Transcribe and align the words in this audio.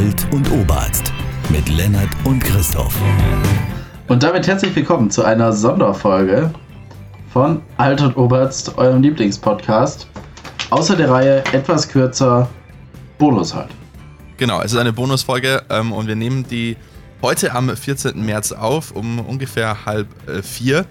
Alt 0.00 0.26
und 0.32 0.50
Oberarzt 0.50 1.12
mit 1.50 1.68
Lennart 1.68 2.08
und 2.24 2.42
Christoph. 2.42 2.96
Und 4.08 4.22
damit 4.22 4.46
herzlich 4.46 4.74
willkommen 4.74 5.10
zu 5.10 5.22
einer 5.22 5.52
Sonderfolge 5.52 6.50
von 7.30 7.60
Alt 7.76 8.00
und 8.00 8.16
Oberarzt, 8.16 8.78
eurem 8.78 9.02
Lieblingspodcast. 9.02 10.08
Außer 10.70 10.96
der 10.96 11.10
Reihe 11.10 11.44
etwas 11.52 11.86
kürzer 11.86 12.48
Bonus 13.18 13.54
halt. 13.54 13.68
Genau, 14.38 14.62
es 14.62 14.72
ist 14.72 14.78
eine 14.78 14.94
Bonusfolge 14.94 15.64
ähm, 15.68 15.92
und 15.92 16.06
wir 16.06 16.16
nehmen 16.16 16.46
die 16.48 16.78
heute 17.20 17.52
am 17.52 17.76
14. 17.76 18.24
März 18.24 18.52
auf, 18.52 18.92
um 18.92 19.18
ungefähr 19.18 19.84
halb 19.84 20.08
äh, 20.26 20.40
vier. 20.40 20.86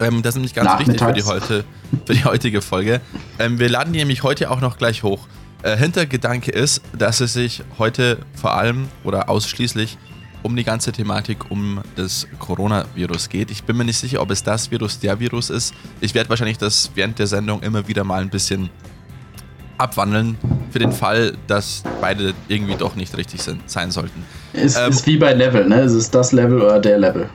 Ähm, 0.00 0.22
das 0.22 0.30
ist 0.30 0.36
nämlich 0.36 0.54
ganz 0.54 0.78
wichtig 0.78 0.98
für 0.98 1.12
die, 1.12 1.24
heute, 1.24 1.64
für 2.06 2.14
die 2.14 2.24
heutige 2.24 2.62
Folge. 2.62 3.02
Ähm, 3.38 3.58
wir 3.58 3.68
laden 3.68 3.92
die 3.92 3.98
nämlich 3.98 4.22
heute 4.22 4.50
auch 4.50 4.62
noch 4.62 4.78
gleich 4.78 5.02
hoch. 5.02 5.28
Äh, 5.62 5.76
Hintergedanke 5.76 6.50
ist, 6.50 6.80
dass 6.96 7.20
es 7.20 7.34
sich 7.34 7.62
heute 7.78 8.18
vor 8.34 8.54
allem 8.54 8.88
oder 9.04 9.28
ausschließlich 9.28 9.98
um 10.42 10.56
die 10.56 10.64
ganze 10.64 10.90
Thematik 10.90 11.50
um 11.50 11.80
das 11.96 12.26
Coronavirus 12.38 13.28
geht. 13.28 13.50
Ich 13.50 13.64
bin 13.64 13.76
mir 13.76 13.84
nicht 13.84 13.98
sicher, 13.98 14.22
ob 14.22 14.30
es 14.30 14.42
das 14.42 14.70
Virus 14.70 14.98
der 14.98 15.20
Virus 15.20 15.50
ist. 15.50 15.74
Ich 16.00 16.14
werde 16.14 16.30
wahrscheinlich 16.30 16.56
das 16.56 16.90
während 16.94 17.18
der 17.18 17.26
Sendung 17.26 17.62
immer 17.62 17.86
wieder 17.88 18.04
mal 18.04 18.22
ein 18.22 18.30
bisschen 18.30 18.70
abwandeln 19.76 20.38
für 20.70 20.78
den 20.78 20.92
Fall, 20.92 21.34
dass 21.46 21.82
beide 22.00 22.34
irgendwie 22.48 22.76
doch 22.76 22.96
nicht 22.96 23.16
richtig 23.16 23.42
sind, 23.42 23.68
sein 23.68 23.90
sollten. 23.90 24.24
Es 24.52 24.76
ähm, 24.76 24.90
ist 24.90 25.06
wie 25.06 25.16
bei 25.16 25.34
Level, 25.34 25.66
ne? 25.68 25.80
Es 25.80 25.92
ist 25.92 26.14
das 26.14 26.32
Level 26.32 26.60
oder 26.60 26.78
der 26.78 26.98
Level. 26.98 27.28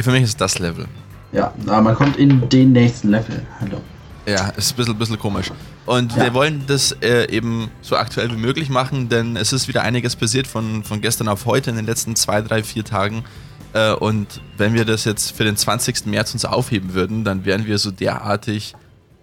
Für 0.00 0.10
mich 0.10 0.22
ist 0.22 0.30
es 0.30 0.36
das 0.36 0.58
Level. 0.58 0.86
Ja, 1.32 1.52
aber 1.66 1.80
man 1.82 1.94
kommt 1.94 2.16
in 2.16 2.48
den 2.48 2.72
nächsten 2.72 3.10
Level. 3.10 3.42
Hallo. 3.60 3.80
Ja, 4.26 4.48
ist 4.50 4.72
ein 4.72 4.76
bisschen, 4.76 4.98
bisschen 4.98 5.18
komisch. 5.18 5.52
Und 5.86 6.16
ja. 6.16 6.24
wir 6.24 6.34
wollen 6.34 6.64
das 6.66 6.92
äh, 7.00 7.30
eben 7.30 7.70
so 7.80 7.96
aktuell 7.96 8.30
wie 8.32 8.36
möglich 8.36 8.68
machen, 8.68 9.08
denn 9.08 9.36
es 9.36 9.52
ist 9.52 9.68
wieder 9.68 9.82
einiges 9.82 10.16
passiert 10.16 10.48
von, 10.48 10.82
von 10.82 11.00
gestern 11.00 11.28
auf 11.28 11.46
heute 11.46 11.70
in 11.70 11.76
den 11.76 11.86
letzten 11.86 12.16
zwei, 12.16 12.40
drei, 12.42 12.64
vier 12.64 12.84
Tagen. 12.84 13.24
Äh, 13.72 13.92
und 13.92 14.40
wenn 14.56 14.74
wir 14.74 14.84
das 14.84 15.04
jetzt 15.04 15.36
für 15.36 15.44
den 15.44 15.56
20. 15.56 16.06
März 16.06 16.32
uns 16.32 16.44
aufheben 16.44 16.94
würden, 16.94 17.22
dann 17.22 17.44
wären 17.44 17.66
wir 17.66 17.78
so 17.78 17.92
derartig 17.92 18.74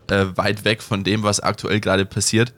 äh, 0.09 0.25
weit 0.35 0.63
weg 0.63 0.81
von 0.81 1.03
dem, 1.03 1.23
was 1.23 1.41
aktuell 1.41 1.81
gerade 1.81 2.05
passiert. 2.05 2.53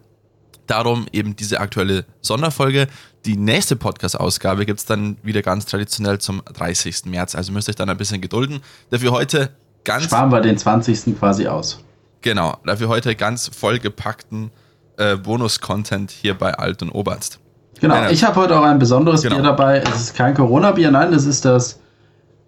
Darum 0.67 1.07
eben 1.11 1.35
diese 1.35 1.59
aktuelle 1.59 2.05
Sonderfolge. 2.21 2.87
Die 3.25 3.37
nächste 3.37 3.75
Podcast-Ausgabe 3.75 4.65
gibt 4.65 4.79
es 4.79 4.85
dann 4.85 5.17
wieder 5.23 5.41
ganz 5.41 5.65
traditionell 5.65 6.19
zum 6.19 6.43
30. 6.45 7.05
März. 7.05 7.33
Also 7.33 7.51
müsst 7.51 7.67
ihr 7.67 7.71
euch 7.71 7.75
dann 7.75 7.89
ein 7.89 7.97
bisschen 7.97 8.21
gedulden. 8.21 8.61
Dafür 8.89 9.11
heute 9.11 9.51
ganz. 9.83 10.05
Sparen 10.05 10.31
wir 10.31 10.41
den 10.41 10.57
20. 10.57 11.17
quasi 11.17 11.47
aus. 11.47 11.84
Genau, 12.25 12.57
dafür 12.65 12.87
heute 12.87 13.15
ganz 13.15 13.51
vollgepackten 13.55 14.49
äh, 14.97 15.15
Bonus-Content 15.15 16.09
hier 16.09 16.33
bei 16.33 16.55
Alt 16.55 16.81
und 16.81 16.89
Oberst. 16.89 17.39
Genau, 17.79 17.93
äh, 17.97 18.11
ich 18.11 18.23
habe 18.23 18.37
heute 18.37 18.57
auch 18.57 18.63
ein 18.63 18.79
besonderes 18.79 19.21
genau. 19.21 19.35
Bier 19.35 19.43
dabei. 19.43 19.77
Es 19.77 19.95
ist 19.95 20.15
kein 20.15 20.33
Corona-Bier, 20.33 20.89
nein, 20.89 21.11
das 21.11 21.27
ist 21.27 21.45
das 21.45 21.79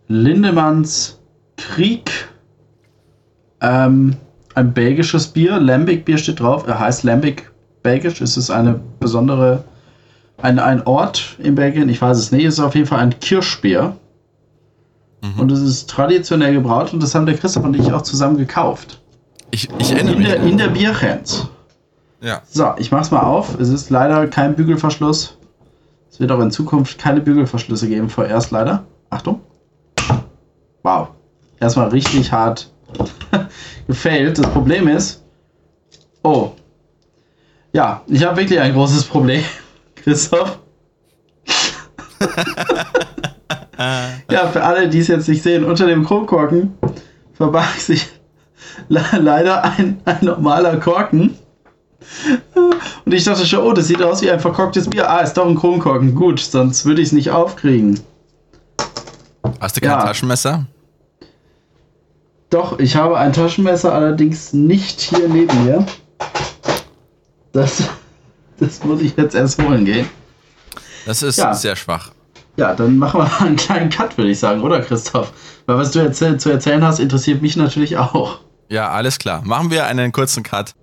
Lindemanns 0.07 1.19
Krieg. 1.57 2.09
Ähm, 3.61 4.15
ein 4.55 4.73
belgisches 4.73 5.27
Bier. 5.27 5.59
Lambic-Bier 5.59 6.17
steht 6.17 6.39
drauf. 6.39 6.65
Er 6.65 6.79
heißt 6.79 7.03
Lambic 7.03 7.51
Belgisch. 7.83 8.19
Es 8.19 8.35
ist 8.35 8.49
eine 8.49 8.79
besondere, 8.99 9.63
ein, 10.41 10.57
ein 10.57 10.87
Ort 10.87 11.35
in 11.37 11.53
Belgien. 11.53 11.87
Ich 11.87 12.01
weiß 12.01 12.17
es 12.17 12.31
nicht. 12.31 12.45
Es 12.45 12.55
ist 12.55 12.61
auf 12.61 12.73
jeden 12.73 12.87
Fall 12.87 13.01
ein 13.01 13.19
Kirschbier. 13.19 13.95
Mhm. 15.21 15.39
Und 15.39 15.51
es 15.51 15.59
ist 15.59 15.87
traditionell 15.87 16.53
gebraut 16.53 16.93
und 16.93 17.03
das 17.03 17.13
haben 17.13 17.27
der 17.27 17.37
Christoph 17.37 17.63
und 17.63 17.75
ich 17.75 17.93
auch 17.93 18.01
zusammen 18.01 18.37
gekauft. 18.37 19.01
Ich, 19.51 19.69
ich 19.77 19.91
erinnere 19.91 20.13
in 20.13 20.19
mich. 20.19 20.27
Der, 20.27 20.43
in 20.43 20.57
der 20.57 20.67
Bierchens. 20.67 21.47
Ja. 22.21 22.41
So, 22.47 22.73
ich 22.77 22.91
mach's 22.91 23.11
mal 23.11 23.21
auf. 23.21 23.59
Es 23.59 23.69
ist 23.69 23.89
leider 23.89 24.27
kein 24.27 24.55
Bügelverschluss. 24.55 25.37
Es 26.11 26.19
wird 26.19 26.31
auch 26.31 26.39
in 26.39 26.51
Zukunft 26.51 26.97
keine 26.97 27.21
Bügelverschlüsse 27.21 27.87
geben, 27.87 28.09
vorerst 28.09 28.51
leider. 28.51 28.85
Achtung. 29.09 29.41
Wow. 30.83 31.09
Erstmal 31.59 31.89
richtig 31.89 32.31
hart 32.31 32.71
gefailt. 33.87 34.37
Das 34.39 34.49
Problem 34.49 34.87
ist. 34.87 35.23
Oh. 36.23 36.51
Ja, 37.73 38.01
ich 38.07 38.23
habe 38.23 38.37
wirklich 38.37 38.59
ein 38.59 38.73
großes 38.73 39.03
Problem, 39.05 39.43
Christoph. 39.95 40.59
ja, 44.31 44.47
für 44.47 44.63
alle, 44.63 44.89
die 44.89 44.99
es 44.99 45.07
jetzt 45.07 45.29
nicht 45.29 45.43
sehen, 45.43 45.63
unter 45.63 45.85
dem 45.85 46.03
Kronkorken 46.03 46.73
verbarg 47.33 47.75
sich 47.75 48.07
leider 48.89 49.63
ein, 49.63 50.01
ein 50.05 50.25
normaler 50.25 50.77
Korken. 50.77 51.37
Und 53.05 53.13
ich 53.13 53.23
dachte 53.23 53.45
schon, 53.45 53.63
oh, 53.63 53.73
das 53.73 53.87
sieht 53.87 54.01
aus 54.01 54.21
wie 54.21 54.31
ein 54.31 54.39
verkorktes 54.39 54.89
Bier. 54.89 55.09
Ah, 55.09 55.19
ist 55.19 55.33
doch 55.33 55.47
ein 55.47 55.55
Kronkorken. 55.55 56.15
Gut, 56.15 56.39
sonst 56.39 56.85
würde 56.85 57.01
ich 57.01 57.07
es 57.07 57.13
nicht 57.13 57.31
aufkriegen. 57.31 57.99
Hast 59.59 59.77
du 59.77 59.81
kein 59.81 59.91
ja. 59.91 60.01
Taschenmesser? 60.03 60.65
Doch, 62.49 62.79
ich 62.79 62.95
habe 62.95 63.17
ein 63.17 63.33
Taschenmesser, 63.33 63.93
allerdings 63.93 64.53
nicht 64.53 65.01
hier 65.01 65.27
neben 65.27 65.65
mir. 65.65 65.85
Das, 67.51 67.83
das 68.59 68.83
muss 68.83 69.01
ich 69.01 69.17
jetzt 69.17 69.35
erst 69.35 69.61
holen 69.61 69.85
gehen. 69.85 70.07
Das 71.05 71.23
ist 71.23 71.37
ja. 71.37 71.53
sehr 71.53 71.75
schwach. 71.75 72.11
Ja, 72.57 72.73
dann 72.73 72.97
machen 72.97 73.21
wir 73.21 73.41
einen 73.41 73.55
kleinen 73.55 73.89
Cut, 73.89 74.17
würde 74.17 74.31
ich 74.31 74.39
sagen, 74.39 74.61
oder 74.61 74.81
Christoph? 74.81 75.31
Weil 75.65 75.77
was 75.77 75.91
du 75.91 75.99
erzähl 75.99 76.39
zu 76.39 76.49
erzählen 76.49 76.83
hast, 76.83 76.99
interessiert 76.99 77.41
mich 77.41 77.55
natürlich 77.55 77.97
auch. 77.97 78.39
Ja, 78.69 78.89
alles 78.89 79.17
klar. 79.17 79.41
Machen 79.45 79.71
wir 79.71 79.85
einen 79.85 80.11
kurzen 80.11 80.43
Cut. 80.43 80.75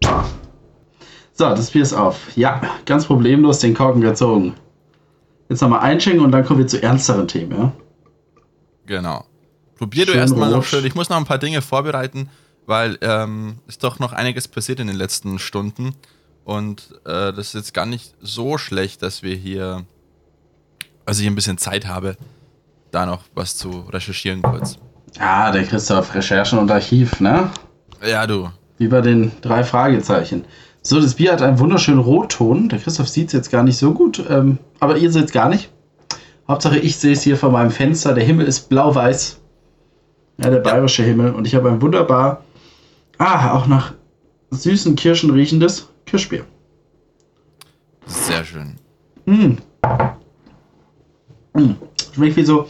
So, 1.33 1.49
das 1.51 1.73
Bier 1.73 1.83
ist 1.83 1.93
auf. 1.93 2.37
Ja, 2.37 2.61
ganz 2.87 3.07
problemlos 3.07 3.59
den 3.59 3.75
Korken 3.75 4.01
gezogen. 4.01 4.55
Jetzt 5.49 5.61
nochmal 5.61 5.81
einschenken 5.81 6.25
und 6.25 6.33
dann 6.33 6.45
kommen 6.45 6.61
wir 6.61 6.67
zu 6.67 6.83
ernsteren 6.83 7.29
Themen, 7.29 7.59
ja? 7.59 7.73
Genau. 8.87 9.25
Probier 9.77 10.05
schön 10.05 10.15
du 10.15 10.21
erstmal 10.21 10.51
noch 10.51 10.65
schön. 10.65 10.85
Ich 10.85 10.95
muss 10.95 11.09
noch 11.09 11.17
ein 11.17 11.25
paar 11.25 11.39
Dinge 11.39 11.61
vorbereiten, 11.61 12.31
weil 12.67 12.99
ähm, 13.01 13.59
ist 13.67 13.83
doch 13.83 13.99
noch 13.99 14.13
einiges 14.13 14.49
passiert 14.49 14.81
in 14.81 14.87
den 14.87 14.97
letzten 14.97 15.39
Stunden. 15.39 15.95
Und 16.45 16.93
äh, 17.05 17.33
das 17.33 17.49
ist 17.49 17.55
jetzt 17.55 17.75
gar 17.75 17.87
nicht 17.87 18.15
so 18.21 18.57
schlecht, 18.57 19.03
dass 19.03 19.23
wir 19.23 19.35
hier, 19.35 19.85
also 21.05 21.23
ich 21.23 21.27
ein 21.27 21.35
bisschen 21.35 21.59
Zeit 21.59 21.87
habe, 21.87 22.17
da 22.91 23.07
noch 23.07 23.23
was 23.35 23.57
zu 23.57 23.71
recherchieren 23.91 24.43
kurz. 24.43 24.79
Ah, 25.19 25.51
der 25.51 25.65
Christoph, 25.65 26.15
Recherchen 26.15 26.59
und 26.59 26.71
Archiv, 26.71 27.21
ne? 27.21 27.51
Ja, 28.07 28.27
du. 28.27 28.51
Wie 28.79 28.89
bei 28.89 29.01
den 29.01 29.33
drei 29.41 29.65
Fragezeichen. 29.65 30.45
So, 30.83 31.01
das 31.01 31.15
Bier 31.15 31.33
hat 31.33 31.43
einen 31.43 31.59
wunderschönen 31.59 32.01
Rotton. 32.01 32.69
Der 32.69 32.79
Christoph 32.79 33.09
sieht 33.09 33.29
es 33.29 33.33
jetzt 33.33 33.51
gar 33.51 33.63
nicht 33.63 33.79
so 33.79 33.93
gut, 33.93 34.23
ähm, 34.29 34.59
aber 34.81 34.99
ihr 34.99 35.11
seht 35.11 35.27
es 35.27 35.33
gar 35.33 35.49
nicht. 35.49 35.71
Hauptsache, 36.47 36.79
ich 36.79 36.97
sehe 36.97 37.13
es 37.13 37.23
hier 37.23 37.39
vor 37.39 37.51
meinem 37.51 37.71
Fenster. 37.71 38.13
Der 38.13 38.25
Himmel 38.25 38.47
ist 38.47 38.69
blau-weiß. 38.69 39.41
Ja, 40.43 40.51
der 40.51 40.59
bayerische 40.59 41.03
ja. 41.03 41.09
Himmel. 41.09 41.33
Und 41.33 41.47
ich 41.47 41.55
habe 41.55 41.71
ein 41.71 41.81
wunderbar, 41.81 42.45
ah, 43.19 43.55
auch 43.55 43.67
nach 43.67 43.95
süßen 44.51 44.95
Kirschen 44.97 45.31
riechendes 45.31 45.89
Kirschbier. 46.05 46.45
Sehr 48.07 48.45
schön. 48.45 48.77
Mm. 49.25 49.57
Mm. 51.59 51.77
Schmeckt 52.15 52.37
wie 52.37 52.45
so, 52.45 52.69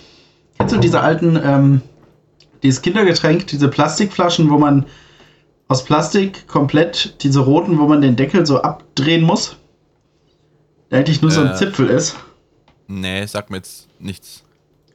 kennst 0.56 0.74
du 0.74 0.78
diese 0.78 1.00
alten, 1.00 1.38
ähm, 1.42 1.80
dieses 2.62 2.80
Kindergetränk, 2.80 3.48
diese 3.48 3.68
Plastikflaschen, 3.68 4.48
wo 4.50 4.58
man 4.58 4.86
aus 5.68 5.84
Plastik 5.84 6.46
komplett 6.46 7.22
diese 7.22 7.40
roten, 7.40 7.78
wo 7.78 7.86
man 7.86 8.00
den 8.00 8.16
Deckel 8.16 8.46
so 8.46 8.62
abdrehen 8.62 9.22
muss? 9.22 9.56
Der 10.90 10.98
eigentlich 10.98 11.22
nur 11.22 11.30
äh, 11.30 11.34
so 11.34 11.40
ein 11.40 11.52
äh. 11.52 11.54
Zipfel 11.54 11.88
ist. 11.88 12.16
Nee, 12.86 13.24
sag 13.26 13.50
mir 13.50 13.56
jetzt 13.58 13.88
nichts. 13.98 14.42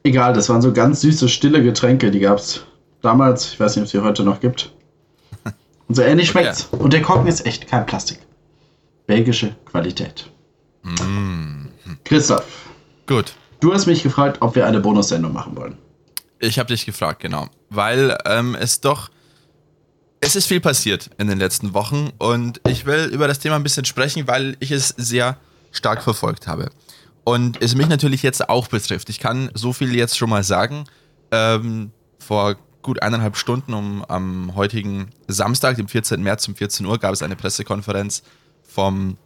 Egal, 0.03 0.33
das 0.33 0.49
waren 0.49 0.61
so 0.61 0.71
ganz 0.71 1.01
süße, 1.01 1.27
stille 1.27 1.61
Getränke, 1.63 2.11
die 2.11 2.19
gab 2.19 2.37
es 2.37 2.63
damals. 3.01 3.53
Ich 3.53 3.59
weiß 3.59 3.75
nicht, 3.75 3.81
ob 3.81 3.85
es 3.85 3.91
die 3.91 3.99
heute 3.99 4.23
noch 4.23 4.39
gibt. 4.39 4.71
Und 5.87 5.95
so 5.95 6.01
ähnlich 6.01 6.29
schmeckt's. 6.29 6.69
Okay. 6.71 6.83
Und 6.83 6.93
der 6.93 7.01
Korken 7.01 7.27
ist 7.27 7.45
echt 7.45 7.67
kein 7.67 7.85
Plastik. 7.85 8.19
Belgische 9.07 9.55
Qualität. 9.65 10.29
Mm. 10.83 11.65
Christoph. 12.03 12.45
Gut. 13.07 13.33
Du 13.59 13.73
hast 13.73 13.87
mich 13.87 14.03
gefragt, 14.03 14.37
ob 14.41 14.55
wir 14.55 14.65
eine 14.67 14.79
Bonussendung 14.79 15.33
machen 15.33 15.55
wollen. 15.57 15.77
Ich 16.39 16.59
habe 16.59 16.67
dich 16.67 16.85
gefragt, 16.85 17.19
genau. 17.19 17.47
Weil 17.69 18.17
ähm, 18.25 18.55
es 18.55 18.79
doch. 18.79 19.09
Es 20.21 20.35
ist 20.35 20.47
viel 20.47 20.59
passiert 20.59 21.09
in 21.17 21.27
den 21.27 21.39
letzten 21.39 21.73
Wochen 21.73 22.11
und 22.17 22.59
ich 22.67 22.85
will 22.85 23.05
über 23.05 23.27
das 23.27 23.39
Thema 23.39 23.55
ein 23.55 23.63
bisschen 23.63 23.85
sprechen, 23.85 24.27
weil 24.27 24.57
ich 24.59 24.71
es 24.71 24.89
sehr 24.89 25.37
stark 25.71 26.03
verfolgt 26.03 26.47
habe. 26.47 26.69
Und 27.23 27.61
es 27.61 27.75
mich 27.75 27.87
natürlich 27.87 28.23
jetzt 28.23 28.49
auch 28.49 28.67
betrifft. 28.67 29.09
Ich 29.09 29.19
kann 29.19 29.49
so 29.53 29.71
viel 29.71 29.95
jetzt 29.95 30.17
schon 30.17 30.29
mal 30.29 30.43
sagen. 30.43 30.85
Ähm, 31.31 31.91
vor 32.17 32.57
gut 32.81 33.01
eineinhalb 33.01 33.37
Stunden 33.37 33.73
um, 33.73 34.03
am 34.05 34.55
heutigen 34.55 35.09
Samstag, 35.27 35.77
dem 35.77 35.87
14. 35.87 36.21
März 36.21 36.47
um 36.47 36.55
14 36.55 36.85
Uhr, 36.85 36.97
gab 36.97 37.13
es 37.13 37.21
eine 37.21 37.35
Pressekonferenz 37.35 38.23
vom 38.63 39.17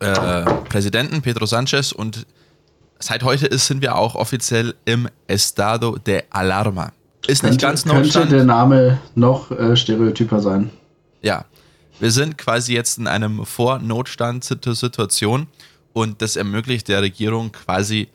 äh, 0.00 0.44
Präsidenten 0.68 1.22
Pedro 1.22 1.46
Sanchez 1.46 1.92
und 1.92 2.26
seit 2.98 3.22
heute 3.22 3.46
ist, 3.46 3.66
sind 3.66 3.82
wir 3.82 3.96
auch 3.96 4.14
offiziell 4.14 4.74
im 4.84 5.08
Estado 5.26 5.98
de 5.98 6.24
Alarma. 6.30 6.92
Ist 7.26 7.40
könnte, 7.40 7.54
nicht 7.54 7.62
ganz 7.62 7.84
Notstand. 7.84 8.12
Könnte 8.12 8.36
der 8.36 8.44
Name 8.44 8.98
noch 9.14 9.50
äh, 9.50 9.76
stereotyper 9.76 10.40
sein? 10.40 10.70
Ja. 11.22 11.44
Wir 11.98 12.10
sind 12.10 12.36
quasi 12.36 12.74
jetzt 12.74 12.98
in 12.98 13.06
einem 13.06 13.46
Vornotstand-Situation 13.46 15.46
und 15.94 16.20
das 16.20 16.36
ermöglicht 16.36 16.88
der 16.88 17.00
Regierung 17.00 17.52
quasi 17.52 18.08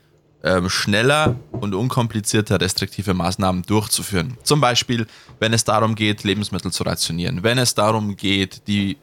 ähm, 0.43 0.69
schneller 0.69 1.35
und 1.51 1.73
unkomplizierter 1.73 2.61
restriktive 2.61 3.13
Maßnahmen 3.13 3.63
durchzuführen. 3.63 4.37
Zum 4.43 4.61
Beispiel, 4.61 5.07
wenn 5.39 5.53
es 5.53 5.63
darum 5.63 5.95
geht, 5.95 6.23
Lebensmittel 6.23 6.71
zu 6.71 6.83
rationieren, 6.83 7.43
wenn 7.43 7.57
es 7.57 7.73
darum 7.73 8.15
geht, 8.15 8.67
die 8.67 8.97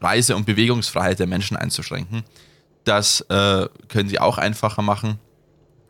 Reise- 0.00 0.36
und 0.36 0.46
Bewegungsfreiheit 0.46 1.18
der 1.18 1.26
Menschen 1.26 1.56
einzuschränken. 1.56 2.22
Das 2.84 3.20
äh, 3.22 3.68
können 3.88 4.08
sie 4.08 4.18
auch 4.18 4.38
einfacher 4.38 4.82
machen. 4.82 5.18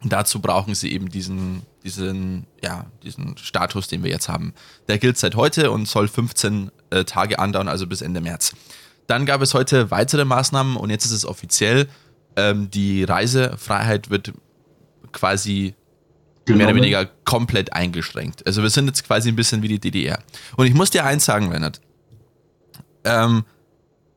Dazu 0.02 0.40
brauchen 0.40 0.74
sie 0.74 0.92
eben 0.92 1.10
diesen, 1.10 1.62
diesen, 1.84 2.46
ja, 2.62 2.86
diesen 3.02 3.36
Status, 3.36 3.88
den 3.88 4.02
wir 4.02 4.10
jetzt 4.10 4.28
haben. 4.28 4.54
Der 4.88 4.98
gilt 4.98 5.18
seit 5.18 5.34
heute 5.34 5.70
und 5.70 5.86
soll 5.86 6.08
15 6.08 6.70
äh, 6.90 7.04
Tage 7.04 7.38
andauern, 7.38 7.68
also 7.68 7.86
bis 7.86 8.00
Ende 8.00 8.20
März. 8.20 8.52
Dann 9.06 9.26
gab 9.26 9.42
es 9.42 9.52
heute 9.52 9.90
weitere 9.90 10.24
Maßnahmen 10.24 10.76
und 10.76 10.90
jetzt 10.90 11.04
ist 11.04 11.12
es 11.12 11.26
offiziell. 11.26 11.88
Ähm, 12.36 12.70
die 12.70 13.04
Reisefreiheit 13.04 14.08
wird 14.08 14.32
quasi 15.12 15.74
Genommen. 16.44 16.58
mehr 16.58 16.66
oder 16.68 16.76
weniger 16.76 17.06
komplett 17.24 17.72
eingeschränkt. 17.72 18.46
Also 18.46 18.62
wir 18.62 18.70
sind 18.70 18.86
jetzt 18.86 19.04
quasi 19.04 19.28
ein 19.28 19.36
bisschen 19.36 19.62
wie 19.62 19.68
die 19.68 19.80
DDR. 19.80 20.20
Und 20.56 20.66
ich 20.66 20.74
muss 20.74 20.90
dir 20.90 21.04
eins 21.04 21.24
sagen, 21.24 21.50
Leonard. 21.50 21.80
Ähm, 23.04 23.44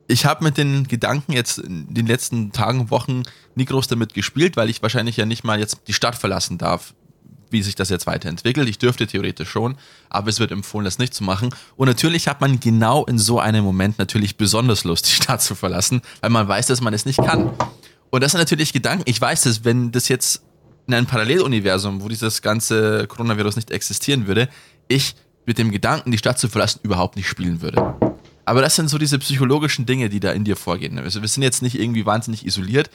ich 0.07 0.25
habe 0.25 0.44
mit 0.44 0.57
den 0.57 0.88
Gedanken 0.88 1.33
jetzt 1.33 1.59
in 1.59 1.94
den 1.94 2.07
letzten 2.07 2.51
Tagen, 2.51 2.89
Wochen 2.89 3.23
nie 3.55 3.65
groß 3.65 3.88
damit 3.88 4.13
gespielt, 4.13 4.57
weil 4.57 4.69
ich 4.69 4.81
wahrscheinlich 4.81 5.17
ja 5.17 5.25
nicht 5.25 5.44
mal 5.44 5.59
jetzt 5.59 5.81
die 5.88 5.94
Stadt 5.94 6.15
verlassen 6.15 6.57
darf, 6.57 6.94
wie 7.50 7.61
sich 7.61 7.75
das 7.75 7.89
jetzt 7.89 8.07
weiterentwickelt. 8.07 8.67
Ich 8.67 8.79
dürfte 8.79 9.07
theoretisch 9.07 9.50
schon, 9.50 9.77
aber 10.09 10.29
es 10.29 10.39
wird 10.39 10.51
empfohlen, 10.51 10.85
das 10.85 10.97
nicht 10.97 11.13
zu 11.13 11.23
machen. 11.23 11.53
Und 11.77 11.88
natürlich 11.88 12.27
hat 12.27 12.41
man 12.41 12.59
genau 12.59 13.05
in 13.05 13.17
so 13.17 13.39
einem 13.39 13.63
Moment 13.63 14.00
natürlich 14.00 14.38
besonders 14.38 14.83
Lust, 14.83 15.07
die 15.07 15.11
Stadt 15.23 15.41
zu 15.41 15.55
verlassen, 15.55 16.01
weil 16.21 16.31
man 16.31 16.47
weiß, 16.47 16.67
dass 16.67 16.81
man 16.81 16.94
es 16.94 17.05
nicht 17.05 17.23
kann. 17.23 17.51
Und 18.09 18.21
das 18.21 18.31
sind 18.31 18.39
natürlich 18.39 18.73
Gedanken. 18.73 19.03
Ich 19.07 19.21
weiß, 19.21 19.44
dass 19.44 19.63
wenn 19.63 19.91
das 19.91 20.07
jetzt 20.09 20.44
in 20.88 20.94
einem 20.94 21.07
Paralleluniversum, 21.07 22.01
wo 22.01 22.09
dieses 22.09 22.41
ganze 22.41 23.07
Coronavirus 23.07 23.55
nicht 23.55 23.71
existieren 23.71 24.27
würde, 24.27 24.50
ich 24.88 25.15
mit 25.45 25.57
dem 25.57 25.71
Gedanken, 25.71 26.11
die 26.11 26.17
Stadt 26.17 26.39
zu 26.39 26.50
verlassen, 26.50 26.81
überhaupt 26.83 27.15
nicht 27.15 27.27
spielen 27.27 27.61
würde. 27.61 28.12
Aber 28.45 28.62
das 28.62 28.75
sind 28.75 28.90
so 28.90 28.98
diese 28.98 29.19
psychologischen 29.19 29.86
Dinge, 29.86 30.10
die 30.10 30.19
da 30.19 30.31
in 30.31 30.44
dir 30.44 30.56
vorgehen. 30.56 31.00
Also 31.00 31.22
wir 31.22 31.28
sind 31.28 31.44
jetzt 31.44 31.62
nicht 31.62 31.80
irgendwie 31.80 32.06
wahnsinnig 32.06 32.45
isoliert 32.45 32.90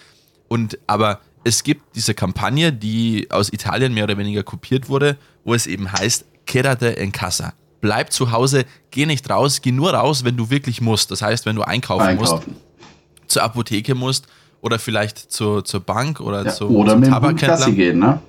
und 0.49 0.79
aber 0.87 1.21
es 1.45 1.63
gibt 1.63 1.97
diese 1.97 2.15
Kampagne, 2.15 2.73
die 2.73 3.29
aus 3.31 3.53
Italien 3.53 3.95
mehr 3.95 4.05
oder 4.05 4.19
weniger 4.19 4.43
kopiert 4.43 4.89
wurde, 4.89 5.17
wo 5.45 5.55
es 5.55 5.67
eben 5.67 5.91
heißt, 5.91 6.25
quédate 6.47 6.97
en 6.97 7.13
casa. 7.13 7.55
Bleib 7.81 8.13
zu 8.13 8.33
Hause, 8.33 8.65
geh 8.91 9.07
nicht 9.07 9.31
raus, 9.31 9.63
geh 9.63 9.73
nur 9.73 9.95
raus, 9.95 10.25
wenn 10.25 10.37
du 10.37 10.51
wirklich 10.51 10.81
musst. 10.81 11.11
Das 11.11 11.23
heißt, 11.23 11.47
wenn 11.47 11.57
du 11.57 11.63
einkaufen, 11.63 12.07
einkaufen. 12.07 12.51
musst, 12.51 12.61
zur 13.29 13.43
Apotheke 13.43 13.95
musst 13.95 14.27
oder 14.61 14.79
vielleicht 14.79 15.31
zur, 15.31 15.65
zur 15.65 15.81
Bank 15.81 16.21
oder 16.21 16.45
ja, 16.45 16.53
zu, 16.53 16.69
oder 16.69 16.93
zum 16.93 17.01
mit 17.01 17.11
Tabakhändler. 17.11 17.71
gehen, 17.71 17.99
ne? 17.99 18.21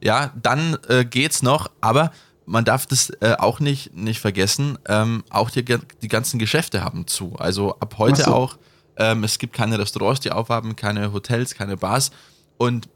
Ja, 0.00 0.32
dann 0.40 0.76
äh, 0.88 1.04
geht's 1.04 1.42
noch, 1.42 1.70
aber 1.80 2.12
man 2.48 2.64
darf 2.64 2.86
das 2.86 3.10
äh, 3.20 3.36
auch 3.38 3.60
nicht, 3.60 3.94
nicht 3.94 4.20
vergessen, 4.20 4.78
ähm, 4.88 5.22
auch 5.30 5.50
die, 5.50 5.64
die 5.64 6.08
ganzen 6.08 6.38
Geschäfte 6.38 6.82
haben 6.82 7.06
zu. 7.06 7.36
Also 7.36 7.78
ab 7.78 7.96
heute 7.98 8.22
so. 8.24 8.32
auch, 8.32 8.58
ähm, 8.96 9.22
es 9.22 9.38
gibt 9.38 9.52
keine 9.52 9.78
Restaurants, 9.78 10.20
die 10.20 10.32
aufhaben, 10.32 10.74
keine 10.74 11.12
Hotels, 11.12 11.54
keine 11.54 11.76
Bars. 11.76 12.10
Und 12.56 12.88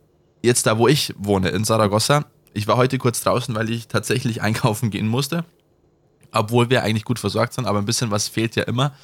jetzt 0.43 0.67
da, 0.67 0.79
wo 0.79 0.89
ich 0.89 1.15
wohne, 1.19 1.51
in 1.51 1.65
Saragossa, 1.65 2.25
ich 2.55 2.67
war 2.67 2.77
heute 2.77 2.99
kurz 2.99 3.21
draußen, 3.21 3.55
weil 3.55 3.71
ich 3.71 3.89
tatsächlich 3.89 4.43
einkaufen 4.43 4.91
gehen 4.91 5.07
musste. 5.07 5.45
Obwohl 6.33 6.71
wir 6.71 6.83
eigentlich 6.83 7.05
gut 7.05 7.19
versorgt 7.19 7.53
sind, 7.53 7.67
aber 7.67 7.79
ein 7.79 7.85
bisschen 7.85 8.11
was 8.11 8.29
fehlt 8.29 8.57
ja 8.57 8.63
immer. 8.63 8.95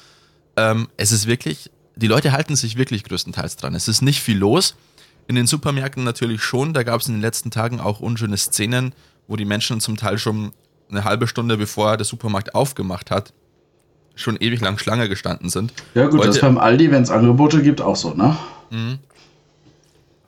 Ähm, 0.57 0.89
es 0.97 1.11
ist 1.11 1.27
wirklich, 1.27 1.69
die 1.95 2.07
Leute 2.07 2.31
halten 2.31 2.55
sich 2.55 2.75
wirklich 2.75 3.03
größtenteils 3.03 3.55
dran. 3.55 3.75
Es 3.75 3.87
ist 3.87 4.01
nicht 4.01 4.19
viel 4.19 4.37
los. 4.37 4.75
In 5.27 5.35
den 5.35 5.45
Supermärkten 5.45 6.03
natürlich 6.03 6.41
schon. 6.41 6.73
Da 6.73 6.81
gab 6.81 7.01
es 7.01 7.07
in 7.07 7.13
den 7.13 7.21
letzten 7.21 7.51
Tagen 7.51 7.79
auch 7.79 7.99
unschöne 7.99 8.35
Szenen, 8.35 8.95
wo 9.29 9.37
die 9.37 9.45
Menschen 9.45 9.79
zum 9.79 9.95
Teil 9.95 10.17
schon 10.17 10.51
eine 10.89 11.05
halbe 11.05 11.27
Stunde 11.27 11.55
bevor 11.55 11.95
der 11.95 12.05
Supermarkt 12.05 12.55
aufgemacht 12.55 13.11
hat, 13.11 13.31
schon 14.15 14.35
ewig 14.37 14.59
lang 14.59 14.77
Schlange 14.77 15.07
gestanden 15.07 15.49
sind. 15.49 15.71
Ja 15.93 16.07
gut, 16.07 16.19
Heute, 16.19 16.27
das 16.27 16.35
ist 16.37 16.41
beim 16.41 16.57
Aldi, 16.57 16.91
wenn 16.91 17.03
es 17.03 17.11
Angebote 17.11 17.61
gibt, 17.61 17.79
auch 17.79 17.95
so, 17.95 18.13
ne? 18.13 18.35
Mhm. 18.71 18.99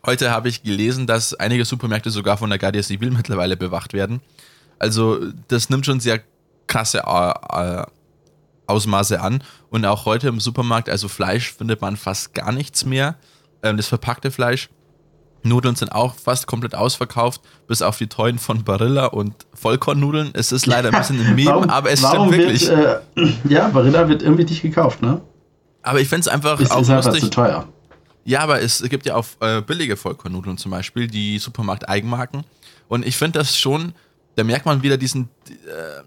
Heute 0.06 0.32
habe 0.32 0.50
ich 0.50 0.64
gelesen, 0.64 1.08
dass 1.08 1.34
einige 1.34 1.66
Supermärkte 1.66 2.10
sogar 2.10 2.38
von 2.38 2.50
der 2.50 2.60
Guardia 2.60 2.82
Civil 2.82 3.12
mittlerweile 3.12 3.58
bewacht 3.58 3.94
werden. 3.94 4.22
Also 4.80 5.20
das 5.48 5.70
nimmt 5.70 5.86
schon 5.86 6.00
sehr 6.00 6.22
krasse 6.68 7.04
äh, 7.06 7.82
äh, 7.82 7.86
Ausmaße 8.68 9.20
an. 9.20 9.44
Und 9.70 9.86
auch 9.86 10.06
heute 10.06 10.28
im 10.28 10.40
Supermarkt, 10.40 10.90
also 10.90 11.08
Fleisch 11.08 11.54
findet 11.54 11.82
man 11.82 11.98
fast 11.98 12.34
gar 12.34 12.52
nichts 12.52 12.86
mehr. 12.86 13.16
Ähm, 13.62 13.78
das 13.78 13.88
verpackte 13.88 14.32
Fleisch 14.32 14.70
Nudeln 15.44 15.76
sind 15.76 15.92
auch 15.92 16.16
fast 16.16 16.48
komplett 16.48 16.76
ausverkauft, 16.76 17.42
bis 17.68 17.82
auf 17.82 17.98
die 17.98 18.08
tollen 18.08 18.38
von 18.38 18.64
Barilla 18.64 19.08
und 19.08 19.34
Vollkornnudeln. 19.54 20.32
Es 20.34 20.52
ist 20.52 20.66
leider 20.66 20.90
ein 20.90 21.00
bisschen 21.00 21.20
ein 21.20 21.36
Meme, 21.36 21.52
warum, 21.52 21.70
aber 21.70 21.92
es 21.92 22.00
stimmt 22.00 22.32
wirklich. 22.32 22.68
Wird, 22.68 23.04
äh, 23.16 23.32
ja, 23.50 23.70
Barilla 23.70 24.08
wird 24.08 24.22
irgendwie 24.22 24.46
nicht 24.46 24.62
gekauft, 24.62 25.02
ne? 25.02 25.22
Aber 25.84 26.00
ich 26.00 26.08
finde 26.08 26.22
es 26.22 26.28
einfach 26.28 26.60
ist, 26.60 26.72
auch 26.72 26.88
lustig. 26.88 27.22
zu 27.22 27.30
teuer. 27.30 27.68
Ja, 28.24 28.42
aber 28.42 28.62
es 28.62 28.84
gibt 28.84 29.06
ja 29.06 29.16
auch 29.16 29.26
äh, 29.40 29.62
billige 29.62 29.98
Vollkornnudeln 29.98 30.58
zum 30.58 30.72
Beispiel, 30.72 31.08
die 31.08 31.40
Supermarkt-Eigenmarken. 31.40 32.44
Und 32.88 33.06
ich 33.06 33.18
finde 33.18 33.40
das 33.40 33.58
schon, 33.58 33.94
da 34.36 34.44
merkt 34.44 34.66
man 34.66 34.84
wieder 34.84 34.98
diesen. 34.98 35.30
Äh, 35.48 36.04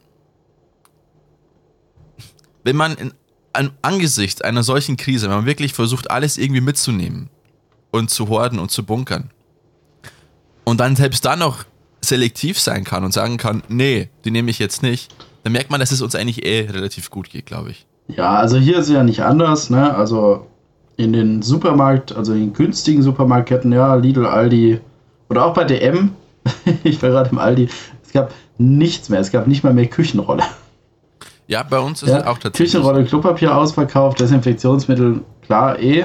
wenn 2.62 2.76
man 2.76 2.94
in, 2.94 3.12
an, 3.52 3.72
angesichts 3.82 4.42
einer 4.42 4.62
solchen 4.62 4.96
Krise, 4.96 5.28
wenn 5.28 5.36
man 5.36 5.46
wirklich 5.46 5.75
versucht, 5.75 6.10
alles 6.10 6.38
irgendwie 6.38 6.60
mitzunehmen, 6.60 7.31
und 7.94 8.11
zu 8.11 8.29
horden 8.29 8.58
und 8.58 8.73
zu 8.73 8.85
bunkern. 8.85 9.31
Und 10.64 10.81
dann 10.81 10.96
selbst 10.96 11.25
dann 11.25 11.38
noch 11.38 11.64
selektiv 12.00 12.58
sein 12.58 12.82
kann 12.82 13.05
und 13.05 13.12
sagen 13.12 13.37
kann, 13.37 13.62
nee, 13.69 14.08
die 14.25 14.32
nehme 14.32 14.50
ich 14.50 14.58
jetzt 14.58 14.82
nicht, 14.82 15.14
dann 15.44 15.52
merkt 15.52 15.70
man, 15.70 15.79
dass 15.79 15.93
es 15.93 16.02
uns 16.02 16.17
eigentlich 16.17 16.44
eh 16.44 16.69
relativ 16.69 17.11
gut 17.11 17.31
geht, 17.31 17.46
glaube 17.46 17.70
ich. 17.70 17.87
Ja, 18.08 18.35
also 18.35 18.58
hier 18.58 18.79
ist 18.79 18.88
es 18.88 18.94
ja 18.94 19.05
nicht 19.05 19.23
anders, 19.23 19.70
ne? 19.70 19.94
Also 19.94 20.46
in 20.96 21.12
den 21.12 21.43
Supermarkt, 21.43 22.14
also 22.14 22.32
in 22.32 22.41
den 22.41 22.52
günstigen 22.52 23.02
Supermarktketten, 23.02 23.73
ja, 23.73 23.94
Lidl, 23.94 24.26
Aldi 24.26 24.81
oder 25.31 25.46
auch 25.46 25.55
bei 25.55 25.62
DM, 25.62 26.11
ich 26.82 27.00
war 27.00 27.11
gerade 27.11 27.31
im 27.31 27.38
Aldi, 27.38 27.69
es 28.05 28.12
gab 28.12 28.32
nichts 28.58 29.08
mehr, 29.08 29.20
es 29.20 29.31
gab 29.31 29.46
nicht 29.46 29.62
mal 29.62 29.73
mehr 29.73 29.87
Küchenrolle. 29.87 30.43
Ja, 31.46 31.62
bei 31.62 31.79
uns 31.79 32.02
ist 32.02 32.08
ja, 32.08 32.19
es 32.19 32.26
auch 32.26 32.38
tatsächlich. 32.38 32.73
Küchenrolle, 32.73 33.05
Klopapier 33.05 33.56
ausverkauft, 33.56 34.19
Desinfektionsmittel, 34.19 35.20
klar, 35.46 35.79
eh. 35.79 36.05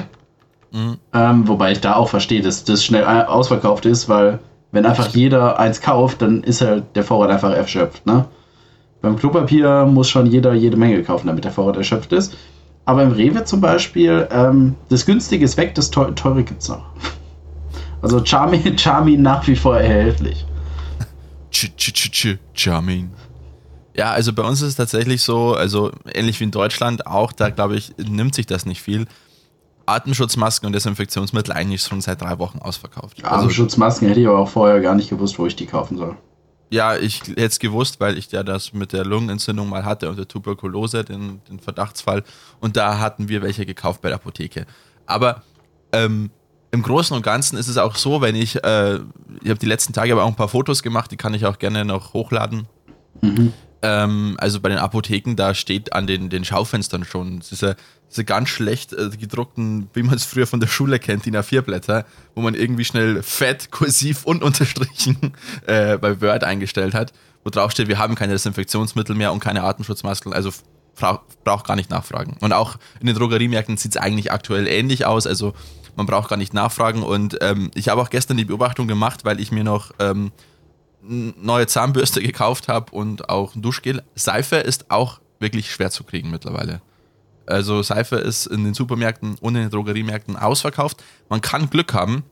Mhm. 0.72 0.98
Ähm, 1.14 1.48
wobei 1.48 1.72
ich 1.72 1.82
da 1.82 1.96
auch 1.96 2.10
verstehe, 2.10 2.42
dass 2.42 2.64
das 2.64 2.84
schnell 2.84 3.06
ausverkauft 3.06 3.86
ist, 3.86 4.08
weil 4.10 4.40
wenn 4.72 4.86
einfach 4.86 5.08
jeder 5.10 5.60
eins 5.60 5.82
kauft, 5.82 6.22
dann 6.22 6.44
ist 6.44 6.62
halt 6.62 6.96
der 6.96 7.04
Vorrat 7.04 7.32
einfach 7.32 7.52
erschöpft. 7.52 8.06
Ne? 8.06 8.26
Beim 9.02 9.16
Klopapier 9.16 9.86
muss 9.86 10.10
schon 10.10 10.26
jeder 10.28 10.54
jede 10.54 10.78
Menge 10.78 11.02
kaufen, 11.04 11.28
damit 11.28 11.44
der 11.44 11.52
Vorrat 11.52 11.78
erschöpft 11.78 12.12
ist. 12.14 12.36
Aber 12.86 13.04
im 13.04 13.12
Rewe 13.12 13.44
zum 13.46 13.62
Beispiel, 13.62 14.28
ähm, 14.32 14.76
das 14.90 15.06
Günstige 15.06 15.46
ist 15.46 15.58
weg, 15.58 15.76
das 15.76 15.92
Teure, 15.92 16.14
Teure 16.16 16.44
gibt 16.44 16.62
es 16.62 16.70
noch. 16.70 16.86
Also 18.02 18.24
Charmin, 18.24 18.78
Charmin 18.78 19.22
nach 19.22 19.46
wie 19.46 19.58
vor 19.58 19.78
erhältlich. 19.78 20.46
Ch 21.52 21.68
ch 21.76 21.92
ch 21.92 22.10
ch 22.10 22.38
Charmin. 22.54 23.12
Ja, 23.94 24.12
also 24.12 24.32
bei 24.32 24.44
uns 24.44 24.62
ist 24.62 24.70
es 24.70 24.76
tatsächlich 24.76 25.22
so, 25.22 25.54
also 25.54 25.92
ähnlich 26.14 26.40
wie 26.40 26.46
in 26.46 26.52
Deutschland 26.52 27.06
auch, 27.06 27.34
da 27.34 27.50
glaube 27.50 27.76
ich, 27.76 27.94
nimmt 27.98 28.36
sich 28.36 28.46
das 28.46 28.66
nicht 28.66 28.82
viel. 28.82 29.06
Atemschutzmasken 29.90 30.68
und 30.68 30.74
Desinfektionsmittel 30.74 31.54
eigentlich 31.54 31.82
schon 31.82 32.02
seit 32.02 32.22
drei 32.22 32.40
Wochen 32.40 32.60
ausverkauft. 32.60 33.24
Also 33.24 33.46
Atemschutzmasken 33.46 34.08
hätte 34.08 34.22
ich 34.22 34.28
aber 34.28 34.40
auch 34.40 34.50
vorher 34.50 34.82
gar 34.82 34.96
nicht 34.96 35.10
gewusst, 35.10 35.40
wo 35.40 35.46
ich 35.46 35.56
die 35.56 35.66
kaufen 35.66 35.98
soll. 35.98 36.16
Ja, 36.72 36.96
ich 36.96 37.22
hätte 37.22 37.46
es 37.46 37.60
gewusst, 37.60 38.00
weil 38.00 38.18
ich 38.18 38.32
ja 38.32 38.44
das 38.44 38.74
mit 38.74 38.94
der 38.94 39.04
Lungenentzündung 39.04 39.68
mal 39.70 39.86
hatte 39.86 40.10
und 40.10 40.18
der 40.18 40.28
Tuberkulose, 40.28 41.04
den, 41.04 41.42
den 41.50 41.60
Verdachtsfall. 41.60 42.24
Und 42.60 42.78
da 42.78 43.00
hatten 43.00 43.28
wir 43.28 43.42
welche 43.42 43.66
gekauft 43.66 44.02
bei 44.02 44.10
der 44.10 44.18
Apotheke. 44.18 44.68
Aber 45.08 45.42
ähm, 45.92 46.30
im 46.72 46.84
Großen 46.84 47.16
und 47.16 47.24
Ganzen 47.24 47.58
ist 47.58 47.68
es 47.68 47.78
auch 47.78 47.96
so, 47.96 48.22
wenn 48.22 48.36
ich, 48.36 48.64
äh, 48.64 48.96
ich 49.42 49.50
habe 49.50 49.60
die 49.60 49.66
letzten 49.66 49.94
Tage 49.94 50.12
aber 50.12 50.24
auch 50.24 50.28
ein 50.28 50.36
paar 50.36 50.48
Fotos 50.48 50.84
gemacht, 50.84 51.12
die 51.12 51.18
kann 51.18 51.34
ich 51.34 51.48
auch 51.48 51.58
gerne 51.58 51.86
noch 51.86 52.14
hochladen. 52.14 52.68
Mhm. 53.22 53.54
Ähm, 53.82 54.36
also 54.40 54.60
bei 54.60 54.70
den 54.70 54.78
Apotheken, 54.78 55.36
da 55.36 55.56
steht 55.56 55.94
an 55.94 56.06
den, 56.06 56.30
den 56.30 56.46
Schaufenstern 56.46 57.04
schon 57.04 57.42
diese, 57.50 57.76
diese 58.10 58.26
ganz 58.26 58.50
schlecht 58.50 58.94
äh, 58.94 59.10
gedruckten, 59.10 59.90
wie 59.94 60.04
man 60.04 60.16
es 60.16 60.26
früher 60.26 60.48
von 60.48 60.60
der 60.60 60.68
Schule 60.68 61.00
kennt, 61.00 61.26
die 61.26 61.32
A4-Blätter, 61.32 62.06
wo 62.36 62.42
man 62.42 62.56
irgendwie 62.56 62.86
schnell 62.86 63.22
fett, 63.24 63.72
kursiv 63.72 64.26
und 64.26 64.44
unterstrichen 64.44 65.34
äh, 65.66 65.98
bei 65.98 66.22
Word 66.22 66.44
eingestellt 66.44 66.94
hat, 66.94 67.14
wo 67.44 67.50
drauf 67.50 67.72
steht, 67.72 67.88
wir 67.88 68.00
haben 68.00 68.16
keine 68.16 68.34
Desinfektionsmittel 68.34 69.16
mehr 69.16 69.32
und 69.32 69.40
keine 69.40 69.64
Atemschutzmasken, 69.64 70.34
also 70.34 70.52
braucht 71.44 71.66
gar 71.66 71.76
nicht 71.76 71.90
nachfragen. 71.90 72.36
Und 72.42 72.52
auch 72.52 72.76
in 73.00 73.08
den 73.08 73.16
Drogeriemärkten 73.16 73.78
sieht 73.78 73.96
es 73.96 73.98
eigentlich 74.02 74.32
aktuell 74.32 74.68
ähnlich 74.68 75.06
aus, 75.06 75.28
also 75.28 75.54
man 75.96 76.06
braucht 76.06 76.30
gar 76.30 76.38
nicht 76.38 76.54
nachfragen. 76.54 77.04
Und 77.04 77.38
ähm, 77.42 77.72
ich 77.76 77.90
habe 77.90 78.02
auch 78.02 78.10
gestern 78.10 78.38
die 78.38 78.46
Beobachtung 78.46 78.88
gemacht, 78.88 79.26
weil 79.26 79.40
ich 79.40 79.52
mir 79.52 79.64
noch 79.64 79.92
ähm, 80.00 80.32
neue 81.02 81.68
Zahnbürste 81.68 82.22
gekauft 82.22 82.68
habe 82.68 82.92
und 82.92 83.30
auch 83.30 83.56
ein 83.56 83.62
Duschgel. 83.62 84.04
Seife 84.16 84.58
ist 84.58 84.92
auch 84.92 85.20
wirklich 85.40 85.72
schwer 85.72 85.92
zu 85.92 86.04
kriegen 86.04 86.30
mittlerweile. 86.30 86.82
Also 87.50 87.82
Seife 87.82 88.18
ist 88.18 88.46
in 88.46 88.64
den 88.64 88.74
Supermärkten 88.74 89.36
und 89.42 89.56
in 89.56 89.62
den 89.62 89.70
Drogeriemärkten 89.72 90.36
ausverkauft. 90.36 91.04
Man 91.30 91.42
kann 91.42 91.70
Glück 91.70 91.94
haben 91.94 92.24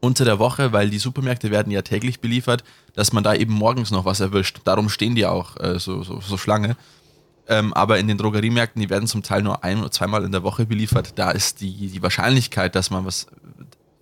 unter 0.00 0.24
der 0.24 0.38
Woche, 0.38 0.72
weil 0.72 0.90
die 0.90 0.98
Supermärkte 0.98 1.50
werden 1.50 1.70
ja 1.70 1.82
täglich 1.82 2.20
beliefert, 2.20 2.64
dass 2.94 3.12
man 3.12 3.24
da 3.24 3.34
eben 3.34 3.52
morgens 3.52 3.90
noch 3.90 4.04
was 4.04 4.20
erwischt. 4.20 4.60
Darum 4.64 4.88
stehen 4.88 5.14
die 5.14 5.26
auch 5.26 5.58
äh, 5.58 5.78
so, 5.78 6.02
so, 6.02 6.20
so 6.20 6.36
Schlange. 6.36 6.76
Ähm, 7.48 7.72
aber 7.74 7.98
in 7.98 8.08
den 8.08 8.18
Drogeriemärkten, 8.18 8.80
die 8.80 8.90
werden 8.90 9.06
zum 9.06 9.22
Teil 9.22 9.42
nur 9.42 9.62
ein- 9.62 9.80
oder 9.80 9.90
zweimal 9.90 10.24
in 10.24 10.32
der 10.32 10.42
Woche 10.42 10.66
beliefert. 10.66 11.12
Da 11.16 11.30
ist 11.30 11.60
die, 11.60 11.88
die 11.88 12.02
Wahrscheinlichkeit, 12.02 12.74
dass 12.74 12.90
man 12.90 13.04
was 13.04 13.26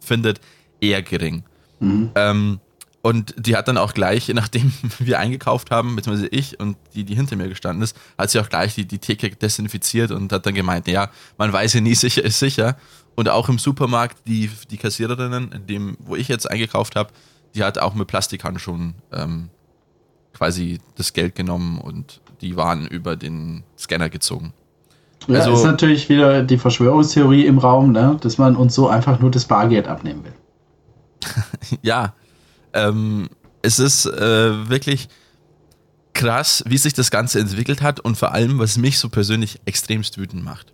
findet, 0.01 0.41
eher 0.81 1.03
gering. 1.03 1.45
Mhm. 1.81 2.11
Ähm, 2.15 2.61
und 3.05 3.35
die 3.37 3.55
hat 3.55 3.69
dann 3.69 3.77
auch 3.77 3.93
gleich, 3.93 4.29
nachdem 4.29 4.73
wir 4.99 5.19
eingekauft 5.19 5.71
haben, 5.71 5.95
beziehungsweise 5.95 6.29
ich 6.29 6.59
und 6.59 6.79
die, 6.95 7.05
die 7.05 7.15
hinter 7.15 7.37
mir 7.37 7.51
gestanden 7.51 7.83
ist, 7.83 7.95
hat 8.17 8.31
sie 8.31 8.41
auch 8.41 8.49
gleich 8.49 8.75
die, 8.75 8.87
die 8.87 8.99
Theke 8.99 9.29
desinfiziert 9.29 10.11
und 10.11 10.33
hat 10.33 10.47
dann 10.47 10.55
gemeint, 10.55 10.89
ja, 10.89 11.11
man 11.37 11.53
weiß 11.53 11.75
ja 11.75 11.83
nie, 11.83 11.95
sicher 11.95 12.25
ist 12.25 12.39
sicher. 12.39 12.79
Und 13.15 13.29
auch 13.29 13.51
im 13.51 13.59
Supermarkt, 13.59 14.27
die, 14.27 14.51
die 14.71 14.79
Kassiererinnen, 14.79 15.53
in 15.53 15.67
dem, 15.67 15.99
wo 16.01 16.17
ich 16.17 16.29
jetzt 16.29 16.51
eingekauft 16.51 16.97
habe, 16.97 17.11
die 17.55 17.63
hat 17.63 17.79
auch 17.79 17.93
mit 17.93 18.09
Plastikhandschuhen 18.09 18.95
ähm, 19.13 19.51
quasi 20.33 20.81
das 20.97 21.13
Geld 21.13 21.35
genommen 21.35 21.79
und 21.79 22.23
die 22.41 22.57
waren 22.57 22.87
über 22.87 23.17
den 23.17 23.65
Scanner 23.79 24.09
gezogen. 24.09 24.55
Ja, 25.27 25.41
also, 25.41 25.53
ist 25.53 25.65
natürlich 25.65 26.09
wieder 26.09 26.43
die 26.43 26.57
Verschwörungstheorie 26.57 27.45
im 27.45 27.59
Raum, 27.59 27.93
ne? 27.93 28.17
dass 28.23 28.39
man 28.39 28.57
uns 28.57 28.75
so 28.75 28.89
einfach 28.89 29.21
nur 29.21 29.31
das 29.31 29.45
Bargeld 29.45 29.89
abnehmen 29.89 30.25
will. 30.25 30.35
ja, 31.83 32.15
ähm, 32.75 33.29
es 33.63 33.79
ist 33.79 34.07
äh, 34.07 34.69
wirklich 34.69 35.09
krass, 36.13 36.63
wie 36.67 36.79
sich 36.79 36.93
das 36.93 37.11
Ganze 37.11 37.41
entwickelt 37.41 37.83
hat 37.83 38.01
und 38.01 38.17
vor 38.17 38.33
allem, 38.33 38.59
was 38.59 38.77
mich 38.77 38.99
so 38.99 39.09
persönlich 39.09 39.61
extremst 39.65 40.19
wütend 40.19 40.45
macht. 40.45 40.73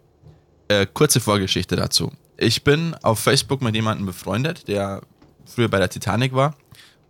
Äh, 0.68 0.86
kurze 0.92 1.20
Vorgeschichte 1.20 1.76
dazu. 1.76 2.12
Ich 2.36 2.64
bin 2.64 2.94
auf 3.02 3.20
Facebook 3.20 3.62
mit 3.62 3.74
jemandem 3.74 4.06
befreundet, 4.06 4.68
der 4.68 5.02
früher 5.44 5.68
bei 5.68 5.78
der 5.78 5.90
Titanic 5.90 6.34
war 6.34 6.54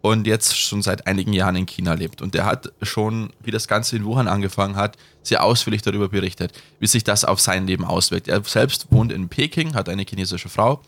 und 0.03 0.27
jetzt 0.27 0.57
schon 0.59 0.83
seit 0.83 1.07
einigen 1.07 1.33
Jahren 1.33 1.57
in 1.57 1.67
China 1.67 1.95
lebt. 1.95 2.23
Und 2.23 2.35
der 2.35 2.47
hat 2.47 2.73
schon, 2.83 3.33
wie 3.41 3.51
das 3.51 3.69
Ganze 3.69 3.97
in 3.97 4.05
Wuhan 4.05 4.29
angefangen 4.29 4.77
hat, 4.77 4.97
sehr 5.23 5.45
ausführlich 5.45 5.83
darüber 5.83 6.09
berichtet, 6.09 6.53
wie 6.79 6.87
sich 6.87 7.05
das 7.05 7.25
auf 7.25 7.41
sein 7.41 7.67
Leben 7.67 7.85
auswirkt. 7.85 8.29
Er 8.29 8.43
selbst 8.45 8.87
wohnt 8.91 9.13
in 9.13 9.29
Peking, 9.29 9.75
hat 9.75 9.89
eine 9.89 10.05
chinesische 10.09 10.49
Frau. 10.49 10.81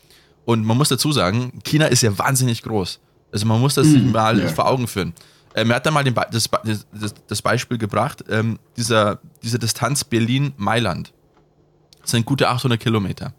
Und 0.45 0.65
man 0.65 0.77
muss 0.77 0.89
dazu 0.89 1.11
sagen, 1.11 1.61
China 1.63 1.85
ist 1.85 2.01
ja 2.01 2.17
wahnsinnig 2.17 2.63
groß. 2.63 2.99
Also 3.33 3.47
man 3.47 3.59
muss 3.59 3.73
das 3.73 3.87
sich 3.87 4.03
mhm. 4.03 4.11
mal 4.11 4.39
ja. 4.39 4.47
vor 4.47 4.67
Augen 4.67 4.87
führen. 4.87 5.13
Ähm, 5.55 5.71
er 5.71 5.77
hat 5.77 5.85
da 5.85 5.91
mal 5.91 6.03
den, 6.03 6.13
das, 6.13 6.49
das, 6.63 7.13
das, 7.27 7.41
Beispiel 7.41 7.77
gebracht, 7.77 8.23
ähm, 8.29 8.59
dieser, 8.77 9.19
diese 9.41 9.59
Distanz 9.59 10.03
Berlin-Mailand 10.03 11.13
sind 12.03 12.25
gute 12.25 12.47
800 12.47 12.79
Kilometer. 12.79 13.33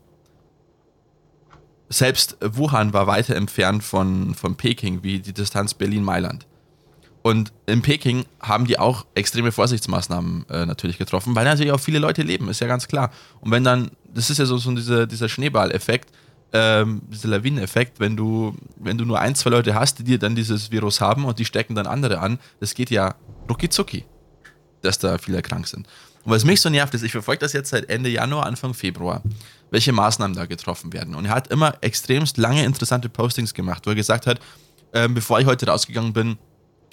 Selbst 1.89 2.37
Wuhan 2.41 2.93
war 2.93 3.07
weiter 3.07 3.37
entfernt 3.37 3.85
von, 3.85 4.35
von 4.35 4.57
Peking 4.57 5.03
wie 5.03 5.21
die 5.21 5.33
Distanz 5.33 5.75
Berlin-Mailand. 5.75 6.47
Und 7.23 7.53
in 7.67 7.83
Peking 7.83 8.27
haben 8.41 8.67
die 8.67 8.79
auch 8.79 9.07
extreme 9.15 9.51
Vorsichtsmaßnahmen 9.51 10.45
äh, 10.51 10.67
natürlich 10.67 10.99
getroffen, 10.99 11.35
weil 11.35 11.45
natürlich 11.45 11.73
auch 11.73 11.81
viele 11.81 11.99
Leute 11.99 12.23
leben, 12.23 12.49
ist 12.49 12.61
ja 12.61 12.67
ganz 12.67 12.87
klar. 12.87 13.11
Und 13.41 13.51
wenn 13.51 13.65
dann, 13.65 13.91
das 14.13 14.29
ist 14.29 14.39
ja 14.39 14.45
so, 14.45 14.59
so 14.59 14.73
dieser, 14.73 15.07
dieser 15.07 15.29
Schneeball-Effekt, 15.29 16.11
ähm, 16.55 17.03
dieser 17.09 17.29
Lawineneffekt, 17.29 17.99
wenn 17.99 18.17
du, 18.17 18.55
wenn 18.77 18.97
du 18.97 19.05
nur 19.05 19.19
ein, 19.19 19.35
zwei 19.35 19.51
Leute 19.51 19.75
hast, 19.75 19.99
die 19.99 20.05
dir 20.05 20.19
dann 20.21 20.37
dieses 20.37 20.71
Virus 20.71 21.01
haben 21.01 21.25
und 21.25 21.41
die 21.41 21.45
stecken 21.45 21.75
dann 21.75 21.89
andere 21.89 22.21
an, 22.21 22.39
das 22.61 22.75
geht 22.75 22.91
ja 22.91 23.17
rucki 23.51 23.69
zucki, 23.69 24.05
dass 24.81 24.99
da 25.01 25.19
viele 25.19 25.43
krank 25.43 25.67
sind. 25.67 25.89
Und 26.25 26.31
was 26.33 26.45
mich 26.45 26.61
so 26.61 26.71
nervt, 26.71 26.95
ist, 26.95 27.03
ich 27.03 27.11
verfolge 27.11 27.41
das 27.41 27.53
jetzt 27.55 27.71
seit 27.71 27.91
Ende 27.91 28.09
Januar, 28.09 28.47
Anfang 28.47 28.73
Februar, 28.73 29.21
welche 29.73 29.93
Maßnahmen 29.93 30.37
da 30.37 30.47
getroffen 30.47 30.93
werden. 30.93 31.17
Und 31.17 31.25
er 31.25 31.33
hat 31.33 31.49
immer 31.49 31.75
extremst 31.81 32.39
lange 32.39 32.65
interessante 32.65 33.09
Postings 33.09 33.53
gemacht, 33.53 33.85
wo 33.85 33.91
er 33.91 33.97
gesagt 33.97 34.29
hat, 34.29 34.39
äh, 34.93 35.09
bevor 35.09 35.41
ich 35.41 35.47
heute 35.47 35.67
rausgegangen 35.67 36.13
bin, 36.13 36.39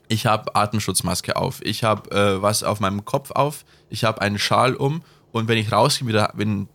ich 0.08 0.26
habe 0.26 0.56
Atemschutzmaske 0.56 1.36
auf, 1.36 1.64
ich 1.64 1.84
habe 1.84 2.10
äh, 2.12 2.42
was 2.42 2.64
auf 2.64 2.80
meinem 2.80 3.06
Kopf 3.06 3.30
auf, 3.30 3.64
ich 3.90 4.04
habe 4.04 4.22
einen 4.22 4.40
Schal 4.40 4.74
um 4.74 5.04
und 5.32 5.48
wenn 5.48 5.60
ich 5.60 5.72
rausgehe, 5.72 6.08
wieder, 6.08 6.32
wenn, 6.34 6.68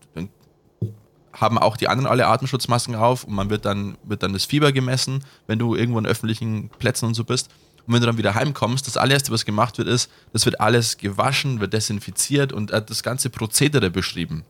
haben 1.37 1.59
auch 1.59 1.76
die 1.76 1.88
anderen 1.88 2.07
alle 2.07 2.26
Atemschutzmasken 2.26 2.95
auf 2.95 3.25
und 3.25 3.35
man 3.35 3.50
wird 3.50 3.64
dann, 3.64 3.97
wird 4.05 4.23
dann 4.23 4.33
das 4.33 4.45
Fieber 4.45 4.73
gemessen, 4.73 5.25
wenn 5.47 5.59
du 5.59 5.75
irgendwo 5.75 5.99
in 5.99 6.07
öffentlichen 6.07 6.71
Plätzen 6.78 7.07
und 7.07 7.14
so 7.14 7.25
bist. 7.25 7.50
Und 7.87 7.95
wenn 7.95 8.00
du 8.00 8.07
dann 8.07 8.19
wieder 8.19 8.35
heimkommst, 8.35 8.87
das 8.87 8.97
allererste, 8.97 9.31
was 9.31 9.45
gemacht 9.45 9.78
wird, 9.78 9.87
ist, 9.88 10.11
das 10.33 10.45
wird 10.45 10.61
alles 10.61 10.99
gewaschen, 10.99 11.61
wird 11.61 11.73
desinfiziert 11.73 12.52
und 12.52 12.73
das 12.73 13.02
ganze 13.02 13.31
Prozedere 13.31 13.90
beschrieben, 13.90 14.45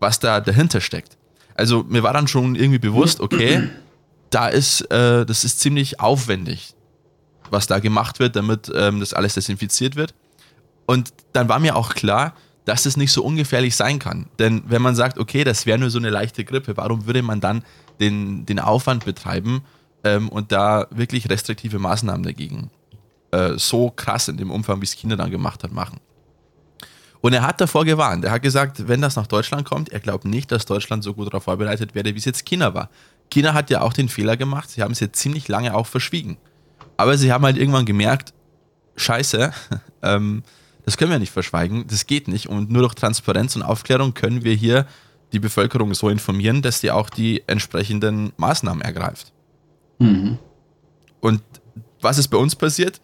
was 0.00 0.20
da 0.20 0.40
dahinter 0.40 0.80
steckt. 0.80 1.18
Also 1.54 1.84
mir 1.86 2.02
war 2.02 2.14
dann 2.14 2.28
schon 2.28 2.54
irgendwie 2.54 2.78
bewusst, 2.78 3.20
okay, 3.20 3.68
da 4.30 4.48
ist, 4.48 4.80
äh, 4.90 5.26
das 5.26 5.44
ist 5.44 5.60
ziemlich 5.60 6.00
aufwendig, 6.00 6.74
was 7.50 7.66
da 7.66 7.78
gemacht 7.78 8.18
wird, 8.18 8.36
damit 8.36 8.72
ähm, 8.74 9.00
das 9.00 9.12
alles 9.12 9.34
desinfiziert 9.34 9.96
wird. 9.96 10.14
Und 10.86 11.12
dann 11.32 11.48
war 11.48 11.58
mir 11.58 11.76
auch 11.76 11.94
klar, 11.94 12.34
dass 12.64 12.86
es 12.86 12.96
nicht 12.96 13.12
so 13.12 13.24
ungefährlich 13.24 13.74
sein 13.74 13.98
kann. 13.98 14.26
Denn 14.38 14.62
wenn 14.66 14.82
man 14.82 14.94
sagt, 14.94 15.18
okay, 15.18 15.44
das 15.44 15.66
wäre 15.66 15.78
nur 15.78 15.90
so 15.90 15.98
eine 15.98 16.10
leichte 16.10 16.44
Grippe, 16.44 16.76
warum 16.76 17.06
würde 17.06 17.22
man 17.22 17.40
dann 17.40 17.64
den, 18.00 18.46
den 18.46 18.58
Aufwand 18.58 19.04
betreiben 19.04 19.62
ähm, 20.04 20.28
und 20.28 20.52
da 20.52 20.86
wirklich 20.90 21.28
restriktive 21.28 21.78
Maßnahmen 21.78 22.22
dagegen 22.22 22.70
äh, 23.32 23.54
so 23.56 23.90
krass 23.90 24.28
in 24.28 24.36
dem 24.36 24.50
Umfang, 24.50 24.80
wie 24.80 24.84
es 24.84 24.92
China 24.92 25.16
dann 25.16 25.30
gemacht 25.30 25.64
hat, 25.64 25.72
machen? 25.72 25.98
Und 27.20 27.32
er 27.32 27.46
hat 27.46 27.60
davor 27.60 27.84
gewarnt. 27.84 28.24
Er 28.24 28.32
hat 28.32 28.42
gesagt, 28.42 28.88
wenn 28.88 29.00
das 29.00 29.14
nach 29.14 29.28
Deutschland 29.28 29.64
kommt, 29.64 29.90
er 29.90 30.00
glaubt 30.00 30.24
nicht, 30.24 30.50
dass 30.50 30.66
Deutschland 30.66 31.04
so 31.04 31.14
gut 31.14 31.28
darauf 31.28 31.44
vorbereitet 31.44 31.94
werde, 31.94 32.14
wie 32.14 32.18
es 32.18 32.24
jetzt 32.24 32.44
China 32.44 32.74
war. 32.74 32.90
China 33.30 33.54
hat 33.54 33.70
ja 33.70 33.80
auch 33.80 33.92
den 33.92 34.08
Fehler 34.08 34.36
gemacht, 34.36 34.70
sie 34.70 34.82
haben 34.82 34.90
es 34.90 35.00
jetzt 35.00 35.18
ziemlich 35.18 35.46
lange 35.46 35.74
auch 35.74 35.86
verschwiegen. 35.86 36.36
Aber 36.96 37.16
sie 37.16 37.32
haben 37.32 37.44
halt 37.44 37.56
irgendwann 37.56 37.86
gemerkt, 37.86 38.34
scheiße, 38.96 39.52
ähm, 40.02 40.42
das 40.84 40.96
können 40.96 41.10
wir 41.10 41.18
nicht 41.18 41.32
verschweigen, 41.32 41.86
das 41.86 42.06
geht 42.06 42.28
nicht. 42.28 42.48
Und 42.48 42.70
nur 42.70 42.82
durch 42.82 42.94
Transparenz 42.94 43.54
und 43.56 43.62
Aufklärung 43.62 44.14
können 44.14 44.44
wir 44.44 44.54
hier 44.54 44.86
die 45.32 45.38
Bevölkerung 45.38 45.94
so 45.94 46.08
informieren, 46.08 46.62
dass 46.62 46.80
sie 46.80 46.90
auch 46.90 47.08
die 47.08 47.42
entsprechenden 47.46 48.32
Maßnahmen 48.36 48.82
ergreift. 48.82 49.32
Mhm. 49.98 50.38
Und 51.20 51.42
was 52.00 52.18
ist 52.18 52.28
bei 52.28 52.36
uns 52.36 52.56
passiert? 52.56 53.00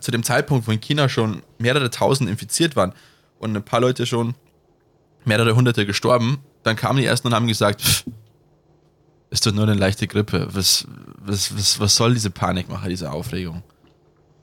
Zu 0.00 0.10
dem 0.10 0.22
Zeitpunkt, 0.22 0.66
wo 0.66 0.72
in 0.72 0.80
China 0.80 1.08
schon 1.08 1.42
mehrere 1.58 1.90
tausend 1.90 2.30
infiziert 2.30 2.76
waren 2.76 2.94
und 3.38 3.54
ein 3.54 3.62
paar 3.62 3.80
Leute 3.80 4.06
schon 4.06 4.34
mehrere 5.24 5.54
hunderte 5.54 5.84
gestorben, 5.84 6.38
dann 6.62 6.76
kamen 6.76 6.98
die 6.98 7.04
ersten 7.04 7.28
und 7.28 7.34
haben 7.34 7.46
gesagt, 7.46 7.82
pff, 7.82 8.04
ist 9.30 9.46
doch 9.46 9.52
nur 9.52 9.64
eine 9.64 9.74
leichte 9.74 10.06
Grippe. 10.06 10.48
Was, 10.52 10.86
was, 11.18 11.54
was, 11.56 11.80
was 11.80 11.96
soll 11.96 12.14
diese 12.14 12.30
Panikmache, 12.30 12.88
diese 12.88 13.10
Aufregung? 13.10 13.62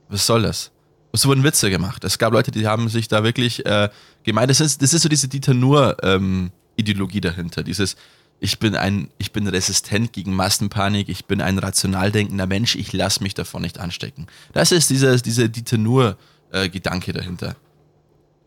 Was 0.10 0.26
soll 0.26 0.42
das? 0.42 0.72
Es 1.12 1.26
wurden 1.26 1.44
Witze 1.44 1.70
gemacht. 1.70 2.04
Es 2.04 2.18
gab 2.18 2.34
Leute, 2.34 2.52
die 2.52 2.68
haben 2.68 2.90
sich 2.90 3.08
da 3.08 3.24
wirklich 3.24 3.66
äh, 3.66 3.90
gemeint, 4.24 4.50
das 4.50 4.60
ist, 4.60 4.82
das 4.82 4.94
ist 4.94 5.02
so 5.02 5.10
diese 5.10 5.28
Dieter 5.28 5.54
Nur-Ideologie 5.54 7.18
ähm, 7.18 7.22
dahinter. 7.22 7.64
Dieses, 7.64 7.96
ich 8.40 8.60
bin 8.60 8.76
ein, 8.76 9.10
ich 9.18 9.32
bin 9.32 9.48
resistent 9.48 10.14
gegen 10.14 10.36
Massenpanik, 10.36 11.10
ich 11.10 11.26
bin 11.26 11.42
ein 11.42 11.58
rational 11.58 12.12
denkender 12.12 12.48
Mensch, 12.48 12.76
ich 12.76 12.94
lasse 12.94 13.24
mich 13.24 13.34
davon 13.34 13.62
nicht 13.62 13.80
anstecken. 13.80 14.28
Das 14.54 14.72
ist 14.72 14.90
dieser, 14.90 15.18
dieser 15.18 15.48
Dieter 15.48 15.78
Nur-Gedanke 15.78 17.12
äh, 17.12 17.14
dahinter. 17.14 17.56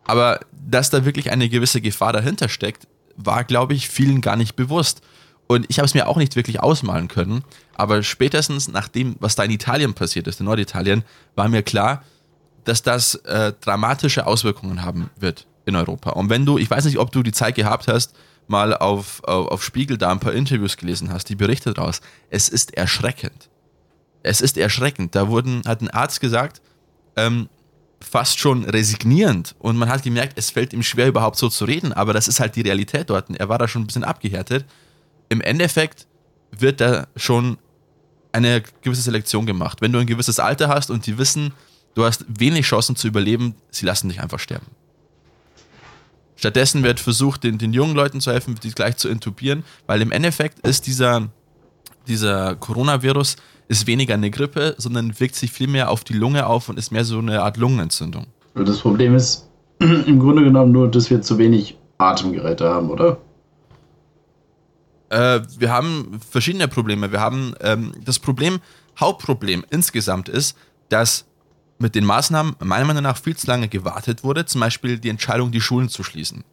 Aber 0.05 0.39
dass 0.51 0.89
da 0.89 1.05
wirklich 1.05 1.31
eine 1.31 1.49
gewisse 1.49 1.81
Gefahr 1.81 2.13
dahinter 2.13 2.49
steckt, 2.49 2.87
war, 3.15 3.43
glaube 3.43 3.73
ich, 3.73 3.89
vielen 3.89 4.21
gar 4.21 4.35
nicht 4.35 4.55
bewusst. 4.55 5.01
Und 5.47 5.65
ich 5.69 5.77
habe 5.77 5.85
es 5.85 5.93
mir 5.93 6.07
auch 6.07 6.17
nicht 6.17 6.35
wirklich 6.35 6.61
ausmalen 6.61 7.07
können. 7.07 7.43
Aber 7.75 8.03
spätestens 8.03 8.67
nach 8.67 8.87
dem, 8.87 9.15
was 9.19 9.35
da 9.35 9.43
in 9.43 9.51
Italien 9.51 9.93
passiert 9.93 10.27
ist, 10.27 10.39
in 10.39 10.45
Norditalien, 10.45 11.03
war 11.35 11.47
mir 11.47 11.63
klar, 11.63 12.03
dass 12.63 12.81
das 12.81 13.15
äh, 13.15 13.53
dramatische 13.61 14.27
Auswirkungen 14.27 14.83
haben 14.83 15.09
wird 15.19 15.47
in 15.65 15.75
Europa. 15.75 16.11
Und 16.11 16.29
wenn 16.29 16.45
du, 16.45 16.57
ich 16.57 16.69
weiß 16.69 16.85
nicht, 16.85 16.97
ob 16.97 17.11
du 17.11 17.23
die 17.23 17.31
Zeit 17.31 17.55
gehabt 17.55 17.87
hast, 17.87 18.13
mal 18.47 18.75
auf, 18.75 19.23
auf, 19.23 19.47
auf 19.47 19.63
Spiegel 19.63 19.97
da 19.97 20.11
ein 20.11 20.19
paar 20.19 20.33
Interviews 20.33 20.77
gelesen 20.77 21.11
hast, 21.11 21.29
die 21.29 21.35
Berichte 21.35 21.73
daraus, 21.73 22.01
es 22.29 22.49
ist 22.49 22.73
erschreckend. 22.75 23.49
Es 24.21 24.41
ist 24.41 24.57
erschreckend. 24.57 25.15
Da 25.15 25.27
wurden, 25.27 25.61
hat 25.65 25.81
ein 25.81 25.89
Arzt 25.89 26.19
gesagt, 26.19 26.61
ähm, 27.15 27.49
fast 28.01 28.39
schon 28.39 28.65
resignierend 28.65 29.55
und 29.59 29.77
man 29.77 29.89
hat 29.89 30.03
gemerkt, 30.03 30.37
es 30.37 30.49
fällt 30.49 30.73
ihm 30.73 30.83
schwer 30.83 31.07
überhaupt 31.07 31.37
so 31.37 31.49
zu 31.49 31.65
reden, 31.65 31.93
aber 31.93 32.11
das 32.11 32.27
ist 32.27 32.39
halt 32.39 32.55
die 32.55 32.61
Realität 32.61 33.09
dort. 33.09 33.29
Er 33.29 33.49
war 33.49 33.57
da 33.57 33.67
schon 33.67 33.83
ein 33.83 33.87
bisschen 33.87 34.03
abgehärtet. 34.03 34.65
Im 35.29 35.41
Endeffekt 35.41 36.05
wird 36.51 36.81
da 36.81 37.07
schon 37.15 37.57
eine 38.33 38.61
gewisse 38.81 39.01
Selektion 39.01 39.45
gemacht. 39.45 39.79
Wenn 39.81 39.91
du 39.91 39.99
ein 39.99 40.07
gewisses 40.07 40.39
Alter 40.39 40.67
hast 40.67 40.91
und 40.91 41.05
die 41.05 41.17
wissen, 41.17 41.53
Du 41.95 42.03
hast 42.03 42.25
wenig 42.27 42.65
Chancen 42.65 42.95
zu 42.95 43.07
überleben, 43.07 43.55
sie 43.69 43.85
lassen 43.85 44.09
dich 44.09 44.21
einfach 44.21 44.39
sterben. 44.39 44.67
Stattdessen 46.35 46.83
wird 46.83 46.99
versucht, 46.99 47.43
den, 47.43 47.57
den 47.57 47.73
jungen 47.73 47.95
Leuten 47.95 48.19
zu 48.19 48.31
helfen, 48.31 48.55
die 48.61 48.71
gleich 48.71 48.97
zu 48.97 49.07
intubieren, 49.07 49.63
weil 49.85 50.01
im 50.01 50.11
Endeffekt 50.11 50.65
ist 50.67 50.87
dieser, 50.87 51.29
dieser 52.07 52.55
Coronavirus 52.55 53.37
ist 53.67 53.87
weniger 53.87 54.15
eine 54.15 54.29
Grippe, 54.29 54.75
sondern 54.77 55.19
wirkt 55.19 55.35
sich 55.35 55.51
viel 55.51 55.67
mehr 55.67 55.89
auf 55.89 56.03
die 56.03 56.13
Lunge 56.13 56.47
auf 56.47 56.69
und 56.69 56.77
ist 56.77 56.91
mehr 56.91 57.05
so 57.05 57.19
eine 57.19 57.41
Art 57.43 57.57
Lungenentzündung. 57.57 58.27
Das 58.55 58.79
Problem 58.79 59.15
ist 59.15 59.47
im 59.79 60.19
Grunde 60.19 60.43
genommen 60.43 60.71
nur, 60.71 60.89
dass 60.89 61.09
wir 61.09 61.21
zu 61.21 61.37
wenig 61.37 61.77
Atemgeräte 61.97 62.69
haben, 62.69 62.89
oder? 62.89 63.17
Äh, 65.09 65.41
wir 65.57 65.71
haben 65.71 66.19
verschiedene 66.29 66.67
Probleme. 66.67 67.11
Wir 67.11 67.21
haben 67.21 67.53
ähm, 67.61 67.93
das 68.03 68.19
Problem, 68.19 68.59
Hauptproblem 68.99 69.63
insgesamt 69.69 70.27
ist, 70.29 70.57
dass 70.89 71.25
mit 71.83 71.93
den 71.93 72.05
Maßnahmen 72.05 72.55
meiner 72.61 72.85
Meinung 72.85 73.03
nach 73.03 73.17
viel 73.17 73.37
zu 73.37 73.45
lange 73.45 73.67
gewartet 73.67 74.23
wurde, 74.23 74.45
zum 74.45 74.61
Beispiel 74.61 74.97
die 74.97 75.09
Entscheidung, 75.09 75.51
die 75.51 75.61
Schulen 75.61 75.89
zu 75.89 76.01
schließen. 76.01 76.43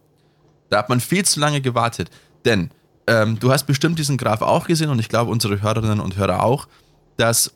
Da 0.69 0.77
hat 0.77 0.89
man 0.89 0.99
viel 0.99 1.25
zu 1.25 1.39
lange 1.39 1.61
gewartet, 1.61 2.11
denn 2.45 2.69
ähm, 3.07 3.39
du 3.39 3.51
hast 3.51 3.65
bestimmt 3.65 3.97
diesen 3.97 4.17
Graph 4.17 4.41
auch 4.43 4.67
gesehen 4.67 4.89
und 4.89 4.99
ich 4.99 5.09
glaube 5.09 5.31
unsere 5.31 5.61
Hörerinnen 5.61 5.99
und 5.99 6.17
Hörer 6.17 6.43
auch, 6.43 6.67
dass 7.17 7.53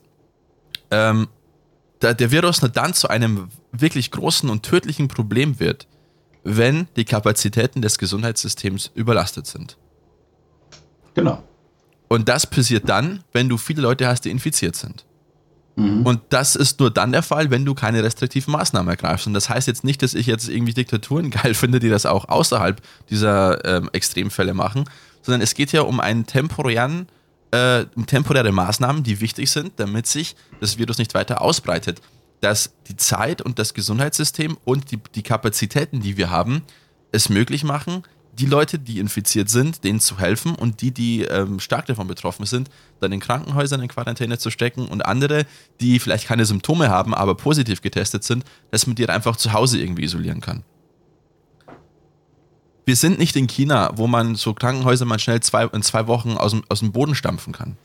ähm, 0.90 1.28
da 2.00 2.12
der 2.12 2.30
Virus 2.30 2.60
nur 2.60 2.70
dann 2.70 2.92
zu 2.92 3.08
einem 3.08 3.48
wirklich 3.72 4.10
großen 4.10 4.50
und 4.50 4.64
tödlichen 4.64 5.08
Problem 5.08 5.60
wird, 5.60 5.86
wenn 6.42 6.88
die 6.96 7.04
Kapazitäten 7.04 7.80
des 7.80 7.98
Gesundheitssystems 7.98 8.90
überlastet 8.94 9.46
sind. 9.46 9.78
Genau. 11.14 11.42
Und 12.08 12.28
das 12.28 12.46
passiert 12.46 12.88
dann, 12.88 13.24
wenn 13.32 13.48
du 13.48 13.56
viele 13.56 13.82
Leute 13.82 14.06
hast, 14.06 14.22
die 14.22 14.30
infiziert 14.30 14.76
sind. 14.76 15.05
Mhm. 15.76 16.04
Und 16.04 16.20
das 16.30 16.56
ist 16.56 16.80
nur 16.80 16.90
dann 16.90 17.12
der 17.12 17.22
Fall, 17.22 17.50
wenn 17.50 17.64
du 17.64 17.74
keine 17.74 18.02
restriktiven 18.02 18.52
Maßnahmen 18.52 18.88
ergreifst. 18.88 19.26
Und 19.26 19.34
das 19.34 19.48
heißt 19.48 19.68
jetzt 19.68 19.84
nicht, 19.84 20.02
dass 20.02 20.14
ich 20.14 20.26
jetzt 20.26 20.48
irgendwie 20.48 20.72
Diktaturen 20.74 21.30
geil 21.42 21.54
finde, 21.54 21.78
die 21.78 21.88
das 21.88 22.06
auch 22.06 22.28
außerhalb 22.28 22.80
dieser 23.10 23.64
ähm, 23.64 23.90
Extremfälle 23.92 24.54
machen, 24.54 24.84
sondern 25.22 25.42
es 25.42 25.54
geht 25.54 25.72
ja 25.72 25.82
um 25.82 26.00
einen 26.00 26.26
temporären, 26.26 27.08
äh, 27.50 27.84
temporäre 28.06 28.52
Maßnahmen, 28.52 29.02
die 29.02 29.20
wichtig 29.20 29.50
sind, 29.50 29.72
damit 29.76 30.06
sich 30.06 30.34
das 30.60 30.78
Virus 30.78 30.98
nicht 30.98 31.14
weiter 31.14 31.42
ausbreitet. 31.42 32.00
Dass 32.40 32.72
die 32.88 32.96
Zeit 32.96 33.42
und 33.42 33.58
das 33.58 33.74
Gesundheitssystem 33.74 34.56
und 34.64 34.90
die, 34.90 34.98
die 35.14 35.22
Kapazitäten, 35.22 36.00
die 36.00 36.16
wir 36.16 36.30
haben, 36.30 36.62
es 37.12 37.28
möglich 37.28 37.64
machen, 37.64 38.02
die 38.38 38.46
Leute, 38.46 38.78
die 38.78 38.98
infiziert 38.98 39.48
sind, 39.48 39.82
denen 39.82 39.98
zu 39.98 40.18
helfen 40.18 40.54
und 40.54 40.82
die, 40.82 40.90
die 40.90 41.22
ähm, 41.22 41.58
stark 41.58 41.86
davon 41.86 42.06
betroffen 42.06 42.44
sind, 42.44 42.68
dann 43.00 43.12
in 43.12 43.20
Krankenhäusern 43.20 43.80
in 43.80 43.88
Quarantäne 43.88 44.38
zu 44.38 44.50
stecken 44.50 44.86
und 44.86 45.06
andere, 45.06 45.46
die 45.80 45.98
vielleicht 45.98 46.26
keine 46.26 46.44
Symptome 46.44 46.90
haben, 46.90 47.14
aber 47.14 47.34
positiv 47.34 47.80
getestet 47.80 48.24
sind, 48.24 48.44
dass 48.70 48.86
man 48.86 48.94
die 48.94 49.08
einfach 49.08 49.36
zu 49.36 49.52
Hause 49.52 49.80
irgendwie 49.80 50.04
isolieren 50.04 50.42
kann. 50.42 50.64
Wir 52.84 52.94
sind 52.94 53.18
nicht 53.18 53.34
in 53.36 53.46
China, 53.46 53.92
wo 53.96 54.06
man 54.06 54.36
so 54.36 54.52
Krankenhäuser 54.54 55.06
mal 55.06 55.18
schnell 55.18 55.40
zwei, 55.40 55.64
in 55.64 55.82
zwei 55.82 56.06
Wochen 56.06 56.32
aus 56.32 56.52
dem, 56.52 56.62
aus 56.68 56.80
dem 56.80 56.92
Boden 56.92 57.14
stampfen 57.14 57.52
kann. 57.52 57.76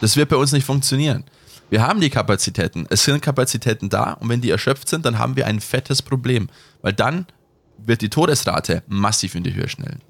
Das 0.00 0.16
wird 0.16 0.28
bei 0.28 0.36
uns 0.36 0.52
nicht 0.52 0.66
funktionieren. 0.66 1.24
Wir 1.70 1.82
haben 1.82 2.00
die 2.00 2.10
Kapazitäten. 2.10 2.86
Es 2.90 3.04
sind 3.04 3.22
Kapazitäten 3.22 3.88
da 3.88 4.12
und 4.14 4.28
wenn 4.28 4.40
die 4.40 4.50
erschöpft 4.50 4.88
sind, 4.88 5.06
dann 5.06 5.18
haben 5.18 5.36
wir 5.36 5.46
ein 5.46 5.60
fettes 5.60 6.02
Problem. 6.02 6.48
Weil 6.82 6.92
dann 6.92 7.26
wird 7.86 8.00
die 8.00 8.10
Todesrate 8.10 8.82
massiv 8.86 9.34
in 9.34 9.44
die 9.44 9.54
Höhe 9.54 9.68
schnellen. 9.68 10.00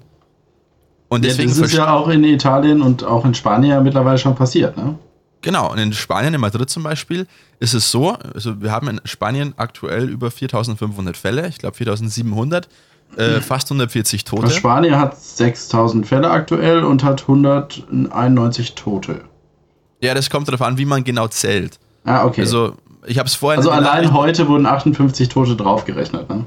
Und 1.07 1.23
deswegen 1.23 1.49
ja, 1.49 1.55
das 1.55 1.67
ist 1.67 1.77
ja 1.77 1.93
auch 1.93 2.07
in 2.07 2.23
Italien 2.23 2.81
und 2.81 3.03
auch 3.03 3.25
in 3.25 3.33
Spanien 3.33 3.83
mittlerweile 3.83 4.17
schon 4.17 4.35
passiert, 4.35 4.75
ne? 4.77 4.97
Genau, 5.41 5.71
und 5.71 5.77
in 5.77 5.93
Spanien, 5.93 6.33
in 6.33 6.41
Madrid 6.41 6.71
zum 6.71 6.81
Beispiel, 6.81 7.27
ist 7.59 7.75
es 7.75 7.91
so, 7.91 8.13
also 8.33 8.61
wir 8.61 8.71
haben 8.71 8.87
in 8.87 9.01
Spanien 9.05 9.53
aktuell 9.57 10.09
über 10.09 10.31
4500 10.31 11.15
Fälle, 11.15 11.47
ich 11.47 11.59
glaube 11.59 11.77
4700, 11.77 12.67
äh, 13.15 13.41
fast 13.41 13.67
140 13.69 14.23
Tote. 14.23 14.43
Also 14.43 14.55
Spanien 14.55 14.97
hat 14.97 15.21
6000 15.21 16.07
Fälle 16.07 16.31
aktuell 16.31 16.83
und 16.83 17.03
hat 17.03 17.21
191 17.21 18.73
Tote. 18.73 19.21
Ja, 20.01 20.15
das 20.15 20.31
kommt 20.31 20.47
darauf 20.47 20.63
an, 20.63 20.79
wie 20.79 20.85
man 20.85 21.03
genau 21.03 21.27
zählt. 21.27 21.79
Ah, 22.03 22.25
okay. 22.25 22.41
Also, 22.41 22.75
ich 23.05 23.19
habe 23.19 23.27
es 23.27 23.35
vorhin. 23.35 23.59
Also, 23.59 23.71
allein 23.71 24.13
heute 24.13 24.47
wurden 24.47 24.65
58 24.65 25.29
Tote 25.29 25.55
draufgerechnet, 25.55 26.27
ne? 26.29 26.45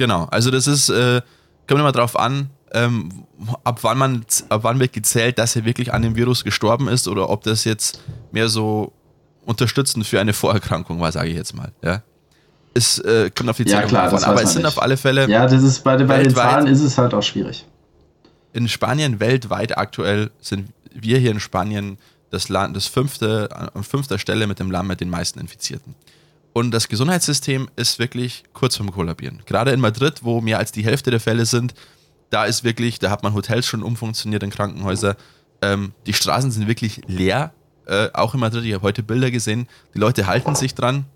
Genau, 0.00 0.24
also 0.30 0.50
das 0.50 0.66
ist, 0.66 0.88
äh, 0.88 1.20
kommt 1.68 1.78
immer 1.78 1.92
drauf 1.92 2.18
an, 2.18 2.48
ähm, 2.72 3.26
ab, 3.64 3.80
wann 3.82 3.98
man, 3.98 4.24
ab 4.48 4.60
wann 4.62 4.80
wird 4.80 4.94
gezählt, 4.94 5.38
dass 5.38 5.56
er 5.56 5.66
wirklich 5.66 5.92
an 5.92 6.00
dem 6.00 6.16
Virus 6.16 6.42
gestorben 6.42 6.88
ist 6.88 7.06
oder 7.06 7.28
ob 7.28 7.42
das 7.42 7.64
jetzt 7.64 8.00
mehr 8.32 8.48
so 8.48 8.94
unterstützend 9.44 10.06
für 10.06 10.18
eine 10.18 10.32
Vorerkrankung 10.32 11.02
war, 11.02 11.12
sage 11.12 11.28
ich 11.28 11.36
jetzt 11.36 11.54
mal. 11.54 11.72
Ja. 11.82 12.02
Es 12.72 12.98
äh, 13.00 13.28
kommt 13.28 13.50
auf 13.50 13.58
die 13.58 13.66
Zahlen 13.66 13.82
ja, 13.82 13.88
klar, 13.88 14.10
an, 14.10 14.24
aber 14.24 14.42
es 14.42 14.54
sind 14.54 14.62
nicht. 14.62 14.74
auf 14.74 14.82
alle 14.82 14.96
Fälle. 14.96 15.28
Ja, 15.28 15.46
das 15.46 15.62
ist 15.62 15.84
bei, 15.84 16.02
bei 16.02 16.22
den 16.22 16.34
Zahlen 16.34 16.66
ist 16.66 16.80
es 16.80 16.96
halt 16.96 17.12
auch 17.12 17.22
schwierig. 17.22 17.66
In 18.54 18.68
Spanien 18.68 19.20
weltweit 19.20 19.76
aktuell 19.76 20.30
sind 20.40 20.70
wir 20.94 21.18
hier 21.18 21.30
in 21.30 21.40
Spanien 21.40 21.98
das 22.30 22.48
Land, 22.48 22.74
das 22.74 22.86
fünfte, 22.86 23.50
an 23.74 23.84
fünfter 23.84 24.18
Stelle 24.18 24.46
mit 24.46 24.60
dem 24.60 24.70
Land 24.70 24.88
mit 24.88 25.02
den 25.02 25.10
meisten 25.10 25.38
Infizierten. 25.38 25.94
Und 26.52 26.72
das 26.72 26.88
Gesundheitssystem 26.88 27.68
ist 27.76 27.98
wirklich 27.98 28.44
kurz 28.52 28.76
vorm 28.76 28.90
Kollabieren. 28.90 29.42
Gerade 29.46 29.70
in 29.70 29.80
Madrid, 29.80 30.24
wo 30.24 30.40
mehr 30.40 30.58
als 30.58 30.72
die 30.72 30.84
Hälfte 30.84 31.10
der 31.10 31.20
Fälle 31.20 31.46
sind, 31.46 31.74
da 32.30 32.44
ist 32.44 32.64
wirklich, 32.64 32.98
da 32.98 33.10
hat 33.10 33.22
man 33.22 33.34
Hotels 33.34 33.66
schon 33.66 33.82
umfunktioniert 33.82 34.42
in 34.42 34.50
Krankenhäuser. 34.50 35.16
Ähm, 35.62 35.92
die 36.06 36.12
Straßen 36.12 36.50
sind 36.50 36.66
wirklich 36.66 37.02
leer, 37.06 37.52
äh, 37.86 38.08
auch 38.12 38.34
in 38.34 38.40
Madrid. 38.40 38.64
Ich 38.64 38.74
habe 38.74 38.82
heute 38.82 39.02
Bilder 39.02 39.30
gesehen. 39.30 39.68
Die 39.94 39.98
Leute 39.98 40.26
halten 40.26 40.54
sich 40.54 40.74
dran. 40.74 41.06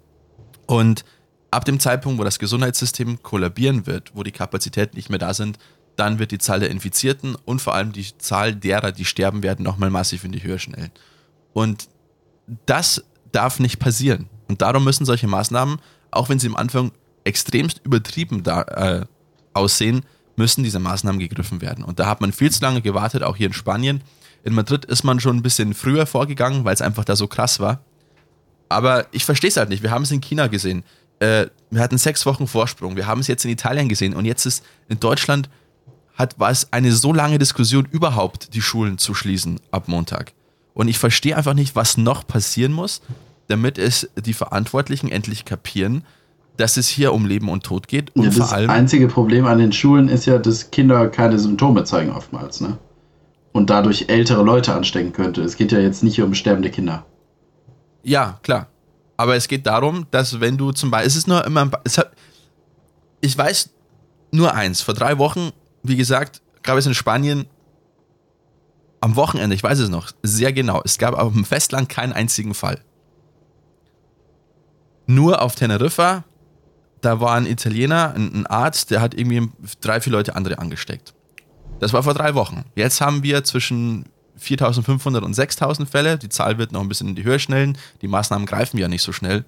Und 0.67 1.05
ab 1.51 1.65
dem 1.65 1.81
Zeitpunkt, 1.81 2.19
wo 2.19 2.25
das 2.25 2.39
Gesundheitssystem 2.39 3.23
kollabieren 3.23 3.87
wird, 3.87 4.13
wo 4.15 4.23
die 4.23 4.33
Kapazitäten 4.33 4.97
nicht 4.97 5.11
mehr 5.11 5.19
da 5.19 5.35
sind, 5.35 5.59
dann 5.97 6.19
wird 6.19 6.33
die 6.33 6.39
Zahl 6.39 6.61
der 6.61 6.71
Infizierten 6.71 7.37
und 7.45 7.61
vor 7.63 7.75
allem 7.75 7.93
die 7.93 8.19
Zahl 8.19 8.55
derer, 8.55 8.91
die 8.91 9.05
sterben 9.05 9.43
werden, 9.43 9.65
nochmal 9.65 9.91
massiv 9.91 10.25
in 10.25 10.33
die 10.33 10.43
Höhe 10.43 10.59
schnellen. 10.59 10.91
Und 11.53 11.89
das 12.67 13.05
darf 13.31 13.61
nicht 13.61 13.79
passieren. 13.79 14.29
Und 14.49 14.63
darum 14.63 14.85
müssen 14.85 15.05
solche 15.05 15.27
Maßnahmen, 15.27 15.79
auch 16.11 16.29
wenn 16.29 16.39
sie 16.39 16.49
am 16.49 16.57
Anfang 16.57 16.93
extremst 17.25 17.81
übertrieben 17.85 18.43
da, 18.43 18.63
äh, 18.63 19.07
aussehen, 19.55 20.03
müssen 20.37 20.65
diese 20.65 20.81
Maßnahmen 20.81 21.19
gegriffen 21.19 21.61
werden. 21.61 21.85
Und 21.85 21.99
da 21.99 22.07
hat 22.07 22.21
man 22.21 22.33
viel 22.33 22.51
zu 22.51 22.63
lange 22.63 22.83
gewartet, 22.83 23.23
auch 23.23 23.37
hier 23.37 23.47
in 23.47 23.53
Spanien. 23.53 24.03
In 24.43 24.55
Madrid 24.55 24.85
ist 24.85 25.05
man 25.05 25.21
schon 25.21 25.37
ein 25.37 25.43
bisschen 25.43 25.75
früher 25.75 26.07
vorgegangen, 26.07 26.65
weil 26.65 26.75
es 26.75 26.83
einfach 26.83 27.05
da 27.05 27.17
so 27.17 27.27
krass 27.27 27.61
war. 27.61 27.81
Aber 28.69 29.07
ich 29.13 29.25
verstehe 29.25 29.49
es 29.49 29.57
halt 29.57 29.69
nicht. 29.69 29.83
Wir 29.83 29.91
haben 29.91 30.03
es 30.03 30.11
in 30.11 30.21
China 30.21 30.49
gesehen. 30.49 30.85
Äh, 31.21 31.47
wir 31.71 31.81
hatten 31.81 31.99
sechs 31.99 32.27
Wochen 32.27 32.47
Vorsprung. 32.47 32.97
Wir 32.97 33.07
haben 33.07 33.21
es 33.21 33.29
jetzt 33.29 33.45
in 33.45 33.51
Italien 33.51 33.89
gesehen. 33.89 34.15
Und 34.15 34.25
jetzt 34.25 34.45
ist 34.47 34.65
in 34.89 35.01
Deutschland 35.01 35.49
hat, 36.15 36.39
war 36.39 36.51
es 36.51 36.73
eine 36.73 36.93
so 36.93 37.13
lange 37.13 37.39
Diskussion, 37.39 37.87
überhaupt 37.91 38.55
die 38.55 38.63
Schulen 38.63 38.99
zu 38.99 39.15
schließen 39.15 39.61
ab 39.71 39.89
Montag. 39.89 40.33
Und 40.73 40.89
ich 40.89 40.99
verstehe 40.99 41.37
einfach 41.37 41.55
nicht, 41.55 41.77
was 41.77 41.97
noch 41.97 42.27
passieren 42.27 42.73
muss, 42.73 43.01
damit 43.49 43.79
es 43.79 44.11
die 44.17 44.33
Verantwortlichen 44.33 45.11
endlich 45.11 45.45
kapieren, 45.45 46.05
dass 46.57 46.77
es 46.77 46.89
hier 46.89 47.13
um 47.13 47.27
Leben 47.27 47.49
und 47.49 47.65
Tod 47.65 47.89
geht. 47.89 48.15
Und 48.15 48.25
ja, 48.25 48.31
das 48.31 48.53
einzige 48.53 49.09
Problem 49.09 49.47
an 49.47 49.59
den 49.59 49.73
Schulen 49.73 50.09
ist 50.09 50.27
ja, 50.27 50.39
dass 50.39 50.71
Kinder 50.71 51.09
keine 51.09 51.39
Symptome 51.39 51.85
zeigen 51.85 52.11
oftmals, 52.11 52.61
ne? 52.61 52.79
Und 53.53 53.71
dadurch 53.71 54.07
ältere 54.09 54.43
Leute 54.43 54.75
anstecken 54.75 55.13
könnte. 55.13 55.43
Es 55.43 55.57
geht 55.57 55.71
ja 55.73 55.79
jetzt 55.79 56.03
nicht 56.03 56.21
um 56.21 56.35
sterbende 56.35 56.71
Kinder. 56.71 57.07
Ja, 58.03 58.39
klar. 58.43 58.69
Aber 59.17 59.37
es 59.37 59.47
geht 59.47 59.67
darum, 59.67 60.07
dass 60.11 60.41
wenn 60.41 60.59
du 60.59 60.73
zum 60.73 60.91
Beispiel, 60.91 61.09
es 61.09 61.17
ist 61.17 61.29
nur 61.29 61.45
immer, 61.45 61.71
es 61.85 61.99
hat, 61.99 62.13
ich 63.21 63.37
weiß 63.37 63.71
nur 64.33 64.55
eins, 64.55 64.81
vor 64.81 64.95
drei 64.95 65.19
Wochen, 65.19 65.51
wie 65.85 65.97
gesagt, 65.97 66.43
gab 66.63 66.77
es 66.77 66.87
in 66.87 66.95
Spanien 66.95 67.47
am 69.01 69.17
Wochenende, 69.17 69.55
ich 69.55 69.63
weiß 69.63 69.79
es 69.79 69.89
noch, 69.89 70.11
sehr 70.23 70.53
genau, 70.53 70.81
es 70.85 70.99
gab 70.99 71.15
auf 71.15 71.33
dem 71.33 71.45
Festland 71.45 71.89
keinen 71.89 72.13
einzigen 72.13 72.55
Fall. 72.55 72.81
Nur 75.07 75.43
auf 75.43 75.55
Teneriffa, 75.55 76.25
da 77.01 77.21
war 77.21 77.35
ein 77.37 77.47
Italiener, 77.47 78.15
ein, 78.15 78.47
Arzt, 78.47 78.91
der 78.91 79.01
hat 79.01 79.15
irgendwie 79.15 79.51
drei, 79.81 80.01
vier 80.01 80.13
Leute 80.13 80.37
andere 80.37 80.59
angesteckt. 80.59 81.15
Das 81.81 81.93
war 81.93 82.03
vor 82.03 82.15
drei 82.15 82.35
Wochen. 82.35 82.65
Jetzt 82.77 83.01
haben 83.01 83.23
wir 83.23 83.45
zwischen 83.45 84.07
4500 84.37 85.23
und 85.23 85.35
6000 85.35 85.89
Fälle. 85.89 86.19
Die 86.19 86.29
Zahl 86.29 86.59
wird 86.59 86.73
noch 86.73 86.81
ein 86.81 86.89
bisschen 86.89 87.09
in 87.09 87.15
die 87.15 87.25
Höhe 87.25 87.39
schnellen. 87.39 87.77
Die 88.01 88.09
Maßnahmen 88.09 88.47
greifen 88.47 88.79
ja 88.79 88.89
nicht 88.89 89.03
so 89.03 89.13
schnell. 89.13 89.45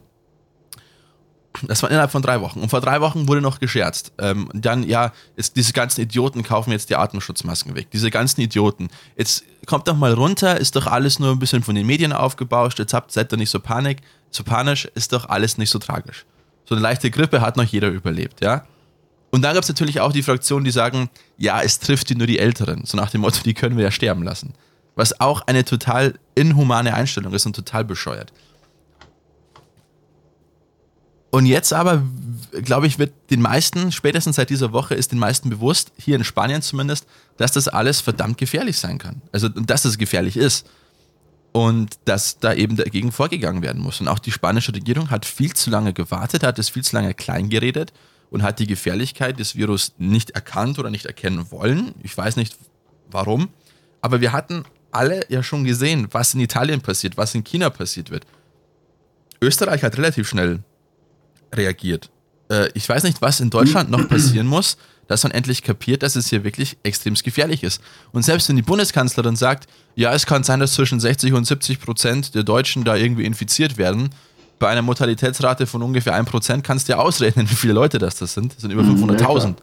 Das 1.62 1.83
war 1.83 1.90
innerhalb 1.90 2.11
von 2.11 2.23
drei 2.23 2.40
Wochen. 2.40 2.61
Und 2.61 2.69
vor 2.69 2.81
drei 2.81 3.01
Wochen 3.01 3.29
wurde 3.29 3.40
noch 3.40 3.61
gescherzt. 3.61 4.12
Ähm, 4.19 4.49
dann, 4.53 4.83
ja, 4.83 5.12
ist, 5.37 5.57
diese 5.57 5.73
ganzen 5.73 6.01
Idioten 6.01 6.42
kaufen 6.42 6.73
jetzt 6.73 6.90
die 6.90 6.97
Atemschutzmasken 6.97 7.75
weg. 7.75 7.90
Diese 7.92 8.11
ganzen 8.11 8.40
Idioten. 8.40 8.88
Jetzt 9.16 9.45
kommt 9.66 9.88
doch 9.88 9.97
mal 9.97 10.12
runter, 10.12 10.59
ist 10.59 10.77
doch 10.77 10.87
alles 10.87 11.19
nur 11.19 11.33
ein 11.33 11.38
bisschen 11.38 11.62
von 11.62 11.75
den 11.75 11.87
Medien 11.87 12.12
aufgebauscht. 12.12 12.79
Jetzt 12.79 12.95
habt, 12.95 13.12
seid 13.12 13.33
ihr 13.33 13.38
nicht 13.38 13.51
so 13.51 13.61
Panik, 13.61 14.03
so 14.31 14.45
panisch, 14.45 14.87
ist 14.95 15.12
doch 15.12 15.29
alles 15.29 15.59
nicht 15.59 15.71
so 15.71 15.79
tragisch. 15.79 16.25
So 16.64 16.75
eine 16.75 16.83
leichte 16.83 17.11
Grippe 17.11 17.40
hat 17.40 17.57
noch 17.57 17.64
jeder 17.64 17.88
überlebt, 17.88 18.40
ja. 18.42 18.64
Und 19.31 19.42
dann 19.42 19.55
gab 19.55 19.62
es 19.62 19.69
natürlich 19.69 20.01
auch 20.01 20.12
die 20.12 20.23
Fraktionen, 20.23 20.64
die 20.64 20.71
sagen, 20.71 21.11
ja, 21.37 21.61
es 21.61 21.79
trifft 21.79 22.09
die 22.09 22.14
nur 22.14 22.27
die 22.27 22.38
Älteren. 22.38 22.85
So 22.85 22.97
nach 22.97 23.11
dem 23.11 23.21
Motto, 23.21 23.40
die 23.45 23.55
können 23.55 23.77
wir 23.77 23.85
ja 23.85 23.90
sterben 23.90 24.23
lassen. 24.23 24.55
Was 24.95 25.21
auch 25.21 25.42
eine 25.47 25.64
total 25.64 26.14
inhumane 26.35 26.95
Einstellung 26.95 27.35
ist 27.35 27.45
und 27.45 27.55
total 27.55 27.85
bescheuert. 27.85 28.33
Und 31.37 31.44
jetzt 31.44 31.75
aber, 31.75 32.03
glaube 32.62 32.87
ich, 32.87 32.99
wird 32.99 33.12
den 33.29 33.42
meisten, 33.42 33.92
spätestens 33.92 34.37
seit 34.37 34.49
dieser 34.49 34.72
Woche, 34.72 34.94
ist 34.94 35.12
den 35.12 35.18
meisten 35.18 35.51
bewusst, 35.51 35.92
hier 35.99 36.16
in 36.16 36.25
Spanien 36.25 36.62
zumindest, 36.62 37.07
dass 37.37 37.53
das 37.53 37.68
alles 37.68 38.01
verdammt 38.01 38.38
gefährlich 38.38 38.79
sein 38.79 38.96
kann. 38.96 39.20
Also, 39.33 39.51
dass 39.51 39.85
es 39.85 39.99
gefährlich 39.99 40.38
ist. 40.38 40.66
Und 41.53 41.99
dass 42.07 42.38
da 42.38 42.55
eben 42.55 42.77
dagegen 42.77 43.12
vorgegangen 43.12 43.61
werden 43.61 43.83
muss. 43.83 44.01
Und 44.01 44.09
auch 44.09 44.18
die 44.18 44.33
spanische 44.33 44.75
Regierung 44.75 45.11
hat 45.11 45.27
viel 45.27 45.53
zu 45.53 45.68
lange 45.68 45.92
gewartet, 45.92 46.42
hat 46.42 46.59
es 46.59 46.70
viel 46.70 46.83
zu 46.83 46.96
lange 46.96 47.12
klein 47.12 47.51
geredet 47.51 47.92
und 48.31 48.42
hat 48.42 48.59
die 48.59 48.66
Gefährlichkeit 48.66 49.38
des 49.38 49.57
Virus 49.57 49.92
nicht 49.99 50.31
erkannt 50.31 50.79
oder 50.79 50.88
nicht 50.88 51.05
erkennen 51.05 51.51
wollen. 51.51 51.94
Ich 52.03 52.16
weiß 52.16 52.37
nicht 52.37 52.57
warum. 53.11 53.51
Aber 54.01 54.22
wir 54.22 54.33
hatten 54.33 54.64
alle 54.90 55.31
ja 55.31 55.42
schon 55.42 55.64
gesehen, 55.64 56.09
was 56.12 56.33
in 56.33 56.40
Italien 56.40 56.81
passiert, 56.81 57.18
was 57.18 57.35
in 57.35 57.44
China 57.44 57.68
passiert 57.68 58.11
wird. 58.11 58.25
Österreich 59.42 59.83
hat 59.83 59.99
relativ 59.99 60.27
schnell 60.27 60.61
reagiert. 61.57 62.11
Äh, 62.51 62.69
ich 62.75 62.88
weiß 62.88 63.03
nicht, 63.03 63.23
was 63.23 63.40
in 63.40 63.51
Deutschland 63.51 63.90
noch 63.90 64.09
passieren 64.09 64.47
muss, 64.47 64.77
dass 65.09 65.23
man 65.23 65.33
endlich 65.33 65.62
kapiert, 65.62 66.03
dass 66.03 66.16
es 66.16 66.29
hier 66.29 66.45
wirklich 66.45 66.77
extrem 66.83 67.14
gefährlich 67.14 67.62
ist. 67.62 67.81
Und 68.12 68.25
selbst 68.25 68.49
wenn 68.49 68.57
die 68.57 68.62
Bundeskanzlerin 68.62 69.37
sagt, 69.37 69.69
ja, 69.95 70.12
es 70.12 70.27
kann 70.27 70.42
sein, 70.42 70.61
dass 70.61 70.73
zwischen 70.75 70.99
60 70.99 71.33
und 71.33 71.47
70 71.47 71.81
Prozent 71.81 72.35
der 72.35 72.42
Deutschen 72.42 72.85
da 72.85 72.97
irgendwie 72.97 73.25
infiziert 73.25 73.79
werden, 73.79 74.11
bei 74.59 74.69
einer 74.69 74.83
Mortalitätsrate 74.83 75.66
von 75.66 75.83
ungefähr 75.83 76.14
1 76.14 76.29
Prozent 76.29 76.64
kannst 76.64 76.88
du 76.88 76.92
ja 76.92 76.99
ausrechnen, 76.99 77.49
wie 77.51 77.55
viele 77.55 77.75
Leute 77.75 77.99
das, 77.99 78.16
das 78.16 78.35
sind. 78.35 78.55
Das 78.55 78.62
sind 78.62 78.73
über 78.73 78.83
500.000. 78.83 79.47
Mhm, 79.47 79.55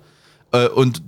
ja, 0.54 0.66
äh, 0.66 0.68
und 0.70 1.02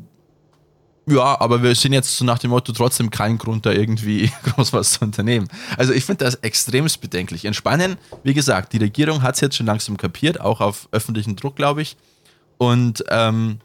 ja, 1.08 1.40
aber 1.40 1.62
wir 1.62 1.76
sehen 1.76 1.94
jetzt 1.94 2.18
so 2.18 2.26
nach 2.26 2.40
dem 2.40 2.50
Motto 2.50 2.72
trotzdem 2.72 3.12
keinen 3.12 3.38
Grund, 3.38 3.66
da 3.66 3.72
irgendwie 3.72 4.32
groß 4.44 4.74
was 4.74 4.94
zu 4.94 5.06
unternehmen. 5.06 5.48
Also 5.78 5.94
ich 5.94 6.04
finde 6.04 6.26
das 6.26 6.36
extremst 6.36 7.00
bedenklich. 7.00 7.46
In 7.46 7.54
Spanien, 7.54 7.98
wie 8.24 8.34
gesagt, 8.34 8.74
die 8.74 8.78
Regierung 8.78 9.22
hat 9.22 9.36
es 9.36 9.42
jetzt 9.42 9.56
schon 9.56 9.68
langsam 9.68 9.98
kapiert, 9.98 10.42
auch 10.42 10.62
auf 10.62 10.90
öffentlichen 10.92 11.36
Druck, 11.36 11.56
glaube 11.56 11.84
ich. 11.84 11.96
Und 12.58 13.04
ähm, 13.10 13.60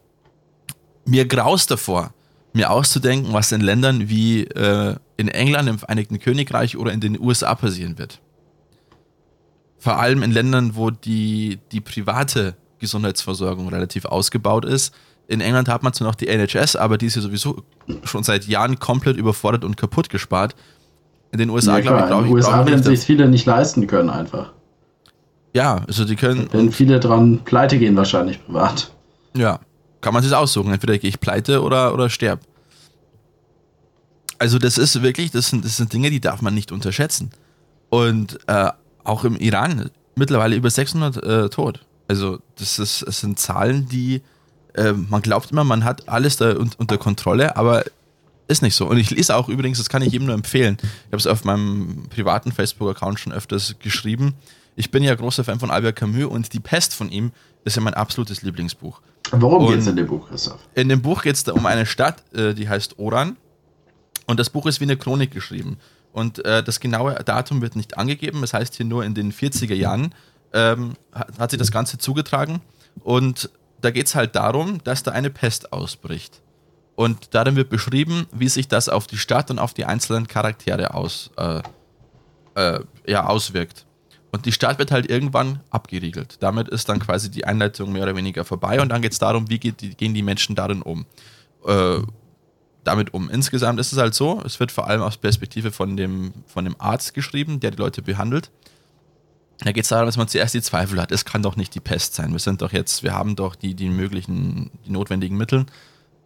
mir 1.07 1.27
graust 1.27 1.71
davor, 1.71 2.13
mir 2.53 2.71
auszudenken, 2.71 3.33
was 3.33 3.53
in 3.53 3.61
Ländern 3.61 4.09
wie 4.09 4.45
äh, 4.45 4.97
in 5.17 5.29
England, 5.29 5.69
im 5.69 5.79
Vereinigten 5.79 6.19
Königreich 6.19 6.77
oder 6.77 6.93
in 6.93 7.01
den 7.01 7.19
USA 7.19 7.55
passieren 7.55 7.99
wird. 7.99 8.21
Vor 9.79 9.99
allem 9.99 10.23
in 10.23 10.31
Ländern, 10.31 10.77
wo 10.77 10.91
die, 10.91 11.59
die 11.73 11.81
private 11.81 12.57
Gesundheitsversorgung 12.81 13.69
relativ 13.69 14.05
ausgebaut 14.05 14.65
ist. 14.65 14.93
In 15.31 15.41
England 15.41 15.69
hat 15.69 15.85
man 15.85 15.93
zwar 15.93 16.09
noch 16.09 16.17
die 16.17 16.27
NHS, 16.27 16.75
aber 16.75 16.99
die 16.99 17.07
ist 17.07 17.15
ja 17.15 17.23
sowieso 17.23 17.63
schon 18.03 18.25
seit 18.25 18.49
Jahren 18.49 18.81
komplett 18.81 19.17
überfordert 19.17 19.63
und 19.63 19.77
kaputt 19.77 20.11
gespart. 20.11 20.57
In 21.31 21.39
den 21.39 21.51
USA, 21.51 21.79
ja, 21.79 21.83
glaube 21.83 22.01
ich, 22.01 22.07
glaube 22.07 22.23
ich. 22.25 22.31
In 22.31 22.37
den 22.37 22.45
USA 22.45 22.67
werden 22.67 22.83
sich 22.83 23.01
viele 23.01 23.29
nicht 23.29 23.47
leisten 23.47 23.87
können, 23.87 24.11
einfach. 24.11 24.53
Ja, 25.55 25.85
also 25.87 26.05
die 26.05 26.17
können. 26.17 26.49
Wenn 26.51 26.73
viele 26.73 26.99
dran 26.99 27.43
pleite 27.45 27.79
gehen, 27.79 27.95
wahrscheinlich 27.95 28.45
privat. 28.45 28.93
Ja, 29.37 29.61
kann 30.01 30.13
man 30.13 30.25
sich 30.25 30.35
aussuchen. 30.35 30.73
Entweder 30.73 30.99
gehe 30.99 31.11
ich 31.11 31.21
pleite 31.21 31.63
oder, 31.63 31.95
oder 31.95 32.11
sterb. 32.11 32.41
Also, 34.41 34.59
das 34.59 34.79
ist 34.79 35.01
wirklich, 35.01 35.31
das 35.31 35.51
sind, 35.51 35.65
das 35.65 35.77
sind 35.77 35.93
Dinge, 35.93 36.11
die 36.11 36.21
darf 36.21 36.43
man 36.43 36.55
nicht 36.55 36.73
unterschätzen. 36.73 37.31
Und 37.89 38.41
äh, 38.49 38.71
auch 39.05 39.23
im 39.23 39.37
Iran 39.37 39.91
mittlerweile 40.17 40.57
über 40.57 40.71
600 40.71 41.23
äh, 41.23 41.49
tot. 41.51 41.87
Also, 42.09 42.41
das, 42.59 42.81
ist, 42.81 43.07
das 43.07 43.21
sind 43.21 43.39
Zahlen, 43.39 43.89
die 43.89 44.23
äh, 44.75 44.93
man 44.93 45.23
glaubt 45.23 45.51
immer, 45.51 45.65
man 45.65 45.85
hat 45.85 46.09
alles 46.09 46.37
da 46.37 46.57
un 46.57 46.71
unter 46.79 46.99
Kontrolle, 46.99 47.57
aber 47.57 47.85
ist 48.49 48.63
nicht 48.63 48.75
so. 48.75 48.87
Und 48.87 48.99
ich 48.99 49.11
lese 49.11 49.37
auch 49.37 49.49
übrigens, 49.49 49.79
das 49.79 49.89
kann 49.89 50.03
ich 50.03 50.13
jedem 50.13 50.27
nur 50.27 50.35
empfehlen. 50.35 50.77
Ich 50.83 51.07
habe 51.07 51.17
es 51.17 51.27
auf 51.27 51.45
meinem 51.45 52.07
privaten 52.11 52.53
Facebook-Account 52.53 53.21
schon 53.21 53.33
öfters 53.33 53.77
geschrieben. 53.79 54.35
Ich 54.77 54.91
bin 54.91 55.03
ja 55.03 55.15
großer 55.15 55.45
Fan 55.45 55.61
von 55.61 55.71
Albert 55.71 55.97
Camus 55.97 56.25
und 56.25 56.53
Die 56.53 56.61
Pest 56.61 56.95
von 56.95 57.11
ihm 57.11 57.33
ist 57.65 57.77
ja 57.77 57.83
mein 57.83 57.95
absolutes 57.95 58.43
Lieblingsbuch. 58.43 59.01
Worum 59.33 59.69
geht 59.69 59.79
es 59.79 59.87
in 59.87 59.97
dem 59.97 60.07
Buch, 60.07 60.29
Christoph? 60.29 60.59
In 60.75 60.89
dem 60.89 61.03
Buch 61.03 61.23
geht 61.23 61.37
es 61.37 61.47
um 61.49 61.65
eine 61.67 61.87
Stadt, 61.87 62.23
äh, 62.35 62.55
die 62.55 62.69
heißt 62.69 62.99
Oran. 62.99 63.37
Und 64.27 64.41
das 64.41 64.51
Buch 64.51 64.67
ist 64.67 64.81
wie 64.81 64.85
eine 64.85 64.97
Chronik 64.97 65.31
geschrieben. 65.31 65.79
Und 66.13 66.45
äh, 66.45 66.63
das 66.63 66.81
genaue 66.81 67.15
Datum 67.25 67.63
wird 67.63 67.77
nicht 67.77 67.99
angegeben. 67.99 68.41
Das 68.41 68.53
heißt 68.53 68.75
hier 68.77 68.87
nur 68.87 69.05
in 69.05 69.15
den 69.15 69.33
40er 69.33 69.75
Jahren 69.75 70.15
ähm, 70.53 70.95
hat, 71.13 71.39
hat 71.39 71.51
sich 71.51 71.59
das 71.59 71.71
Ganze 71.71 71.99
zugetragen. 71.99 72.61
Und 73.03 73.51
da 73.81 73.91
geht 73.91 74.07
es 74.07 74.15
halt 74.15 74.35
darum, 74.37 74.83
dass 74.85 75.03
da 75.03 75.13
eine 75.13 75.31
Pest 75.31 75.73
ausbricht. 75.73 76.41
Und 76.97 77.35
darin 77.35 77.57
wird 77.57 77.71
beschrieben, 77.71 78.27
wie 78.33 78.49
sich 78.49 78.69
das 78.69 78.89
auf 78.89 79.07
die 79.07 79.17
Stadt 79.17 79.51
und 79.51 79.59
auf 79.59 79.73
die 79.73 79.87
einzelnen 79.87 80.29
Charaktere 80.29 80.95
aus, 80.95 81.31
äh, 81.37 81.63
äh, 82.55 82.81
ja, 83.07 83.27
auswirkt. 83.27 83.87
Und 84.33 84.47
die 84.47 84.53
Stadt 84.53 84.79
wird 84.79 84.91
halt 84.91 85.11
irgendwann 85.11 85.61
abgeriegelt. 85.71 86.37
Damit 86.41 86.69
ist 86.69 86.89
dann 86.89 87.01
quasi 87.01 87.31
die 87.31 87.45
Einleitung 87.45 87.91
mehr 87.91 88.03
oder 88.05 88.17
weniger 88.17 88.45
vorbei 88.45 88.81
und 88.81 88.91
dann 88.91 89.03
geht 89.03 89.13
es 89.13 89.19
darum, 89.19 89.49
wie 89.49 89.59
geht 89.59 89.81
die, 89.81 89.97
gehen 89.97 90.15
die 90.15 90.23
Menschen 90.23 90.55
darin 90.55 90.83
um. 90.83 91.07
Äh, 91.67 92.01
damit 92.85 93.13
um. 93.13 93.29
Insgesamt 93.29 93.79
ist 93.81 93.93
es 93.93 93.99
halt 93.99 94.15
so, 94.15 94.41
es 94.45 94.59
wird 94.61 94.73
vor 94.73 94.87
allem 94.87 95.03
aus 95.03 95.17
Perspektive 95.17 95.71
von 95.71 95.97
dem, 95.97 96.33
von 96.47 96.65
dem 96.65 96.77
Arzt 96.79 97.15
geschrieben, 97.15 97.61
der 97.61 97.73
die 97.73 97.79
Leute 97.79 98.03
behandelt. 98.03 98.51
Da 99.63 99.73
geht 99.73 99.85
es 99.85 99.89
darum, 99.91 100.07
dass 100.07 100.17
man 100.17 100.29
zuerst 100.29 100.55
die 100.55 100.63
Zweifel 100.63 101.01
hat, 101.01 101.13
es 101.13 101.25
kann 101.25 101.43
doch 101.43 101.57
nicht 101.57 101.75
die 101.75 101.81
Pest 101.81 102.15
sein. 102.15 102.33
Wir 102.33 102.39
sind 102.39 102.63
doch 102.63 102.73
jetzt, 102.73 103.03
wir 103.03 103.15
haben 103.15 103.37
doch 103.37 103.55
die, 103.55 103.75
die 103.75 103.91
möglichen, 103.91 104.71
die 104.87 104.91
notwendigen 104.91 105.37
Mittel. 105.37 105.67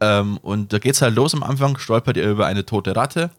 Ähm, 0.01 0.39
und 0.39 0.73
da 0.73 0.79
geht 0.79 0.95
es 0.95 1.03
halt 1.03 1.17
los 1.17 1.35
am 1.35 1.43
Anfang, 1.43 1.77
stolpert 1.79 2.17
ihr 2.17 2.31
über 2.31 2.47
eine 2.47 2.65
tote 2.65 2.95
Ratte 2.95 3.31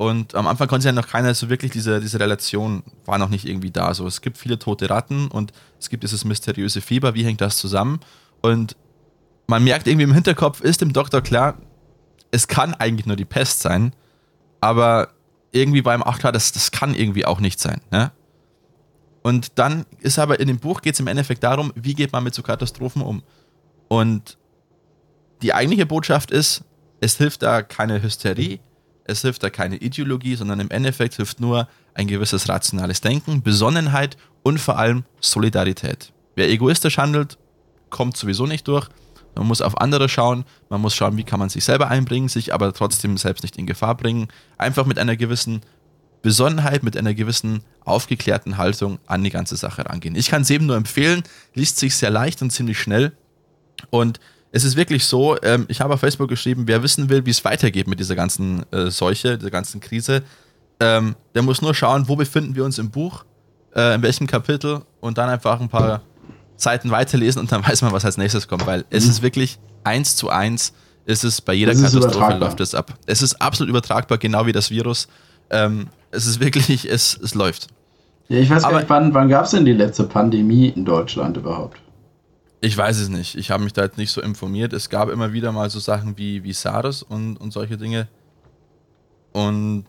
und 0.00 0.34
am 0.34 0.46
Anfang 0.46 0.66
konnte 0.66 0.86
ja 0.86 0.92
noch 0.92 1.08
keiner 1.08 1.34
so 1.34 1.50
wirklich, 1.50 1.72
diese, 1.72 2.00
diese 2.00 2.18
Relation 2.18 2.82
war 3.04 3.18
noch 3.18 3.28
nicht 3.28 3.46
irgendwie 3.46 3.70
da. 3.70 3.92
So, 3.92 4.06
es 4.06 4.22
gibt 4.22 4.38
viele 4.38 4.58
tote 4.58 4.88
Ratten 4.88 5.28
und 5.28 5.52
es 5.78 5.90
gibt 5.90 6.04
dieses 6.04 6.24
mysteriöse 6.24 6.80
Fieber. 6.80 7.12
Wie 7.12 7.22
hängt 7.22 7.42
das 7.42 7.58
zusammen? 7.58 8.00
Und 8.40 8.76
man 9.46 9.62
merkt 9.62 9.86
irgendwie 9.86 10.04
im 10.04 10.14
Hinterkopf, 10.14 10.62
ist 10.62 10.80
dem 10.80 10.94
Doktor 10.94 11.20
klar, 11.20 11.58
es 12.30 12.48
kann 12.48 12.72
eigentlich 12.72 13.04
nur 13.04 13.16
die 13.16 13.26
Pest 13.26 13.60
sein, 13.60 13.92
aber 14.62 15.10
irgendwie 15.52 15.84
war 15.84 15.94
ihm 15.94 16.02
auch 16.02 16.18
klar, 16.18 16.32
das, 16.32 16.50
das 16.52 16.70
kann 16.70 16.94
irgendwie 16.94 17.26
auch 17.26 17.40
nicht 17.40 17.60
sein. 17.60 17.82
Ne? 17.90 18.10
Und 19.22 19.58
dann 19.58 19.84
ist 20.00 20.18
aber 20.18 20.40
in 20.40 20.48
dem 20.48 20.58
Buch 20.58 20.80
geht 20.80 20.94
es 20.94 21.00
im 21.00 21.06
Endeffekt 21.06 21.42
darum, 21.42 21.72
wie 21.74 21.94
geht 21.94 22.12
man 22.12 22.24
mit 22.24 22.34
so 22.34 22.42
Katastrophen 22.42 23.02
um. 23.02 23.22
Und 23.88 24.38
die 25.42 25.52
eigentliche 25.52 25.86
Botschaft 25.86 26.30
ist, 26.30 26.64
es 27.00 27.16
hilft 27.16 27.42
da 27.42 27.62
keine 27.62 28.02
Hysterie, 28.02 28.60
es 29.04 29.22
hilft 29.22 29.42
da 29.42 29.50
keine 29.50 29.76
Ideologie, 29.76 30.36
sondern 30.36 30.60
im 30.60 30.70
Endeffekt 30.70 31.14
hilft 31.14 31.40
nur 31.40 31.68
ein 31.94 32.06
gewisses 32.06 32.48
rationales 32.48 33.00
Denken, 33.00 33.42
Besonnenheit 33.42 34.16
und 34.42 34.58
vor 34.58 34.78
allem 34.78 35.04
Solidarität. 35.20 36.12
Wer 36.36 36.48
egoistisch 36.48 36.98
handelt, 36.98 37.38
kommt 37.90 38.16
sowieso 38.16 38.46
nicht 38.46 38.68
durch. 38.68 38.88
Man 39.34 39.46
muss 39.46 39.62
auf 39.62 39.80
andere 39.80 40.08
schauen, 40.08 40.44
man 40.68 40.80
muss 40.80 40.94
schauen, 40.94 41.16
wie 41.16 41.24
kann 41.24 41.38
man 41.38 41.48
sich 41.48 41.64
selber 41.64 41.88
einbringen, 41.88 42.28
sich 42.28 42.52
aber 42.52 42.72
trotzdem 42.72 43.16
selbst 43.16 43.42
nicht 43.42 43.56
in 43.56 43.66
Gefahr 43.66 43.96
bringen. 43.96 44.28
Einfach 44.58 44.86
mit 44.86 44.98
einer 44.98 45.16
gewissen 45.16 45.60
Besonnenheit, 46.22 46.82
mit 46.82 46.96
einer 46.96 47.14
gewissen 47.14 47.62
aufgeklärten 47.84 48.58
Haltung 48.58 48.98
an 49.06 49.24
die 49.24 49.30
ganze 49.30 49.56
Sache 49.56 49.86
rangehen. 49.86 50.14
Ich 50.14 50.28
kann 50.28 50.42
es 50.42 50.50
eben 50.50 50.66
nur 50.66 50.76
empfehlen, 50.76 51.22
liest 51.54 51.78
sich 51.78 51.96
sehr 51.96 52.10
leicht 52.10 52.42
und 52.42 52.50
ziemlich 52.50 52.78
schnell 52.78 53.12
und 53.90 54.20
es 54.52 54.64
ist 54.64 54.76
wirklich 54.76 55.04
so, 55.04 55.40
ähm, 55.42 55.66
ich 55.68 55.80
habe 55.80 55.94
auf 55.94 56.00
Facebook 56.00 56.28
geschrieben, 56.28 56.64
wer 56.66 56.82
wissen 56.82 57.08
will, 57.08 57.24
wie 57.24 57.30
es 57.30 57.44
weitergeht 57.44 57.86
mit 57.86 58.00
dieser 58.00 58.16
ganzen 58.16 58.64
äh, 58.72 58.90
Seuche, 58.90 59.38
dieser 59.38 59.50
ganzen 59.50 59.80
Krise, 59.80 60.22
ähm, 60.80 61.14
der 61.34 61.42
muss 61.42 61.62
nur 61.62 61.74
schauen, 61.74 62.08
wo 62.08 62.16
befinden 62.16 62.56
wir 62.56 62.64
uns 62.64 62.78
im 62.78 62.90
Buch, 62.90 63.24
äh, 63.74 63.94
in 63.94 64.02
welchem 64.02 64.26
Kapitel 64.26 64.82
und 65.00 65.18
dann 65.18 65.28
einfach 65.28 65.60
ein 65.60 65.68
paar 65.68 66.02
Seiten 66.56 66.90
weiterlesen 66.90 67.40
und 67.40 67.52
dann 67.52 67.64
weiß 67.66 67.82
man, 67.82 67.92
was 67.92 68.04
als 68.04 68.16
nächstes 68.16 68.48
kommt, 68.48 68.66
weil 68.66 68.84
es 68.90 69.04
mhm. 69.04 69.10
ist 69.10 69.22
wirklich 69.22 69.58
eins 69.84 70.16
zu 70.16 70.30
eins, 70.30 70.72
ist 71.04 71.24
es 71.24 71.40
bei 71.40 71.54
jeder 71.54 71.74
Katastrophe 71.74 72.34
läuft 72.34 72.60
es 72.60 72.74
ab. 72.74 72.94
Es 73.06 73.22
ist 73.22 73.40
absolut 73.40 73.70
übertragbar, 73.70 74.18
genau 74.18 74.46
wie 74.46 74.52
das 74.52 74.70
Virus. 74.70 75.08
Ähm, 75.50 75.88
es 76.10 76.26
ist 76.26 76.40
wirklich, 76.40 76.88
es, 76.88 77.18
es 77.22 77.34
läuft. 77.34 77.68
Ja, 78.28 78.38
ich 78.38 78.48
weiß 78.48 78.62
gar 78.62 78.78
nicht, 78.78 78.88
wann, 78.88 79.12
wann 79.12 79.28
gab 79.28 79.44
es 79.44 79.50
denn 79.50 79.64
die 79.64 79.72
letzte 79.72 80.04
Pandemie 80.04 80.68
in 80.68 80.84
Deutschland 80.84 81.36
überhaupt? 81.36 81.80
Ich 82.60 82.76
weiß 82.76 82.98
es 82.98 83.08
nicht. 83.08 83.36
Ich 83.36 83.50
habe 83.50 83.64
mich 83.64 83.72
da 83.72 83.82
jetzt 83.82 83.98
nicht 83.98 84.10
so 84.10 84.20
informiert. 84.20 84.72
Es 84.72 84.90
gab 84.90 85.08
immer 85.08 85.32
wieder 85.32 85.50
mal 85.50 85.70
so 85.70 85.78
Sachen 85.80 86.18
wie, 86.18 86.44
wie 86.44 86.52
SARS 86.52 87.02
und, 87.02 87.38
und 87.38 87.52
solche 87.52 87.76
Dinge. 87.76 88.06
Und 89.32 89.86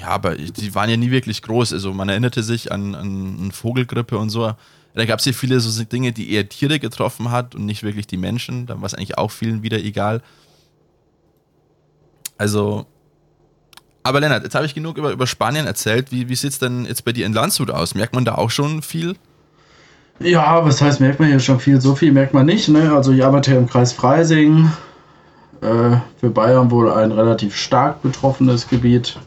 ja, 0.00 0.08
aber 0.08 0.36
die 0.36 0.74
waren 0.74 0.88
ja 0.88 0.96
nie 0.96 1.10
wirklich 1.10 1.42
groß. 1.42 1.72
Also 1.74 1.92
man 1.92 2.08
erinnerte 2.08 2.42
sich 2.42 2.72
an, 2.72 2.94
an, 2.94 3.52
Vogelgrippe 3.52 4.16
und 4.16 4.30
so. 4.30 4.54
Da 4.94 5.04
gab 5.04 5.18
es 5.18 5.24
ja 5.24 5.32
viele 5.32 5.60
so 5.60 5.84
Dinge, 5.84 6.12
die 6.12 6.32
eher 6.32 6.48
Tiere 6.48 6.78
getroffen 6.78 7.30
hat 7.30 7.54
und 7.54 7.66
nicht 7.66 7.82
wirklich 7.82 8.06
die 8.06 8.16
Menschen. 8.16 8.66
Da 8.66 8.78
war 8.78 8.86
es 8.86 8.94
eigentlich 8.94 9.18
auch 9.18 9.30
vielen 9.30 9.62
wieder 9.62 9.78
egal. 9.78 10.22
Also, 12.38 12.86
aber 14.02 14.20
Lennart, 14.20 14.42
jetzt 14.42 14.54
habe 14.54 14.66
ich 14.66 14.74
genug 14.74 14.98
über, 14.98 15.12
über 15.12 15.26
Spanien 15.26 15.66
erzählt. 15.66 16.10
Wie, 16.10 16.28
wie 16.28 16.34
sieht 16.34 16.52
es 16.52 16.58
denn 16.58 16.84
jetzt 16.84 17.04
bei 17.04 17.12
dir 17.12 17.26
in 17.26 17.32
Landshut 17.32 17.70
aus? 17.70 17.94
Merkt 17.94 18.14
man 18.14 18.24
da 18.24 18.34
auch 18.34 18.50
schon 18.50 18.82
viel? 18.82 19.14
Ja, 20.18 20.64
was 20.64 20.80
heißt, 20.80 21.00
merkt 21.00 21.20
man 21.20 21.28
hier 21.28 21.40
schon 21.40 21.60
viel? 21.60 21.80
So 21.80 21.94
viel 21.94 22.12
merkt 22.12 22.34
man 22.34 22.46
nicht. 22.46 22.68
Ne? 22.68 22.92
Also 22.92 23.12
ich 23.12 23.24
arbeite 23.24 23.54
im 23.54 23.68
Kreis 23.68 23.92
Freising. 23.92 24.70
Äh, 25.60 25.96
für 26.16 26.30
Bayern 26.30 26.70
wohl 26.70 26.90
ein 26.90 27.12
relativ 27.12 27.56
stark 27.56 28.02
betroffenes 28.02 28.68
Gebiet. 28.68 29.18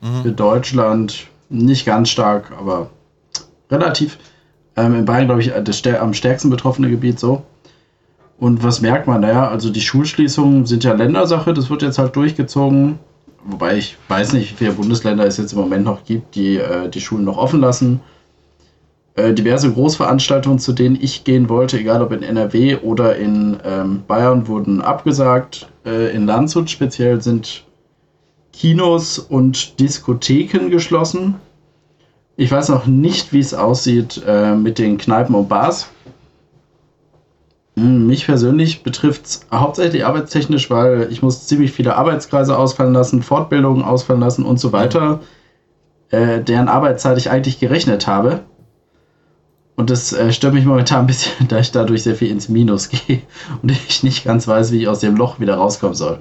Mhm. 0.00 0.22
Für 0.22 0.32
Deutschland 0.32 1.26
nicht 1.48 1.86
ganz 1.86 2.08
stark, 2.08 2.52
aber 2.58 2.90
relativ. 3.70 4.18
Ähm, 4.76 4.94
in 4.94 5.04
Bayern, 5.04 5.26
glaube 5.26 5.42
ich, 5.42 5.52
das 5.64 5.86
am 5.86 6.14
stärksten 6.14 6.50
betroffene 6.50 6.88
Gebiet 6.88 7.18
so. 7.18 7.44
Und 8.38 8.62
was 8.62 8.80
merkt 8.80 9.06
man? 9.06 9.22
Naja, 9.22 9.48
also 9.48 9.70
die 9.70 9.80
Schulschließungen 9.80 10.66
sind 10.66 10.84
ja 10.84 10.92
Ländersache, 10.92 11.54
das 11.54 11.70
wird 11.70 11.82
jetzt 11.82 11.98
halt 11.98 12.16
durchgezogen. 12.16 12.98
Wobei 13.48 13.78
ich 13.78 13.96
weiß 14.08 14.32
nicht, 14.32 14.50
wie 14.52 14.56
viele 14.56 14.72
Bundesländer 14.72 15.24
es 15.26 15.36
jetzt 15.36 15.52
im 15.52 15.60
Moment 15.60 15.84
noch 15.84 16.04
gibt, 16.04 16.34
die 16.34 16.56
äh, 16.58 16.88
die 16.88 17.00
Schulen 17.00 17.24
noch 17.24 17.38
offen 17.38 17.60
lassen. 17.60 18.00
äh, 19.16 19.32
diverse 19.32 19.72
Großveranstaltungen, 19.72 20.58
zu 20.58 20.72
denen 20.72 20.98
ich 21.00 21.24
gehen 21.24 21.48
wollte, 21.48 21.78
egal 21.78 22.02
ob 22.02 22.12
in 22.12 22.22
NRW 22.22 22.76
oder 22.76 23.16
in 23.16 23.56
ähm, 23.64 24.02
Bayern, 24.06 24.46
wurden 24.46 24.82
abgesagt. 24.82 25.68
Äh, 25.84 26.14
in 26.14 26.26
Landshut 26.26 26.70
speziell 26.70 27.20
sind 27.22 27.64
Kinos 28.52 29.18
und 29.18 29.80
Diskotheken 29.80 30.70
geschlossen. 30.70 31.36
Ich 32.36 32.50
weiß 32.50 32.68
noch 32.68 32.86
nicht, 32.86 33.32
wie 33.32 33.40
es 33.40 33.54
aussieht 33.54 34.22
äh, 34.26 34.54
mit 34.54 34.78
den 34.78 34.98
Kneipen 34.98 35.34
und 35.34 35.48
Bars. 35.48 35.88
Hm, 37.78 38.06
mich 38.06 38.24
persönlich 38.24 38.82
betrifft 38.82 39.26
es 39.26 39.46
hauptsächlich 39.52 40.04
arbeitstechnisch, 40.06 40.70
weil 40.70 41.08
ich 41.10 41.22
muss 41.22 41.46
ziemlich 41.46 41.72
viele 41.72 41.96
Arbeitskreise 41.96 42.58
ausfallen 42.58 42.94
lassen, 42.94 43.22
Fortbildungen 43.22 43.84
ausfallen 43.84 44.20
lassen 44.20 44.44
und 44.46 44.58
so 44.58 44.72
weiter, 44.72 45.20
äh, 46.10 46.40
deren 46.40 46.68
Arbeitszeit 46.68 47.18
ich 47.18 47.30
eigentlich 47.30 47.60
gerechnet 47.60 48.06
habe. 48.06 48.40
Und 49.76 49.90
das 49.90 50.14
äh, 50.14 50.32
stört 50.32 50.54
mich 50.54 50.64
momentan 50.64 51.00
ein 51.00 51.06
bisschen, 51.06 51.32
da 51.48 51.58
ich 51.58 51.70
dadurch 51.70 52.02
sehr 52.02 52.14
viel 52.16 52.30
ins 52.30 52.48
Minus 52.48 52.88
gehe 53.06 53.20
und 53.62 53.70
ich 53.70 54.02
nicht 54.02 54.24
ganz 54.24 54.48
weiß, 54.48 54.72
wie 54.72 54.82
ich 54.82 54.88
aus 54.88 55.00
dem 55.00 55.16
Loch 55.16 55.38
wieder 55.38 55.56
rauskommen 55.56 55.94
soll. 55.94 56.20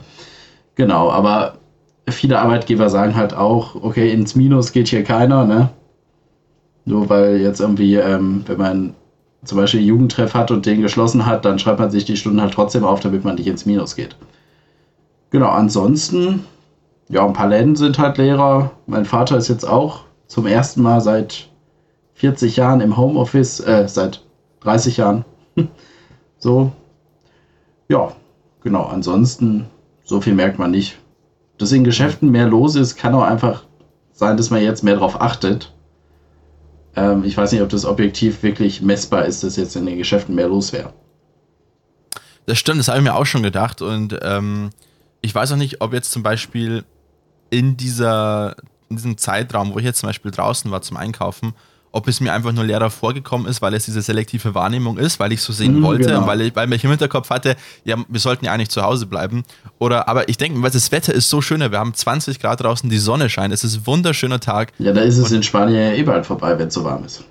Genau, 0.76 1.10
aber 1.10 1.60
viele 2.10 2.40
Arbeitgeber 2.40 2.90
sagen 2.90 3.16
halt 3.16 3.34
auch, 3.34 3.76
okay, 3.76 4.12
ins 4.12 4.36
Minus 4.36 4.74
geht 4.74 4.90
hier 4.90 5.04
keiner, 5.04 5.46
ne? 5.46 5.70
Nur 6.84 7.10
weil 7.10 7.38
jetzt 7.38 7.62
irgendwie, 7.62 7.96
ähm, 7.96 8.44
wenn 8.46 8.58
man 8.58 8.94
zum 9.46 9.58
Beispiel 9.58 9.82
Jugendtreff 9.82 10.34
hat 10.34 10.52
und 10.52 10.66
den 10.66 10.82
geschlossen 10.82 11.26
hat, 11.26 11.46
dann 11.46 11.60
schreibt 11.60 11.80
man 11.80 11.92
sich 11.92 12.06
die 12.06 12.18
Stunden 12.18 12.42
halt 12.42 12.54
trotzdem 12.54 12.84
auf, 12.84 13.00
damit 13.00 13.24
man 13.24 13.36
nicht 13.36 13.48
ins 13.48 13.66
Minus 13.66 13.96
geht. 13.96 14.16
Genau, 15.30 15.50
ansonsten, 15.50 16.46
ja, 17.10 17.26
ein 17.26 17.34
paar 17.34 17.48
Läden 17.48 17.76
sind 17.76 18.00
halt 18.00 18.18
Lehrer. 18.18 18.72
Mein 18.88 19.06
Vater 19.06 19.38
ist 19.38 19.48
jetzt 19.48 19.68
auch 19.68 20.02
zum 20.28 20.48
ersten 20.48 20.82
Mal 20.82 21.02
seit 21.02 21.50
40 22.16 22.56
Jahren 22.56 22.82
im 22.82 22.98
Homeoffice, 22.98 23.60
äh, 23.60 23.88
seit 23.88 24.24
30 24.62 24.98
Jahren. 24.98 25.26
so. 26.40 26.72
Ja, 27.88 28.14
genau. 28.64 28.84
Ansonsten, 28.86 29.68
so 30.04 30.22
viel 30.22 30.34
merkt 30.34 30.58
man 30.58 30.72
nicht. 30.72 30.98
Dass 31.58 31.72
in 31.72 31.84
Geschäften 31.84 32.32
mehr 32.32 32.48
los 32.48 32.76
ist, 32.76 32.96
kann 32.96 33.14
auch 33.14 33.24
einfach 33.24 33.64
sein, 34.14 34.38
dass 34.38 34.50
man 34.50 34.62
jetzt 34.62 34.84
mehr 34.84 34.96
darauf 34.96 35.22
achtet. 35.22 35.74
Ähm, 36.96 37.24
ich 37.24 37.36
weiß 37.36 37.52
nicht, 37.52 37.62
ob 37.62 37.70
das 37.70 37.86
objektiv 37.86 38.44
wirklich 38.44 38.82
messbar 38.82 39.26
ist, 39.26 39.44
dass 39.44 39.56
jetzt 39.56 39.76
in 39.76 39.86
den 39.86 39.98
Geschäften 39.98 40.36
mehr 40.36 40.48
los 40.48 40.74
wäre. 40.74 40.94
Das 42.46 42.60
stimmt, 42.60 42.80
das 42.80 42.88
habe 42.88 43.00
ich 43.00 43.04
mir 43.04 43.16
auch 43.16 43.26
schon 43.26 43.44
gedacht. 43.44 43.82
Und 43.82 44.18
ähm, 44.22 44.70
ich 45.22 45.34
weiß 45.34 45.52
auch 45.52 45.58
nicht, 45.58 45.82
ob 45.82 45.94
jetzt 45.94 46.12
zum 46.12 46.24
Beispiel 46.24 46.84
in, 47.50 47.78
dieser, 47.78 48.56
in 48.90 48.98
diesem 48.98 49.18
Zeitraum, 49.18 49.74
wo 49.74 49.80
ich 49.80 49.86
jetzt 49.86 50.00
zum 50.00 50.10
Beispiel 50.10 50.32
draußen 50.32 50.70
war 50.72 50.82
zum 50.82 50.98
Einkaufen, 50.98 51.54
ob 51.96 52.10
es 52.10 52.20
mir 52.20 52.34
einfach 52.34 52.52
nur 52.52 52.66
leerer 52.66 52.90
vorgekommen 52.90 53.48
ist, 53.48 53.62
weil 53.62 53.74
es 53.74 53.86
diese 53.86 54.02
selektive 54.02 54.54
Wahrnehmung 54.54 54.98
ist, 54.98 55.18
weil 55.18 55.32
ich 55.32 55.42
so 55.42 55.54
sehen 55.54 55.80
mhm, 55.80 55.84
wollte 55.84 56.08
genau. 56.08 56.22
und 56.22 56.28
weil 56.28 56.42
ich, 56.42 56.54
weil 56.54 56.72
ich 56.74 56.84
im 56.84 56.90
Hinterkopf 56.90 57.30
hatte, 57.30 57.56
ja, 57.86 57.96
wir 58.10 58.20
sollten 58.20 58.44
ja 58.44 58.52
eigentlich 58.52 58.70
zu 58.70 58.82
Hause 58.82 59.06
bleiben. 59.06 59.44
Oder, 59.80 60.10
aber 60.10 60.28
ich 60.28 60.36
denke, 60.36 60.62
weil 60.62 60.72
das 60.72 60.92
Wetter 60.92 61.14
ist 61.14 61.30
so 61.30 61.42
schön, 61.42 61.62
wir 61.62 61.80
haben 61.80 61.94
20 61.94 62.42
Grad 62.42 62.62
draußen, 62.62 62.90
die 62.90 62.98
Sonne 62.98 63.30
scheint, 63.30 63.54
es 63.54 63.64
ist 63.64 63.78
ein 63.78 63.88
wunderschöner 63.88 64.42
Tag. 64.42 64.74
Ja, 64.78 64.92
da 64.92 65.02
ist 65.02 65.18
es 65.18 65.32
in 65.32 65.42
Spanien 65.42 65.78
ja 65.78 65.94
eh 65.94 66.04
bald 66.04 66.26
vorbei, 66.26 66.60
wenn 66.60 66.68
es 66.68 66.74
so 66.74 66.84
warm 66.84 67.06
ist. 67.06 67.24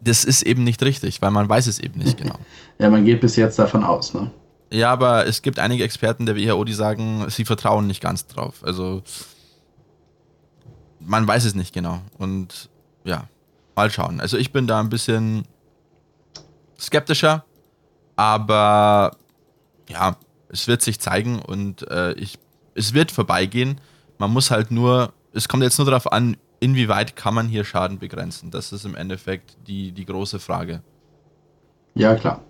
Das 0.00 0.24
ist 0.24 0.42
eben 0.42 0.62
nicht 0.62 0.80
richtig, 0.84 1.20
weil 1.20 1.32
man 1.32 1.48
weiß 1.48 1.66
es 1.66 1.80
eben 1.80 1.98
nicht 1.98 2.18
genau. 2.18 2.36
ja, 2.78 2.88
man 2.88 3.04
geht 3.04 3.20
bis 3.20 3.34
jetzt 3.34 3.58
davon 3.58 3.82
aus, 3.82 4.14
ne? 4.14 4.30
Ja, 4.72 4.92
aber 4.92 5.26
es 5.26 5.42
gibt 5.42 5.58
einige 5.58 5.82
Experten 5.82 6.24
der 6.24 6.36
WHO, 6.36 6.62
die 6.62 6.72
sagen, 6.72 7.26
sie 7.28 7.44
vertrauen 7.44 7.88
nicht 7.88 8.00
ganz 8.00 8.28
drauf. 8.28 8.62
Also 8.62 9.02
man 11.00 11.26
weiß 11.26 11.46
es 11.46 11.56
nicht 11.56 11.74
genau. 11.74 11.98
Und 12.16 12.70
ja, 13.02 13.24
Mal 13.80 13.90
schauen. 13.90 14.20
Also 14.20 14.36
ich 14.36 14.52
bin 14.52 14.66
da 14.66 14.78
ein 14.78 14.90
bisschen 14.90 15.44
skeptischer, 16.78 17.46
aber 18.14 19.12
ja, 19.88 20.16
es 20.50 20.68
wird 20.68 20.82
sich 20.82 21.00
zeigen 21.00 21.40
und 21.40 21.88
äh, 21.90 22.12
ich, 22.12 22.38
es 22.74 22.92
wird 22.92 23.10
vorbeigehen. 23.10 23.80
Man 24.18 24.34
muss 24.34 24.50
halt 24.50 24.70
nur, 24.70 25.14
es 25.32 25.48
kommt 25.48 25.62
jetzt 25.62 25.78
nur 25.78 25.86
darauf 25.86 26.12
an, 26.12 26.36
inwieweit 26.60 27.16
kann 27.16 27.32
man 27.32 27.48
hier 27.48 27.64
Schaden 27.64 27.98
begrenzen. 27.98 28.50
Das 28.50 28.70
ist 28.70 28.84
im 28.84 28.94
Endeffekt 28.94 29.56
die, 29.66 29.92
die 29.92 30.04
große 30.04 30.40
Frage. 30.40 30.82
Ja, 31.94 32.14
klar. 32.16 32.42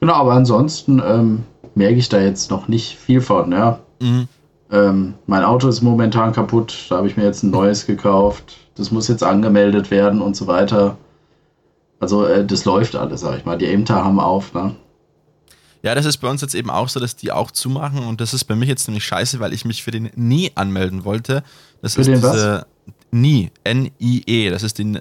Genau, 0.00 0.14
aber 0.14 0.32
ansonsten 0.32 1.02
ähm, 1.04 1.44
merke 1.74 1.96
ich 1.96 2.08
da 2.08 2.18
jetzt 2.18 2.50
noch 2.50 2.66
nicht 2.66 2.96
viel 2.96 3.20
von, 3.20 3.52
ja. 3.52 3.78
Mhm. 4.00 4.26
Ähm, 4.70 5.14
mein 5.26 5.44
Auto 5.44 5.68
ist 5.68 5.82
momentan 5.82 6.32
kaputt, 6.32 6.86
da 6.88 6.96
habe 6.96 7.08
ich 7.08 7.16
mir 7.16 7.24
jetzt 7.24 7.42
ein 7.42 7.50
neues 7.50 7.86
gekauft 7.86 8.56
das 8.78 8.92
muss 8.92 9.08
jetzt 9.08 9.24
angemeldet 9.24 9.90
werden 9.90 10.22
und 10.22 10.36
so 10.36 10.46
weiter. 10.46 10.96
Also 12.00 12.24
äh, 12.24 12.46
das 12.46 12.64
läuft 12.64 12.94
alles, 12.94 13.20
sag 13.20 13.36
ich 13.36 13.44
mal. 13.44 13.58
Die 13.58 13.66
Ämter 13.66 14.04
haben 14.04 14.20
auf, 14.20 14.54
ne? 14.54 14.74
Ja, 15.82 15.94
das 15.94 16.06
ist 16.06 16.18
bei 16.18 16.28
uns 16.28 16.40
jetzt 16.40 16.54
eben 16.54 16.70
auch 16.70 16.88
so, 16.88 16.98
dass 16.98 17.16
die 17.16 17.30
auch 17.30 17.50
zumachen 17.50 18.04
und 18.04 18.20
das 18.20 18.34
ist 18.34 18.44
bei 18.44 18.56
mir 18.56 18.66
jetzt 18.66 18.88
nämlich 18.88 19.04
scheiße, 19.04 19.38
weil 19.40 19.52
ich 19.52 19.64
mich 19.64 19.82
für 19.82 19.90
den 19.90 20.10
NIE 20.16 20.52
anmelden 20.54 21.04
wollte. 21.04 21.42
Das 21.82 21.94
für 21.94 22.00
ist 22.00 22.06
den 22.08 22.16
diese 22.16 22.66
was? 22.86 22.94
NIE, 23.12 23.50
N-I-E, 23.64 24.50
das 24.50 24.62
ist 24.62 24.78
die 24.78 24.98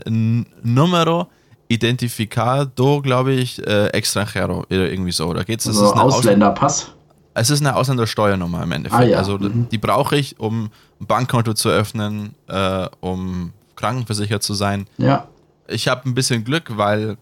Numero 0.64 1.28
Identificado, 1.68 3.02
glaube 3.02 3.34
ich, 3.34 3.66
äh, 3.66 3.88
Extranjero 3.88 4.60
oder 4.60 4.90
irgendwie 4.90 5.12
so. 5.12 5.34
Da 5.34 5.44
geht's, 5.44 5.66
das 5.66 5.78
also 5.78 5.94
ist 5.94 6.00
Ausländerpass. 6.00 6.94
Es 7.38 7.50
ist 7.50 7.62
eine 7.62 7.76
Ausländersteuernummer 7.76 8.63
im 8.63 8.71
Endeffekt. 8.71 9.02
Ah, 9.02 9.06
ja. 9.06 9.17
Also 9.17 9.38
mhm. 9.38 9.69
die 9.69 9.78
brauche 9.78 10.15
ich, 10.15 10.39
um 10.39 10.71
ein 11.00 11.06
Bankkonto 11.08 11.54
zu 11.54 11.69
öffnen, 11.69 12.34
äh, 12.47 12.88
um 13.00 13.54
krankenversichert 13.76 14.41
zu 14.43 14.54
sein. 14.54 14.88
Ja. 14.97 15.28
Ich 15.67 15.88
habe 15.88 16.10
ein 16.10 16.15
bisschen 16.15 16.43
Glück, 16.43 16.78
weil 16.78 17.17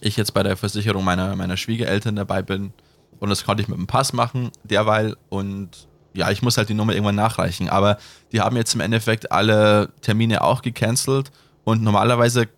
ich 0.00 0.16
jetzt 0.16 0.34
bei 0.34 0.42
der 0.42 0.56
Versicherung 0.56 1.04
meiner, 1.04 1.34
meiner 1.36 1.56
Schwiegereltern 1.56 2.16
dabei 2.16 2.42
bin 2.42 2.72
und 3.18 3.28
das 3.28 3.44
konnte 3.44 3.62
ich 3.62 3.68
mit 3.68 3.78
dem 3.78 3.86
Pass 3.86 4.12
machen, 4.12 4.50
derweil 4.62 5.16
und 5.28 5.88
ja, 6.12 6.30
ich 6.30 6.42
muss 6.42 6.56
halt 6.56 6.68
die 6.68 6.74
Nummer 6.74 6.92
irgendwann 6.92 7.14
nachreichen, 7.14 7.68
aber 7.68 7.98
die 8.32 8.40
haben 8.40 8.56
jetzt 8.56 8.74
im 8.74 8.80
Endeffekt 8.80 9.30
alle 9.30 9.90
Termine 10.00 10.42
auch 10.42 10.62
gecancelt 10.62 11.30
und 11.64 11.82
normalerweise 11.82 12.48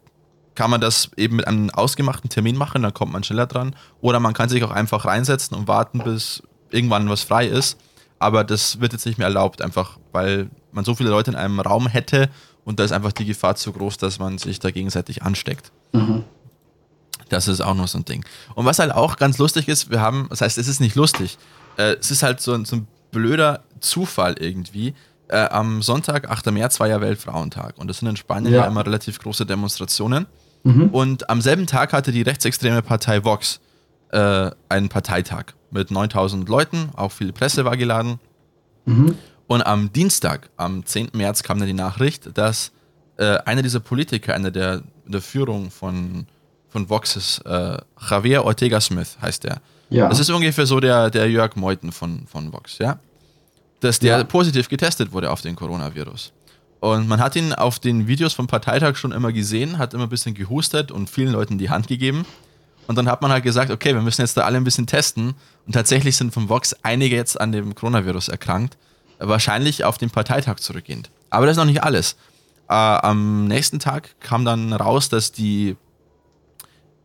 kann 0.54 0.70
man 0.70 0.80
das 0.80 1.10
eben 1.16 1.36
mit 1.36 1.46
einem 1.46 1.70
ausgemachten 1.70 2.28
Termin 2.28 2.56
machen, 2.56 2.82
dann 2.82 2.94
kommt 2.94 3.12
man 3.12 3.24
schneller 3.24 3.46
dran 3.46 3.74
oder 4.00 4.20
man 4.20 4.34
kann 4.34 4.48
sich 4.48 4.62
auch 4.64 4.70
einfach 4.70 5.04
reinsetzen 5.04 5.56
und 5.56 5.68
warten, 5.68 6.00
bis 6.00 6.42
irgendwann 6.72 7.08
was 7.08 7.22
frei 7.22 7.46
ist, 7.46 7.78
aber 8.18 8.44
das 8.44 8.80
wird 8.80 8.92
jetzt 8.92 9.06
nicht 9.06 9.18
mehr 9.18 9.26
erlaubt, 9.26 9.62
einfach 9.62 9.98
weil 10.12 10.50
man 10.72 10.85
so 10.85 10.94
viele 10.94 11.11
Leute 11.11 11.30
in 11.30 11.37
einem 11.37 11.61
Raum 11.61 11.87
hätte 11.87 12.30
und 12.64 12.78
da 12.78 12.85
ist 12.85 12.92
einfach 12.92 13.12
die 13.12 13.24
Gefahr 13.24 13.56
zu 13.56 13.72
groß, 13.72 13.98
dass 13.98 14.18
man 14.18 14.38
sich 14.38 14.61
da 14.61 14.70
gegenseitig 14.70 15.22
ansteckt. 15.22 15.72
Mhm. 15.92 16.24
Das 17.28 17.48
ist 17.48 17.61
auch 17.61 17.74
noch 17.74 17.88
so 17.88 17.98
ein 17.98 18.04
Ding. 18.04 18.24
Und 18.54 18.66
was 18.66 18.78
halt 18.78 18.92
auch 18.92 19.16
ganz 19.16 19.38
lustig 19.38 19.68
ist, 19.68 19.90
wir 19.90 20.00
haben, 20.00 20.26
das 20.30 20.40
heißt, 20.40 20.58
es 20.58 20.68
ist 20.68 20.80
nicht 20.80 20.94
lustig, 20.94 21.38
äh, 21.76 21.96
es 21.98 22.11
ist 22.11 22.22
halt 22.22 22.40
so 22.40 22.52
ein, 22.52 22.64
so 22.64 22.76
ein 22.76 22.87
blöder 23.11 23.62
Zufall 23.80 24.37
irgendwie. 24.38 24.94
Äh, 25.28 25.48
am 25.48 25.82
Sonntag, 25.82 26.28
8. 26.30 26.50
März, 26.52 26.78
war 26.78 26.88
ja 26.88 27.00
Weltfrauentag 27.00 27.78
und 27.78 27.88
das 27.88 27.98
sind 27.98 28.08
in 28.08 28.16
Spanien 28.16 28.52
ja, 28.52 28.61
ja 28.61 28.66
immer 28.66 28.85
relativ 28.85 29.18
große 29.18 29.46
Demonstrationen. 29.46 30.26
Mhm. 30.62 30.88
Und 30.90 31.30
am 31.30 31.40
selben 31.40 31.66
Tag 31.66 31.92
hatte 31.92 32.12
die 32.12 32.22
rechtsextreme 32.22 32.82
Partei 32.82 33.24
Vox 33.24 33.61
äh, 34.11 34.50
einen 34.68 34.88
Parteitag 34.88 35.54
mit 35.72 35.90
9000 35.90 36.48
Leuten, 36.48 36.90
auch 36.94 37.12
viel 37.12 37.32
Presse 37.32 37.64
war 37.64 37.76
geladen. 37.76 38.20
Mhm. 38.85 39.16
Und 39.46 39.62
am 39.62 39.92
Dienstag, 39.92 40.50
am 40.56 40.85
10. 40.85 41.11
März, 41.14 41.42
kam 41.42 41.58
dann 41.58 41.66
die 41.66 41.74
Nachricht, 41.74 42.37
dass 42.38 42.72
äh, 43.16 43.38
einer 43.44 43.62
dieser 43.62 43.80
Politiker, 43.80 44.35
einer 44.35 44.50
der, 44.50 44.82
der 45.06 45.20
Führung 45.20 45.70
von, 45.70 46.26
von 46.68 46.88
Vox 46.88 47.16
ist, 47.16 47.38
äh, 47.44 47.76
Javier 48.11 48.44
Ortega 48.44 48.80
Smith 48.80 49.18
heißt 49.20 49.44
der. 49.44 49.61
Ja. 49.90 50.08
Das 50.08 50.20
ist 50.20 50.30
ungefähr 50.30 50.64
so 50.64 50.80
der, 50.80 51.11
der 51.11 51.28
Jörg 51.30 51.54
Meuthen 51.56 51.92
von, 51.92 52.26
von 52.26 52.52
Vox, 52.52 52.78
ja? 52.78 52.98
Dass 53.80 53.98
der 53.98 54.18
ja. 54.18 54.24
positiv 54.24 54.68
getestet 54.68 55.12
wurde 55.12 55.30
auf 55.30 55.42
den 55.42 55.54
Coronavirus. 55.54 56.32
Und 56.80 57.06
man 57.06 57.20
hat 57.20 57.37
ihn 57.37 57.52
auf 57.52 57.78
den 57.78 58.08
Videos 58.08 58.32
vom 58.32 58.46
Parteitag 58.46 58.96
schon 58.96 59.12
immer 59.12 59.32
gesehen, 59.32 59.78
hat 59.78 59.94
immer 59.94 60.04
ein 60.04 60.08
bisschen 60.08 60.35
gehustet 60.35 60.90
und 60.90 61.11
vielen 61.11 61.32
Leuten 61.32 61.58
die 61.58 61.70
Hand 61.70 61.87
gegeben. 61.87 62.24
Und 62.86 62.96
dann 62.96 63.08
hat 63.08 63.22
man 63.22 63.30
halt 63.30 63.44
gesagt, 63.44 63.70
okay, 63.70 63.94
wir 63.94 64.02
müssen 64.02 64.22
jetzt 64.22 64.36
da 64.36 64.42
alle 64.42 64.56
ein 64.56 64.64
bisschen 64.64 64.86
testen. 64.86 65.34
Und 65.66 65.72
tatsächlich 65.72 66.16
sind 66.16 66.32
von 66.32 66.48
Vox 66.48 66.74
einige 66.82 67.16
jetzt 67.16 67.40
an 67.40 67.52
dem 67.52 67.74
Coronavirus 67.74 68.28
erkrankt 68.28 68.76
wahrscheinlich 69.22 69.84
auf 69.84 69.98
den 69.98 70.10
Parteitag 70.10 70.56
zurückgehend. 70.56 71.10
Aber 71.30 71.46
das 71.46 71.54
ist 71.54 71.58
noch 71.58 71.64
nicht 71.64 71.82
alles. 71.82 72.16
Äh, 72.68 72.74
am 72.74 73.46
nächsten 73.46 73.78
Tag 73.78 74.20
kam 74.20 74.44
dann 74.44 74.72
raus, 74.72 75.08
dass 75.08 75.32
die 75.32 75.76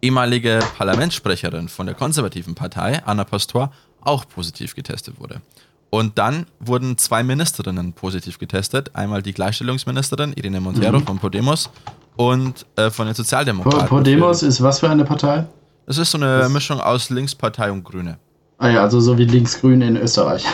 ehemalige 0.02 0.60
Parlamentssprecherin 0.78 1.70
von 1.70 1.86
der 1.86 1.96
konservativen 1.96 2.56
Partei, 2.56 3.02
Anna 3.06 3.24
Pastor, 3.24 3.72
auch 4.02 4.28
positiv 4.28 4.76
getestet 4.76 5.20
wurde. 5.20 5.42
Und 5.90 6.18
dann 6.18 6.46
wurden 6.60 6.98
zwei 6.98 7.24
Ministerinnen 7.24 7.94
positiv 7.94 8.40
getestet. 8.40 8.92
Einmal 8.94 9.22
die 9.24 9.34
Gleichstellungsministerin 9.34 10.34
Irene 10.34 10.60
Montero 10.60 11.00
mhm. 11.00 11.06
von 11.06 11.20
Podemos 11.20 11.70
und 12.18 12.66
äh, 12.76 12.90
von 12.90 13.06
den 13.06 13.16
Sozialdemokraten. 13.16 13.88
Podemos 13.88 14.44
ist 14.44 14.62
was 14.62 14.80
für 14.80 14.90
eine 14.90 15.06
Partei? 15.06 15.46
Es 15.88 15.98
ist 15.98 16.12
so 16.12 16.18
eine 16.18 16.40
das 16.40 16.52
Mischung 16.52 16.82
aus 16.82 17.10
Linkspartei 17.10 17.72
und 17.72 17.84
Grüne. 17.84 18.20
Ah 18.58 18.70
ja, 18.70 18.82
also 18.82 19.00
so 19.00 19.18
wie 19.18 19.24
Linksgrün 19.24 19.82
in 19.82 19.96
Österreich. 19.98 20.46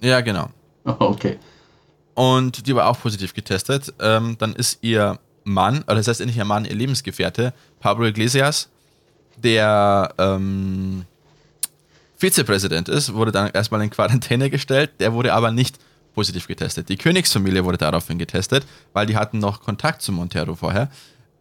Ja, 0.00 0.20
genau. 0.20 0.50
Okay. 0.98 1.38
Und 2.14 2.66
die 2.66 2.74
war 2.74 2.88
auch 2.88 3.00
positiv 3.00 3.34
getestet. 3.34 3.92
Ähm, 4.00 4.36
dann 4.38 4.54
ist 4.54 4.78
ihr 4.82 5.18
Mann, 5.42 5.82
oder 5.82 5.96
das 5.96 6.08
heißt 6.08 6.24
nicht 6.24 6.36
ihr 6.36 6.44
Mann, 6.44 6.64
ihr 6.64 6.74
Lebensgefährte, 6.76 7.52
Pablo 7.80 8.06
Iglesias, 8.06 8.68
der 9.36 10.14
ähm, 10.16 11.04
Vizepräsident 12.16 12.88
ist, 12.88 13.12
wurde 13.14 13.32
dann 13.32 13.50
erstmal 13.50 13.82
in 13.82 13.90
Quarantäne 13.90 14.48
gestellt. 14.48 14.92
Der 15.00 15.12
wurde 15.12 15.34
aber 15.34 15.50
nicht 15.50 15.78
positiv 16.14 16.46
getestet. 16.46 16.88
Die 16.88 16.96
Königsfamilie 16.96 17.64
wurde 17.64 17.78
daraufhin 17.78 18.18
getestet, 18.18 18.64
weil 18.92 19.06
die 19.06 19.16
hatten 19.16 19.38
noch 19.38 19.60
Kontakt 19.60 20.02
zu 20.02 20.12
Montero 20.12 20.54
vorher. 20.54 20.88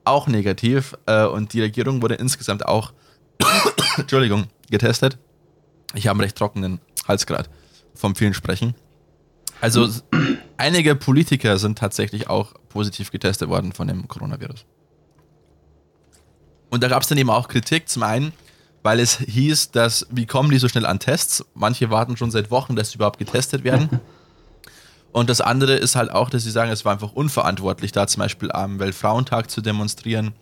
Auch 0.04 0.28
negativ. 0.28 0.96
Äh, 1.06 1.26
und 1.26 1.54
die 1.54 1.62
Regierung 1.62 2.02
wurde 2.02 2.16
insgesamt 2.16 2.66
auch, 2.66 2.92
Entschuldigung, 3.98 4.46
getestet. 4.70 5.18
Ich 5.94 6.08
habe 6.08 6.18
einen 6.18 6.22
recht 6.22 6.38
trockenen 6.38 6.80
Hals 7.08 7.26
gerade 7.26 7.50
vom 7.94 8.16
vielen 8.16 8.34
Sprechen. 8.34 8.76
Also 9.62 9.88
einige 10.58 10.96
Politiker 10.96 11.58
sind 11.58 11.78
tatsächlich 11.78 12.30
auch 12.30 12.54
positiv 12.70 13.12
getestet 13.12 13.50
worden 13.50 13.72
von 13.72 13.88
dem 13.88 14.08
Coronavirus. 14.08 14.66
Und 16.70 16.84
da 16.84 16.90
gab 16.90 17.04
es 17.04 17.08
dann 17.08 17.18
eben 17.18 17.30
auch 17.30 17.48
Kritik. 17.48 17.88
Zum 17.88 18.04
einen, 18.04 18.34
weil 18.84 19.00
es 19.00 19.18
hieß, 19.18 19.72
dass, 19.72 20.08
wie 20.12 20.26
kommen 20.26 20.52
die 20.52 20.58
so 20.58 20.68
schnell 20.68 20.86
an 20.86 21.00
Tests? 21.00 21.46
Manche 21.54 21.90
warten 21.90 22.18
schon 22.18 22.32
seit 22.32 22.52
Wochen, 22.52 22.76
dass 22.76 22.92
sie 22.92 22.96
überhaupt 22.96 23.18
getestet 23.18 23.64
werden. 23.64 24.02
Und 25.12 25.30
das 25.30 25.40
andere 25.40 25.76
ist 25.76 25.96
halt 25.96 26.12
auch, 26.12 26.30
dass 26.30 26.44
sie 26.44 26.52
sagen, 26.52 26.70
es 26.72 26.84
war 26.84 26.92
einfach 26.92 27.14
unverantwortlich, 27.14 27.94
da 27.94 28.06
zum 28.06 28.20
Beispiel 28.20 28.52
am 28.52 28.80
Weltfrauentag 28.80 29.50
zu 29.50 29.62
demonstrieren, 29.62 30.34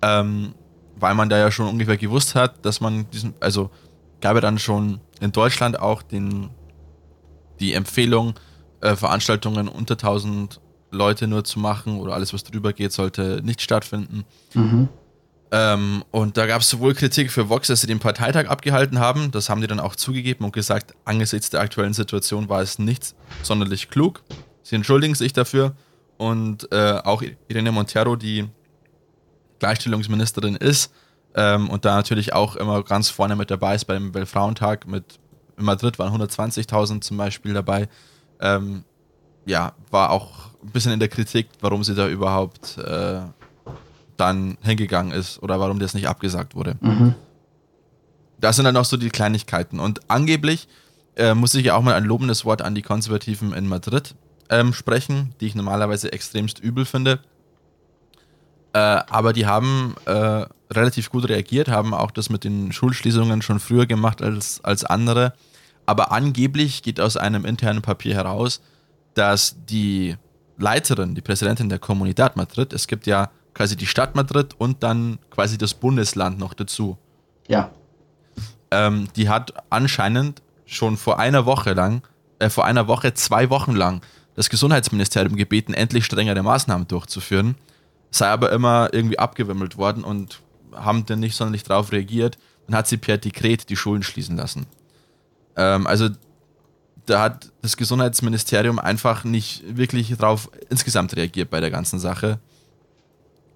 ähm, 0.00 0.54
weil 0.96 1.14
man 1.14 1.28
da 1.28 1.38
ja 1.38 1.50
schon 1.50 1.68
ungefähr 1.68 1.96
gewusst 1.96 2.34
hat, 2.34 2.64
dass 2.64 2.80
man 2.80 3.08
diesen, 3.10 3.34
also 3.40 3.70
gab 4.20 4.34
ja 4.34 4.40
dann 4.40 4.58
schon 4.58 5.00
in 5.20 5.32
Deutschland 5.32 5.78
auch 5.78 6.02
den, 6.02 6.50
die 7.60 7.74
Empfehlung, 7.74 8.34
äh, 8.80 8.96
Veranstaltungen 8.96 9.68
unter 9.68 9.94
1000 9.94 10.60
Leute 10.90 11.26
nur 11.26 11.44
zu 11.44 11.58
machen 11.58 11.98
oder 12.00 12.14
alles, 12.14 12.32
was 12.32 12.44
drüber 12.44 12.72
geht, 12.72 12.92
sollte 12.92 13.40
nicht 13.44 13.60
stattfinden. 13.60 14.24
Mhm. 14.54 14.88
Ähm, 15.52 16.04
und 16.10 16.36
da 16.36 16.46
gab 16.46 16.62
es 16.62 16.70
sowohl 16.70 16.94
Kritik 16.94 17.30
für 17.30 17.48
Vox, 17.48 17.68
dass 17.68 17.80
sie 17.80 17.86
den 17.86 17.98
Parteitag 17.98 18.48
abgehalten 18.48 18.98
haben. 18.98 19.30
Das 19.30 19.48
haben 19.48 19.60
die 19.60 19.66
dann 19.66 19.80
auch 19.80 19.94
zugegeben 19.94 20.44
und 20.44 20.52
gesagt, 20.52 20.94
angesichts 21.04 21.50
der 21.50 21.60
aktuellen 21.60 21.94
Situation 21.94 22.48
war 22.48 22.62
es 22.62 22.78
nicht 22.78 23.14
sonderlich 23.42 23.88
klug. 23.88 24.22
Sie 24.62 24.74
entschuldigen 24.74 25.14
sich 25.14 25.32
dafür. 25.32 25.76
Und 26.18 26.72
äh, 26.72 27.00
auch 27.04 27.22
Irene 27.48 27.72
Montero, 27.72 28.16
die 28.16 28.48
Gleichstellungsministerin 29.58 30.56
ist 30.56 30.92
ähm, 31.34 31.68
und 31.68 31.84
da 31.84 31.96
natürlich 31.96 32.32
auch 32.32 32.56
immer 32.56 32.82
ganz 32.82 33.10
vorne 33.10 33.36
mit 33.36 33.50
dabei 33.50 33.74
ist 33.74 33.84
beim 33.84 34.14
Weltfrauentag. 34.14 34.86
Mit, 34.86 35.18
in 35.58 35.64
Madrid 35.64 35.98
waren 35.98 36.12
120.000 36.14 37.02
zum 37.02 37.16
Beispiel 37.16 37.52
dabei. 37.52 37.88
Ähm, 38.40 38.84
ja, 39.44 39.72
war 39.90 40.10
auch 40.10 40.50
ein 40.62 40.70
bisschen 40.70 40.92
in 40.92 41.00
der 41.00 41.08
Kritik, 41.08 41.48
warum 41.60 41.84
sie 41.84 41.94
da 41.94 42.08
überhaupt 42.08 42.78
äh, 42.78 43.20
dann 44.16 44.58
hingegangen 44.62 45.12
ist 45.12 45.42
oder 45.42 45.60
warum 45.60 45.78
das 45.78 45.94
nicht 45.94 46.08
abgesagt 46.08 46.54
wurde. 46.54 46.76
Mhm. 46.80 47.14
Das 48.38 48.56
sind 48.56 48.64
dann 48.64 48.76
auch 48.76 48.84
so 48.84 48.96
die 48.96 49.10
Kleinigkeiten. 49.10 49.78
Und 49.78 50.10
angeblich 50.10 50.68
äh, 51.16 51.34
muss 51.34 51.54
ich 51.54 51.66
ja 51.66 51.76
auch 51.76 51.82
mal 51.82 51.94
ein 51.94 52.04
lobendes 52.04 52.44
Wort 52.44 52.62
an 52.62 52.74
die 52.74 52.82
Konservativen 52.82 53.52
in 53.52 53.68
Madrid 53.68 54.14
ähm, 54.48 54.72
sprechen, 54.72 55.34
die 55.40 55.46
ich 55.46 55.54
normalerweise 55.54 56.12
extremst 56.12 56.58
übel 56.58 56.84
finde. 56.84 57.20
Äh, 58.76 59.04
aber 59.08 59.32
die 59.32 59.46
haben 59.46 59.94
äh, 60.04 60.44
relativ 60.70 61.08
gut 61.08 61.26
reagiert, 61.30 61.68
haben 61.68 61.94
auch 61.94 62.10
das 62.10 62.28
mit 62.28 62.44
den 62.44 62.72
Schulschließungen 62.72 63.40
schon 63.40 63.58
früher 63.58 63.86
gemacht 63.86 64.20
als, 64.20 64.62
als 64.62 64.84
andere. 64.84 65.32
Aber 65.86 66.12
angeblich 66.12 66.82
geht 66.82 67.00
aus 67.00 67.16
einem 67.16 67.46
internen 67.46 67.80
Papier 67.80 68.14
heraus, 68.14 68.60
dass 69.14 69.56
die 69.64 70.16
Leiterin, 70.58 71.14
die 71.14 71.22
Präsidentin 71.22 71.70
der 71.70 71.78
Comunidad 71.78 72.36
Madrid, 72.36 72.74
es 72.74 72.86
gibt 72.86 73.06
ja 73.06 73.30
quasi 73.54 73.76
die 73.76 73.86
Stadt 73.86 74.14
Madrid 74.14 74.54
und 74.58 74.82
dann 74.82 75.20
quasi 75.30 75.56
das 75.56 75.72
Bundesland 75.72 76.38
noch 76.38 76.52
dazu. 76.52 76.98
Ja. 77.48 77.70
Ähm, 78.70 79.08
die 79.16 79.30
hat 79.30 79.54
anscheinend 79.70 80.42
schon 80.66 80.98
vor 80.98 81.18
einer 81.18 81.46
Woche 81.46 81.72
lang, 81.72 82.02
äh, 82.40 82.50
vor 82.50 82.66
einer 82.66 82.88
Woche, 82.88 83.14
zwei 83.14 83.48
Wochen 83.48 83.72
lang 83.72 84.02
das 84.34 84.50
Gesundheitsministerium 84.50 85.36
gebeten, 85.36 85.72
endlich 85.72 86.04
strengere 86.04 86.42
Maßnahmen 86.42 86.86
durchzuführen, 86.88 87.54
sei 88.18 88.28
aber 88.28 88.52
immer 88.52 88.90
irgendwie 88.92 89.18
abgewimmelt 89.18 89.76
worden 89.76 90.04
und 90.04 90.40
haben 90.72 91.06
dann 91.06 91.20
nicht 91.20 91.36
sonderlich 91.36 91.64
darauf 91.64 91.92
reagiert. 91.92 92.38
Dann 92.66 92.76
hat 92.76 92.88
sie 92.88 92.96
per 92.96 93.18
Dekret 93.18 93.68
die 93.68 93.76
Schulen 93.76 94.02
schließen 94.02 94.36
lassen. 94.36 94.66
Ähm, 95.56 95.86
also 95.86 96.08
da 97.06 97.22
hat 97.22 97.52
das 97.62 97.76
Gesundheitsministerium 97.76 98.78
einfach 98.78 99.24
nicht 99.24 99.62
wirklich 99.76 100.14
darauf 100.16 100.50
insgesamt 100.68 101.16
reagiert 101.16 101.50
bei 101.50 101.60
der 101.60 101.70
ganzen 101.70 101.98
Sache. 101.98 102.38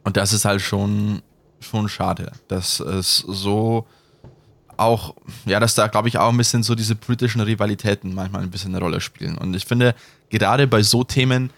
Und 0.05 0.17
das 0.17 0.33
ist 0.33 0.45
halt 0.45 0.63
schon, 0.63 1.23
schon 1.61 1.89
schade, 1.89 2.33
dass 2.49 2.81
es 2.81 3.19
so 3.19 3.87
auch, 4.77 5.15
ja, 5.45 5.61
dass 5.61 5.75
da, 5.75 5.89
glaube 5.89 6.09
ich, 6.09 6.17
auch 6.17 6.31
ein 6.31 6.37
bisschen 6.37 6.63
so 6.63 6.75
diese 6.75 6.95
politischen 6.95 7.43
Rivalitäten 7.43 8.15
manchmal 8.15 8.43
ein 8.43 8.51
bisschen 8.51 8.75
eine 8.75 8.83
Rolle 8.83 9.01
spielen. 9.01 9.37
Und 9.37 9.55
ich 9.55 9.67
finde, 9.67 9.95
gerade 10.31 10.67
bei 10.67 10.83
so 10.83 11.05
Themen 11.05 11.51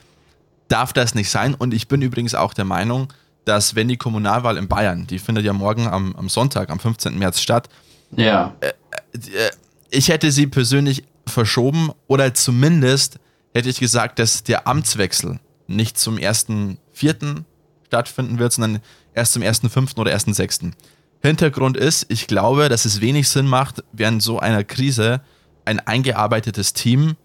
darf 0.72 0.92
das 0.92 1.14
nicht 1.14 1.30
sein. 1.30 1.54
Und 1.54 1.74
ich 1.74 1.88
bin 1.88 2.02
übrigens 2.02 2.34
auch 2.34 2.54
der 2.54 2.64
Meinung, 2.64 3.12
dass 3.44 3.74
wenn 3.74 3.88
die 3.88 3.96
Kommunalwahl 3.96 4.56
in 4.56 4.68
Bayern, 4.68 5.06
die 5.06 5.18
findet 5.18 5.44
ja 5.44 5.52
morgen 5.52 5.86
am, 5.86 6.14
am 6.16 6.28
Sonntag, 6.28 6.70
am 6.70 6.78
15. 6.78 7.18
März 7.18 7.40
statt, 7.40 7.68
ja. 8.16 8.54
Äh, 8.60 8.68
äh, 9.14 9.50
ich 9.90 10.08
hätte 10.08 10.30
sie 10.30 10.46
persönlich 10.46 11.04
verschoben 11.26 11.90
oder 12.06 12.34
zumindest 12.34 13.18
hätte 13.54 13.68
ich 13.68 13.78
gesagt, 13.78 14.18
dass 14.18 14.42
der 14.42 14.66
Amtswechsel 14.66 15.38
nicht 15.66 15.98
zum 15.98 16.16
1.4 16.16 17.44
stattfinden 17.86 18.38
wird, 18.38 18.52
sondern 18.52 18.82
erst 19.14 19.34
zum 19.34 19.42
1.5. 19.42 19.98
oder 19.98 20.14
1.6. 20.14 20.72
Hintergrund 21.22 21.76
ist, 21.76 22.06
ich 22.08 22.26
glaube, 22.26 22.68
dass 22.68 22.84
es 22.84 23.00
wenig 23.00 23.28
Sinn 23.28 23.46
macht, 23.46 23.84
während 23.92 24.22
so 24.22 24.40
einer 24.40 24.64
Krise 24.64 25.20
ein 25.64 25.78
eingearbeitetes 25.78 26.72
Team 26.72 27.16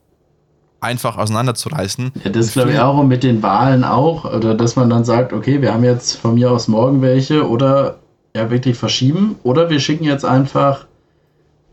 einfach 0.80 1.18
auseinanderzureißen. 1.18 2.12
Ja, 2.24 2.30
das 2.32 2.54
glaube 2.54 2.72
ich 2.72 2.80
auch 2.80 2.98
und 2.98 3.08
mit 3.08 3.24
den 3.24 3.42
Wahlen 3.42 3.84
auch, 3.84 4.26
oder 4.26 4.54
dass 4.54 4.76
man 4.76 4.90
dann 4.90 5.04
sagt, 5.04 5.34
okay, 5.34 5.62
wir 5.62 5.74
haben 5.74 5.84
jetzt 5.84 6.18
von 6.18 6.36
mir 6.36 6.52
aus 6.52 6.68
morgen 6.68 7.02
welche 7.02 7.48
oder 7.48 7.98
ja 8.36 8.50
wirklich 8.52 8.78
verschieben 8.78 9.36
oder 9.44 9.70
wir 9.70 9.80
schicken 9.80 10.04
jetzt 10.04 10.26
einfach 10.26 10.86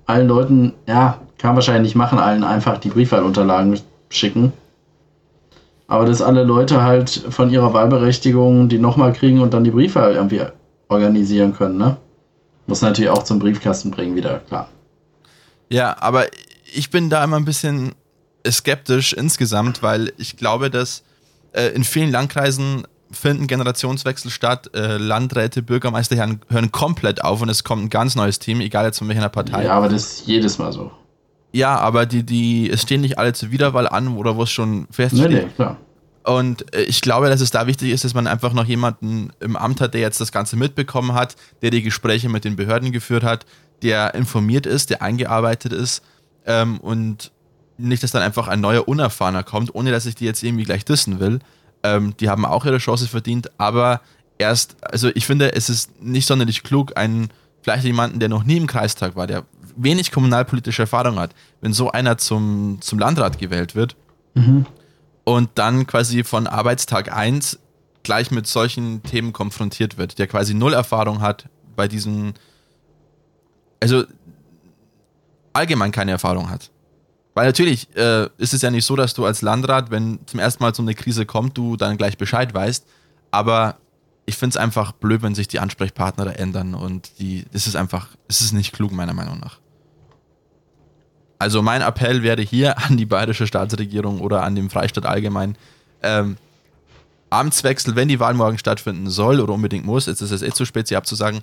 allen 0.07 0.29
Leuten, 0.29 0.73
ja, 0.87 1.19
kann 1.39 1.55
wahrscheinlich 1.55 1.91
nicht 1.91 1.97
machen, 1.97 2.19
allen 2.19 2.45
einfach 2.45 2.79
die 2.79 2.89
Briefwahlunterlagen 2.89 3.79
schicken 4.09 4.53
aber 5.87 6.07
dass 6.07 6.23
alle 6.23 6.45
Leute 6.45 6.83
halt 6.83 7.11
von 7.11 7.51
ihrer 7.51 7.73
Wahlberechtigung 7.73 8.69
die 8.69 8.79
nochmal 8.79 9.13
kriegen 9.13 9.41
und 9.41 9.55
dann 9.55 9.65
die 9.65 9.71
Briefe 9.71 10.01
irgendwie 10.01 10.43
organisieren 10.89 11.55
können, 11.55 11.79
ne? 11.79 11.97
Muss 12.67 12.81
natürlich 12.81 13.11
auch 13.11 13.23
zum 13.23 13.39
Briefkasten 13.39 13.91
bringen, 13.91 14.17
wieder, 14.17 14.39
klar. 14.39 14.69
Ja, 15.69 15.97
aber 16.01 16.27
ich 16.73 16.91
bin 16.91 17.11
da 17.11 17.23
immer 17.23 17.37
ein 17.37 17.45
bisschen 17.45 17.95
skeptisch 18.51 19.13
insgesamt, 19.13 19.83
weil 19.83 20.13
ich 20.19 20.37
glaube, 20.37 20.71
dass 20.71 21.03
äh, 21.53 21.69
in 21.69 21.85
vielen 21.85 22.11
Landkreisen 22.11 22.87
finden 23.11 23.47
Generationswechsel 23.47 24.31
statt. 24.31 24.71
Äh, 24.75 24.97
Landräte, 24.97 25.63
Bürgermeister 25.63 26.17
hören, 26.17 26.41
hören, 26.49 26.73
komplett 26.73 27.23
auf 27.23 27.41
und 27.43 27.49
es 27.49 27.65
kommt 27.65 27.85
ein 27.85 27.91
ganz 27.91 28.17
neues 28.17 28.39
Team, 28.39 28.61
egal 28.61 28.85
jetzt 28.87 28.99
von 28.99 29.09
welcher 29.09 29.29
Partei. 29.29 29.65
Ja, 29.65 29.75
aber 29.75 29.89
das 29.89 30.05
ist 30.05 30.27
jedes 30.27 30.59
Mal 30.59 30.73
so. 30.73 30.91
Ja, 31.53 31.79
aber 31.79 32.05
die, 32.07 32.25
die, 32.25 32.69
es 32.69 32.83
stehen 32.83 33.01
nicht 33.01 33.19
alle 33.19 33.33
zur 33.33 33.53
Wiederwahl 33.53 33.87
an 33.87 34.17
oder 34.17 34.37
wo 34.37 34.43
es 34.43 34.51
schon 34.51 34.89
feststeht. 34.91 35.31
Nee, 35.31 35.43
nee, 35.45 35.49
klar. 35.55 35.77
Und 36.25 36.75
äh, 36.75 36.83
ich 36.83 37.01
glaube, 37.01 37.29
dass 37.29 37.41
es 37.41 37.51
da 37.51 37.67
wichtig 37.67 37.91
ist, 37.91 38.05
dass 38.05 38.15
man 38.15 38.27
einfach 38.27 38.53
noch 38.53 38.65
jemanden 38.65 39.31
im 39.41 39.57
Amt 39.57 39.81
hat, 39.81 39.95
der 39.95 40.01
jetzt 40.01 40.21
das 40.21 40.33
Ganze 40.33 40.57
mitbekommen 40.57 41.15
hat, 41.15 41.37
der 41.63 41.71
die 41.71 41.83
Gespräche 41.83 42.29
mit 42.29 42.45
den 42.45 42.57
Behörden 42.57 42.91
geführt 42.93 43.23
hat, 43.23 43.47
der 43.83 44.15
informiert 44.15 44.67
ist, 44.67 44.91
der 44.91 45.03
eingearbeitet 45.03 45.73
ist 45.73 46.03
ähm, 46.47 46.79
und 46.81 47.31
nicht, 47.77 48.03
dass 48.03 48.13
dann 48.13 48.23
einfach 48.23 48.49
ein 48.49 48.61
neuer 48.61 48.87
Unerfahrener 48.89 49.43
kommt, 49.43 49.75
ohne 49.75 49.91
dass 49.91 50.07
ich 50.07 50.15
die 50.15 50.25
jetzt 50.25 50.43
irgendwie 50.43 50.65
gleich 50.65 50.85
dissen 50.85 51.21
will. 51.21 51.41
Ähm, 51.83 52.15
die 52.19 52.29
haben 52.29 52.45
auch 52.45 52.65
ihre 52.65 52.79
Chance 52.79 53.09
verdient, 53.09 53.51
aber 53.59 54.01
erst, 54.39 54.77
also 54.83 55.11
ich 55.15 55.27
finde, 55.27 55.55
es 55.55 55.69
ist 55.69 56.01
nicht 56.01 56.27
sonderlich 56.27 56.63
klug, 56.63 56.97
einen, 56.97 57.29
vielleicht 57.63 57.85
jemanden, 57.85 58.21
der 58.21 58.29
noch 58.29 58.45
nie 58.45 58.57
im 58.57 58.67
Kreistag 58.67 59.17
war, 59.17 59.27
der 59.27 59.45
wenig 59.77 60.13
kommunalpolitische 60.13 60.83
Erfahrung 60.83 61.19
hat, 61.19 61.35
wenn 61.61 61.73
so 61.73 61.91
einer 61.91 62.17
zum, 62.19 62.79
zum 62.81 62.99
Landrat 62.99 63.39
gewählt 63.39 63.75
wird 63.75 63.97
mhm. 64.35 64.67
und 65.25 65.51
dann 65.57 65.87
quasi 65.87 66.25
von 66.25 66.47
Arbeitstag 66.47 67.13
1 67.13 67.59
gleich 68.03 68.31
mit 68.31 68.47
solchen 68.47 69.03
Themen 69.03 69.33
konfrontiert 69.33 69.99
wird, 69.99 70.19
der 70.19 70.27
quasi 70.27 70.55
null 70.55 70.75
Erfahrung 70.75 71.21
hat 71.21 71.49
bei 71.75 71.89
diesen, 71.89 72.35
also 73.81 74.05
allgemein 75.53 75.91
keine 75.91 76.13
Erfahrung 76.13 76.51
hat. 76.51 76.71
Weil 77.35 77.47
natürlich 77.47 77.95
äh, 77.97 78.29
ist 78.39 78.55
es 78.55 78.63
ja 78.63 78.71
nicht 78.71 78.85
so, 78.85 78.95
dass 78.95 79.13
du 79.15 79.25
als 79.25 79.43
Landrat, 79.43 79.91
wenn 79.91 80.21
zum 80.27 80.39
ersten 80.39 80.63
Mal 80.63 80.75
so 80.75 80.83
eine 80.83 80.95
Krise 80.95 81.27
kommt, 81.27 81.59
du 81.59 81.77
dann 81.77 81.97
gleich 81.97 82.17
Bescheid 82.17 82.55
weißt. 82.55 82.87
Aber 83.33 83.77
ich 84.27 84.37
finde 84.37 84.55
es 84.55 84.57
einfach 84.57 84.93
blöd, 84.93 85.23
wenn 85.23 85.35
sich 85.35 85.49
die 85.49 85.59
Ansprechpartner 85.59 86.25
da 86.25 86.31
ändern 86.31 86.75
und 86.75 87.19
die, 87.19 87.45
das 87.53 87.67
ist 87.67 87.77
einfach, 87.77 88.09
es 88.29 88.41
ist 88.41 88.53
nicht 88.53 88.73
klug, 88.73 88.93
meiner 88.93 89.13
Meinung 89.13 89.41
nach. 89.41 89.59
Also 91.39 91.61
mein 91.61 91.83
Appell 91.83 92.23
wäre 92.23 92.41
hier 92.41 92.79
an 92.87 92.97
die 92.97 93.07
bayerische 93.07 93.47
Staatsregierung 93.47 94.21
oder 94.21 94.45
an 94.45 94.55
den 94.55 94.71
Freistaat 94.71 95.05
allgemein, 95.05 95.59
ähm, 96.03 96.37
Amtswechsel, 97.31 97.97
wenn 97.97 98.07
die 98.07 98.21
Wahl 98.21 98.35
morgen 98.35 98.59
stattfinden 98.59 99.11
soll 99.11 99.41
oder 99.41 99.55
unbedingt 99.55 99.85
muss, 99.85 100.07
jetzt 100.07 100.21
ist 100.21 100.31
es 100.31 100.43
eh 100.43 100.53
zu 100.53 100.65
spät, 100.65 100.87
sie 100.87 100.97
abzusagen, 100.97 101.41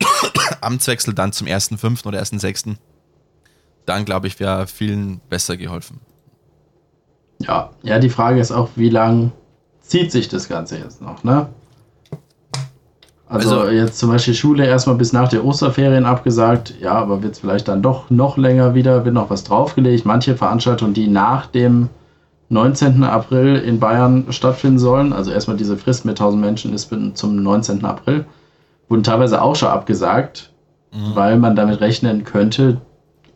Amtswechsel 0.62 1.12
dann 1.12 1.32
zum 1.32 1.46
1.5. 1.46 2.06
oder 2.06 2.22
1.6., 2.22 2.76
dann 3.86 4.04
glaube 4.04 4.26
ich, 4.26 4.38
wäre 4.38 4.66
vielen 4.66 5.20
besser 5.28 5.56
geholfen. 5.56 6.00
Ja, 7.38 7.70
ja, 7.82 7.98
die 7.98 8.10
Frage 8.10 8.40
ist 8.40 8.52
auch, 8.52 8.70
wie 8.76 8.88
lang 8.88 9.32
zieht 9.80 10.10
sich 10.10 10.28
das 10.28 10.48
Ganze 10.48 10.78
jetzt 10.78 11.02
noch, 11.02 11.22
ne? 11.24 11.48
Also, 13.28 13.58
also 13.58 13.72
jetzt 13.72 13.98
zum 13.98 14.10
Beispiel 14.10 14.34
Schule 14.34 14.66
erstmal 14.66 14.96
bis 14.96 15.12
nach 15.12 15.28
der 15.28 15.44
Osterferien 15.44 16.04
abgesagt, 16.04 16.74
ja, 16.80 16.92
aber 16.92 17.22
wird 17.22 17.34
es 17.34 17.40
vielleicht 17.40 17.66
dann 17.66 17.82
doch 17.82 18.08
noch 18.08 18.36
länger 18.36 18.74
wieder, 18.74 19.04
wird 19.04 19.14
noch 19.14 19.30
was 19.30 19.42
draufgelegt. 19.42 20.06
Manche 20.06 20.36
Veranstaltungen, 20.36 20.94
die 20.94 21.08
nach 21.08 21.46
dem 21.46 21.88
19. 22.50 23.02
April 23.02 23.56
in 23.56 23.80
Bayern 23.80 24.26
stattfinden 24.30 24.78
sollen, 24.78 25.12
also 25.12 25.32
erstmal 25.32 25.56
diese 25.56 25.76
Frist 25.76 26.04
mit 26.04 26.20
1000 26.20 26.40
Menschen 26.40 26.72
ist 26.72 26.94
zum 27.14 27.42
19. 27.42 27.84
April, 27.84 28.26
wurden 28.88 29.02
teilweise 29.02 29.42
auch 29.42 29.56
schon 29.56 29.70
abgesagt, 29.70 30.52
mhm. 30.92 31.14
weil 31.14 31.36
man 31.36 31.56
damit 31.56 31.80
rechnen 31.80 32.22
könnte, 32.22 32.80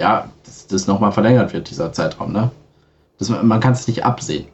ja, 0.01 0.31
dass 0.45 0.67
das 0.67 0.87
nochmal 0.87 1.13
verlängert 1.13 1.53
wird, 1.53 1.69
dieser 1.69 1.93
Zeitraum, 1.93 2.33
ne? 2.33 2.51
Das, 3.19 3.29
man 3.29 3.61
kann 3.61 3.75
es 3.75 3.87
nicht 3.87 4.03
absehen. 4.03 4.47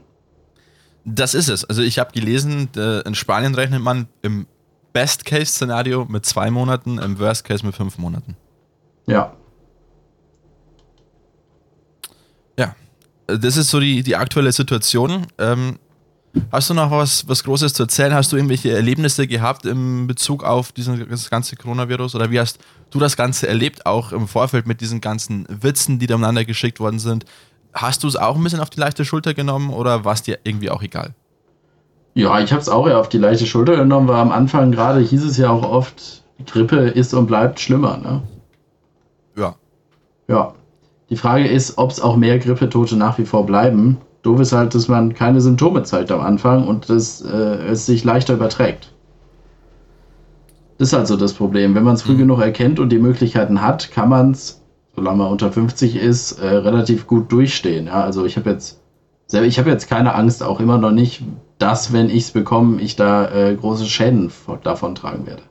Das 1.05 1.35
ist 1.35 1.49
es. 1.49 1.65
Also 1.65 1.83
ich 1.83 2.01
habe 2.01 2.11
gelesen, 2.11 2.69
in 2.75 3.15
Spanien 3.15 3.55
rechnet 3.55 3.81
man 3.81 4.09
im 4.23 4.47
Best-Case-Szenario 4.93 6.05
mit 6.07 6.27
zwei 6.27 6.51
Monaten, 6.51 6.99
im 6.99 7.21
Worst-Case 7.21 7.65
mit 7.65 7.77
fünf 7.77 7.97
Monaten. 7.97 8.37
Ja. 9.07 9.33
Ja, 12.59 12.75
das 13.29 13.57
ist 13.57 13.71
so 13.71 13.79
die, 13.79 14.03
die 14.03 14.17
aktuelle 14.17 14.51
Situation. 14.51 15.29
Ähm, 15.39 15.79
hast 16.51 16.71
du 16.71 16.75
noch 16.75 16.91
was, 16.91 17.29
was 17.29 17.45
Großes 17.45 17.75
zu 17.75 17.85
erzählen? 17.85 18.15
Hast 18.15 18.33
du 18.33 18.37
irgendwelche 18.37 18.73
Erlebnisse 18.73 19.27
gehabt 19.27 19.67
in 19.67 20.07
Bezug 20.07 20.45
auf 20.45 20.73
diesen, 20.73 21.09
das 21.09 21.31
ganze 21.31 21.57
Coronavirus? 21.57 22.15
Oder 22.15 22.31
wie 22.31 22.41
hast 22.41 22.59
du 22.91 22.99
das 22.99 23.17
Ganze 23.17 23.49
erlebt, 23.49 23.87
auch 23.87 24.13
im 24.13 24.29
Vorfeld 24.29 24.67
mit 24.67 24.81
diesen 24.81 25.01
ganzen 25.01 25.47
Witzen, 25.49 25.99
die 25.99 26.07
da 26.07 26.15
umeinander 26.15 26.45
geschickt 26.45 26.81
worden 26.81 26.99
sind? 26.99 27.25
Hast 27.73 28.05
du 28.05 28.09
es 28.09 28.17
auch 28.17 28.37
ein 28.37 28.43
bisschen 28.43 28.61
auf 28.61 28.71
die 28.71 28.81
leichte 28.81 29.05
Schulter 29.05 29.35
genommen 29.35 29.71
oder 29.71 30.05
war 30.05 30.15
es 30.15 30.23
dir 30.23 30.39
irgendwie 30.45 30.71
auch 30.71 30.83
egal? 30.83 31.15
Ja, 32.15 32.41
ich 32.41 32.51
habe 32.51 32.63
es 32.63 32.71
auch 32.71 32.89
eher 32.89 32.99
auf 32.99 33.11
die 33.11 33.19
leichte 33.19 33.45
Schulter 33.45 33.77
genommen, 33.77 34.09
weil 34.09 34.17
am 34.17 34.33
Anfang 34.33 34.73
gerade 34.73 35.01
hieß 35.01 35.23
es 35.23 35.37
ja 35.37 35.51
auch 35.51 35.71
oft, 35.71 36.23
Grippe 36.47 36.77
ist 36.77 37.13
und 37.13 37.27
bleibt 37.27 37.61
schlimmer. 37.61 37.99
Ne? 37.99 38.23
Ja. 39.37 39.55
Ja. 40.29 40.55
Die 41.11 41.17
Frage 41.17 41.47
ist, 41.47 41.79
ob 41.79 41.91
es 41.91 42.01
auch 42.01 42.17
mehr 42.17 42.39
Grippetote 42.39 42.97
nach 42.97 43.19
wie 43.19 43.27
vor 43.27 43.47
bleiben. 43.47 43.99
Doof 44.27 44.41
ist 44.41 44.53
halt, 44.53 44.75
dass 44.75 44.89
man 44.89 45.15
keine 45.15 45.41
Symptome 45.41 45.85
zeigt 45.85 46.11
am 46.11 46.21
Anfang 46.21 46.67
und 46.67 46.91
dass 46.91 47.23
äh, 47.23 47.69
es 47.69 47.87
sich 47.87 48.03
leichter 48.03 48.35
überträgt. 48.35 48.93
Das 50.79 50.89
ist 50.89 50.95
halt 50.95 51.07
so 51.07 51.17
das 51.17 51.33
Problem. 51.33 51.75
Wenn 51.75 51.85
man 51.85 51.95
es 51.95 52.03
früh 52.03 52.15
mhm. 52.15 52.19
genug 52.19 52.41
erkennt 52.41 52.81
und 52.81 52.91
die 52.91 52.99
Möglichkeiten 52.99 53.63
hat, 53.63 53.91
kann 53.93 54.09
man 54.09 54.33
es, 54.33 54.63
solange 54.95 55.19
man 55.19 55.31
unter 55.31 55.53
50 55.53 55.97
ist, 55.97 56.41
äh, 56.41 56.47
relativ 56.47 57.07
gut 57.07 57.31
durchstehen. 57.31 57.87
Ja, 57.87 58.03
also 58.03 58.25
ich 58.25 58.37
habe 58.37 58.51
jetzt 58.51 58.81
ich 59.33 59.59
habe 59.59 59.71
jetzt 59.71 59.89
keine 59.89 60.15
Angst, 60.15 60.43
auch 60.43 60.61
immer 60.61 60.79
noch 60.79 60.93
nicht, 60.93 61.23
dass, 61.59 61.93
wenn 61.93 62.11
ich 62.11 62.25
es 62.25 62.31
bekomme, 62.31 62.81
ich 62.81 62.95
da 62.95 63.29
äh, 63.29 63.57
große 63.57 63.87
Schäden 63.87 64.31
davon 64.63 64.95
tragen 64.95 65.27
werde. 65.27 65.43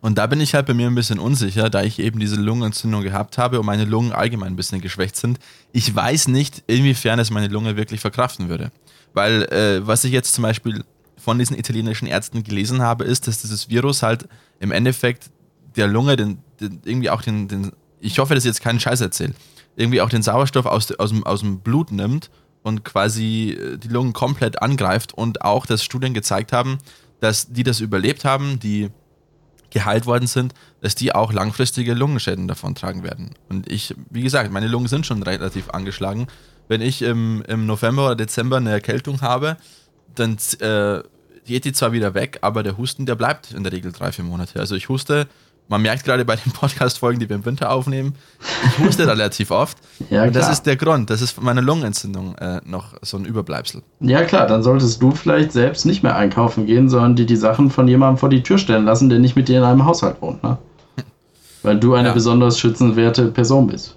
Und 0.00 0.16
da 0.16 0.26
bin 0.26 0.40
ich 0.40 0.54
halt 0.54 0.66
bei 0.66 0.74
mir 0.74 0.86
ein 0.86 0.94
bisschen 0.94 1.18
unsicher, 1.18 1.68
da 1.68 1.82
ich 1.82 1.98
eben 1.98 2.20
diese 2.20 2.36
Lungenentzündung 2.36 3.02
gehabt 3.02 3.36
habe 3.36 3.60
und 3.60 3.66
meine 3.66 3.84
Lungen 3.84 4.12
allgemein 4.12 4.54
ein 4.54 4.56
bisschen 4.56 4.80
geschwächt 4.80 5.16
sind. 5.16 5.38
Ich 5.72 5.94
weiß 5.94 6.28
nicht, 6.28 6.62
inwiefern 6.66 7.18
es 7.18 7.30
meine 7.30 7.48
Lunge 7.48 7.76
wirklich 7.76 8.00
verkraften 8.00 8.48
würde. 8.48 8.72
Weil, 9.12 9.42
äh, 9.52 9.86
was 9.86 10.04
ich 10.04 10.12
jetzt 10.12 10.34
zum 10.34 10.42
Beispiel 10.42 10.84
von 11.18 11.38
diesen 11.38 11.58
italienischen 11.58 12.06
Ärzten 12.06 12.42
gelesen 12.42 12.80
habe, 12.80 13.04
ist, 13.04 13.28
dass 13.28 13.42
dieses 13.42 13.68
Virus 13.68 14.02
halt 14.02 14.26
im 14.58 14.72
Endeffekt 14.72 15.30
der 15.76 15.86
Lunge 15.86 16.16
den, 16.16 16.38
den 16.60 16.80
irgendwie 16.84 17.10
auch 17.10 17.20
den, 17.20 17.48
den, 17.48 17.72
ich 18.00 18.18
hoffe, 18.18 18.34
dass 18.34 18.44
ich 18.44 18.48
jetzt 18.48 18.62
keinen 18.62 18.80
Scheiß 18.80 19.02
erzähle, 19.02 19.34
irgendwie 19.76 20.00
auch 20.00 20.08
den 20.08 20.22
Sauerstoff 20.22 20.66
aus, 20.66 20.90
aus, 20.92 21.10
dem, 21.10 21.24
aus 21.24 21.40
dem 21.40 21.60
Blut 21.60 21.92
nimmt 21.92 22.30
und 22.62 22.84
quasi 22.84 23.50
äh, 23.50 23.76
die 23.76 23.88
Lungen 23.88 24.14
komplett 24.14 24.62
angreift 24.62 25.12
und 25.12 25.42
auch, 25.42 25.66
dass 25.66 25.84
Studien 25.84 26.14
gezeigt 26.14 26.52
haben, 26.52 26.78
dass 27.20 27.52
die 27.52 27.64
das 27.64 27.80
überlebt 27.80 28.24
haben, 28.24 28.58
die 28.58 28.88
geheilt 29.70 30.06
worden 30.06 30.26
sind, 30.26 30.54
dass 30.80 30.94
die 30.94 31.14
auch 31.14 31.32
langfristige 31.32 31.94
Lungenschäden 31.94 32.48
davon 32.48 32.74
tragen 32.74 33.02
werden. 33.02 33.30
Und 33.48 33.70
ich, 33.70 33.94
wie 34.10 34.22
gesagt, 34.22 34.50
meine 34.50 34.68
Lungen 34.68 34.88
sind 34.88 35.06
schon 35.06 35.22
relativ 35.22 35.70
angeschlagen. 35.70 36.26
Wenn 36.68 36.80
ich 36.80 37.02
im, 37.02 37.42
im 37.48 37.66
November 37.66 38.06
oder 38.06 38.16
Dezember 38.16 38.58
eine 38.58 38.70
Erkältung 38.70 39.20
habe, 39.20 39.56
dann 40.14 40.36
äh, 40.60 41.02
geht 41.44 41.64
die 41.64 41.72
zwar 41.72 41.92
wieder 41.92 42.14
weg, 42.14 42.38
aber 42.42 42.62
der 42.62 42.78
Husten, 42.78 43.06
der 43.06 43.14
bleibt 43.14 43.52
in 43.52 43.64
der 43.64 43.72
Regel 43.72 43.92
drei, 43.92 44.12
vier 44.12 44.24
Monate. 44.24 44.60
Also 44.60 44.74
ich 44.74 44.88
huste 44.88 45.26
man 45.70 45.82
merkt 45.82 46.04
gerade 46.04 46.24
bei 46.24 46.36
den 46.36 46.52
Podcast-Folgen, 46.52 47.20
die 47.20 47.28
wir 47.28 47.36
im 47.36 47.44
Winter 47.46 47.70
aufnehmen, 47.70 48.14
ich 48.66 48.84
huste 48.84 49.06
relativ 49.06 49.50
oft. 49.50 49.78
Ja, 50.10 50.24
und 50.24 50.36
das 50.36 50.50
ist 50.50 50.64
der 50.64 50.76
Grund. 50.76 51.08
Das 51.08 51.22
ist 51.22 51.40
meine 51.40 51.60
Lungenentzündung 51.60 52.34
äh, 52.36 52.60
noch 52.64 52.94
so 53.02 53.16
ein 53.16 53.24
Überbleibsel. 53.24 53.82
Ja, 54.00 54.24
klar, 54.24 54.46
dann 54.46 54.62
solltest 54.62 55.00
du 55.00 55.12
vielleicht 55.12 55.52
selbst 55.52 55.86
nicht 55.86 56.02
mehr 56.02 56.16
einkaufen 56.16 56.66
gehen, 56.66 56.88
sondern 56.88 57.16
dir 57.16 57.24
die 57.24 57.36
Sachen 57.36 57.70
von 57.70 57.86
jemandem 57.88 58.18
vor 58.18 58.28
die 58.28 58.42
Tür 58.42 58.58
stellen 58.58 58.84
lassen, 58.84 59.08
der 59.08 59.20
nicht 59.20 59.36
mit 59.36 59.48
dir 59.48 59.58
in 59.58 59.64
einem 59.64 59.84
Haushalt 59.86 60.20
wohnt, 60.20 60.42
ne? 60.42 60.58
Weil 61.62 61.78
du 61.78 61.94
eine 61.94 62.08
ja. 62.08 62.14
besonders 62.14 62.58
schützenswerte 62.58 63.28
Person 63.28 63.68
bist. 63.68 63.96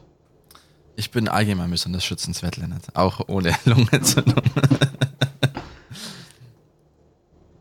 Ich 0.96 1.10
bin 1.10 1.28
allgemein 1.28 1.72
besonders 1.72 2.06
schützenswert, 2.06 2.58
Lennart. 2.58 2.84
Auch 2.94 3.22
ohne 3.28 3.52
Lungenentzündung. 3.66 4.44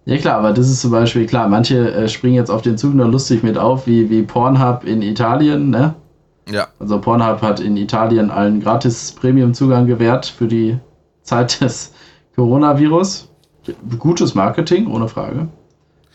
Ja 0.05 0.17
klar, 0.17 0.39
aber 0.39 0.53
das 0.53 0.69
ist 0.69 0.81
zum 0.81 0.91
Beispiel 0.91 1.27
klar, 1.27 1.49
manche 1.49 1.93
äh, 1.93 2.09
springen 2.09 2.35
jetzt 2.35 2.51
auf 2.51 2.63
den 2.63 2.77
Zug 2.77 2.95
nur 2.95 3.07
lustig 3.07 3.43
mit 3.43 3.57
auf, 3.57 3.87
wie, 3.87 4.11
wie 4.11 4.23
Pornhub 4.23 4.85
in 4.85 5.01
Italien, 5.01 5.71
ne? 5.71 5.95
Ja. 6.51 6.67
Also 6.81 7.01
Pornhub 7.01 7.41
hat 7.41 7.61
in 7.61 7.77
Italien 7.77 8.31
allen 8.31 8.61
gratis 8.61 9.13
Premium-Zugang 9.13 9.87
gewährt 9.87 10.27
für 10.27 10.49
die 10.49 10.79
Zeit 11.23 11.61
des 11.61 11.93
Coronavirus. 12.35 13.29
Gutes 13.99 14.35
Marketing, 14.35 14.89
ohne 14.89 15.07
Frage. 15.07 15.47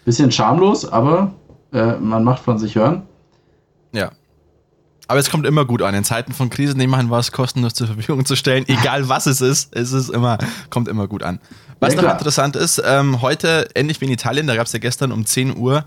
Bisschen 0.03 0.31
schamlos, 0.31 0.89
aber 0.91 1.31
äh, 1.71 1.93
man 1.93 2.25
macht 2.25 2.41
von 2.41 2.57
sich 2.57 2.75
hören. 2.75 3.03
Ja. 3.93 4.11
Aber 5.07 5.19
es 5.19 5.29
kommt 5.29 5.45
immer 5.45 5.65
gut 5.65 5.81
an. 5.81 5.95
In 5.95 6.03
Zeiten 6.03 6.33
von 6.33 6.49
Krisen 6.49 6.79
jemandem 6.79 7.09
was 7.09 7.31
kostenlos 7.31 7.73
zur 7.73 7.87
Verfügung 7.87 8.25
zu 8.25 8.35
stellen, 8.35 8.65
egal 8.67 9.07
was 9.07 9.25
es 9.25 9.41
ist, 9.41 9.73
es 9.75 9.93
ist 9.93 10.09
immer, 10.09 10.37
kommt 10.69 10.87
immer 10.87 11.07
gut 11.07 11.23
an. 11.23 11.39
Was 11.79 11.93
ja, 11.93 12.01
noch 12.01 12.11
interessant 12.11 12.55
ist, 12.55 12.81
ähm, 12.85 13.21
heute, 13.21 13.67
ähnlich 13.75 14.01
wie 14.01 14.05
in 14.05 14.11
Italien, 14.11 14.47
da 14.47 14.55
gab 14.55 14.65
es 14.65 14.73
ja 14.73 14.79
gestern 14.79 15.11
um 15.11 15.25
10 15.25 15.55
Uhr 15.57 15.85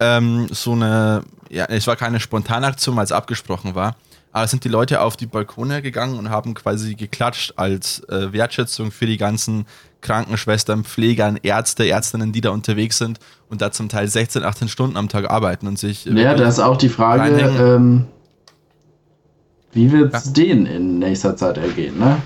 ähm, 0.00 0.48
so 0.50 0.72
eine, 0.72 1.22
ja, 1.50 1.66
es 1.66 1.86
war 1.86 1.96
keine 1.96 2.20
Spontanaktion, 2.20 2.96
weil 2.96 3.04
es 3.04 3.12
abgesprochen 3.12 3.74
war, 3.74 3.96
aber 4.32 4.46
sind 4.48 4.64
die 4.64 4.68
Leute 4.68 5.00
auf 5.00 5.16
die 5.16 5.26
Balkone 5.26 5.80
gegangen 5.80 6.18
und 6.18 6.30
haben 6.30 6.54
quasi 6.54 6.94
geklatscht 6.94 7.54
als 7.56 8.00
äh, 8.08 8.32
Wertschätzung 8.32 8.90
für 8.90 9.06
die 9.06 9.16
ganzen 9.16 9.66
Krankenschwestern, 10.00 10.84
Pflegern, 10.84 11.38
Ärzte, 11.42 11.86
Ärztinnen, 11.86 12.32
die 12.32 12.40
da 12.40 12.50
unterwegs 12.50 12.98
sind 12.98 13.18
und 13.48 13.62
da 13.62 13.72
zum 13.72 13.88
Teil 13.88 14.08
16, 14.08 14.44
18 14.44 14.68
Stunden 14.68 14.96
am 14.96 15.08
Tag 15.08 15.30
arbeiten 15.30 15.66
und 15.66 15.78
sich. 15.78 16.04
Ja, 16.04 16.34
da 16.34 16.48
ist 16.48 16.60
auch 16.60 16.76
die 16.76 16.88
Frage, 16.88 17.30
ähm, 17.40 18.06
wie 19.76 19.92
wird 19.92 20.12
es 20.14 20.24
ja. 20.26 20.32
denen 20.32 20.66
in 20.66 20.98
nächster 20.98 21.36
Zeit 21.36 21.58
ergehen, 21.58 21.98
ne? 21.98 22.16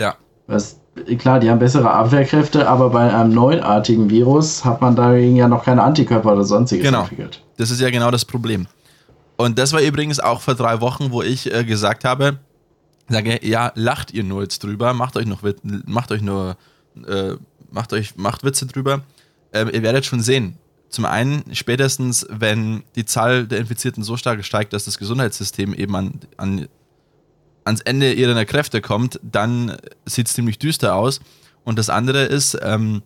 Ja. 0.00 0.16
Was 0.46 0.80
klar, 1.18 1.38
die 1.38 1.50
haben 1.50 1.58
bessere 1.58 1.90
Abwehrkräfte, 1.90 2.66
aber 2.68 2.90
bei 2.90 3.12
einem 3.12 3.32
neuartigen 3.32 4.10
Virus 4.10 4.64
hat 4.64 4.80
man 4.80 4.96
dagegen 4.96 5.36
ja 5.36 5.46
noch 5.46 5.64
keine 5.64 5.82
Antikörper 5.82 6.32
oder 6.32 6.44
sonstiges 6.44 6.84
genau. 6.84 7.02
entwickelt. 7.02 7.42
Das 7.58 7.70
ist 7.70 7.80
ja 7.80 7.90
genau 7.90 8.10
das 8.10 8.24
Problem. 8.24 8.66
Und 9.36 9.58
das 9.58 9.72
war 9.72 9.80
übrigens 9.80 10.20
auch 10.20 10.40
vor 10.40 10.54
drei 10.54 10.80
Wochen, 10.80 11.10
wo 11.10 11.22
ich 11.22 11.52
äh, 11.52 11.64
gesagt 11.64 12.04
habe, 12.04 12.38
sage, 13.08 13.40
ja, 13.46 13.72
lacht 13.74 14.12
ihr 14.12 14.24
nur 14.24 14.42
jetzt 14.42 14.62
drüber, 14.62 14.94
macht 14.94 15.16
euch 15.16 15.26
noch, 15.26 15.42
macht 15.86 16.12
euch 16.12 16.22
nur, 16.22 16.56
äh, 17.06 17.34
macht 17.70 17.92
euch, 17.92 18.16
macht 18.16 18.44
Witze 18.44 18.66
drüber. 18.66 19.02
Äh, 19.52 19.66
ihr 19.70 19.82
werdet 19.82 20.04
schon 20.04 20.20
sehen. 20.20 20.56
Zum 20.88 21.06
einen, 21.06 21.42
spätestens, 21.52 22.26
wenn 22.30 22.84
die 22.94 23.04
Zahl 23.04 23.46
der 23.46 23.58
Infizierten 23.58 24.04
so 24.04 24.16
stark 24.16 24.44
steigt, 24.44 24.72
dass 24.72 24.84
das 24.84 24.98
Gesundheitssystem 24.98 25.74
eben 25.74 25.96
an, 25.96 26.20
an 26.36 26.68
ans 27.64 27.80
Ende 27.80 28.12
ihrer 28.12 28.44
Kräfte 28.44 28.80
kommt, 28.80 29.18
dann 29.22 29.76
sieht 30.04 30.28
es 30.28 30.34
ziemlich 30.34 30.58
düster 30.58 30.94
aus. 30.94 31.20
Und 31.64 31.78
das 31.78 31.90
andere 31.90 32.24
ist, 32.24 32.58
ähm, 32.62 33.02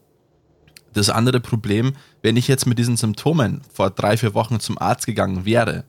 das 0.93 1.11
andere 1.11 1.41
Problem, 1.41 1.93
wenn 2.23 2.37
ich 2.37 2.49
jetzt 2.49 2.67
mit 2.67 2.79
diesen 2.79 2.97
Symptomen 2.97 3.63
vor 3.73 3.91
drei, 3.91 4.17
vier 4.17 4.35
Wochen 4.35 4.61
zum 4.61 4.79
Arzt 4.79 5.07
gegangen 5.07 5.45
wäre, 5.45 5.85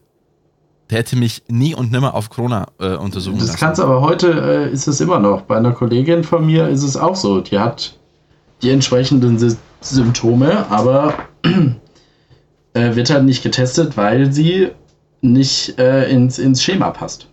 der 0.89 0.99
hätte 0.99 1.15
mich 1.15 1.43
nie 1.47 1.75
und 1.75 1.91
nimmer 1.91 2.15
auf 2.15 2.29
Corona 2.29 2.67
äh, 2.79 2.95
untersuchen 2.95 3.37
das 3.39 3.47
lassen. 3.47 3.51
Das 3.51 3.59
kannst 3.59 3.81
aber 3.81 4.01
heute 4.01 4.31
äh, 4.31 4.71
ist 4.71 4.87
es 4.87 4.99
immer 5.01 5.19
noch. 5.19 5.43
Bei 5.43 5.57
einer 5.57 5.71
Kollegin 5.71 6.23
von 6.23 6.45
mir 6.45 6.67
ist 6.67 6.83
es 6.83 6.97
auch 6.97 7.15
so. 7.15 7.41
Die 7.41 7.59
hat 7.59 7.95
die 8.61 8.71
entsprechenden 8.71 9.37
Symptome, 9.81 10.65
aber 10.69 11.13
äh, 12.73 12.95
wird 12.95 13.09
halt 13.09 13.23
nicht 13.23 13.43
getestet, 13.43 13.97
weil 13.97 14.31
sie 14.31 14.69
nicht 15.21 15.77
äh, 15.79 16.09
ins, 16.09 16.39
ins 16.39 16.63
Schema 16.63 16.91
passt. 16.91 17.27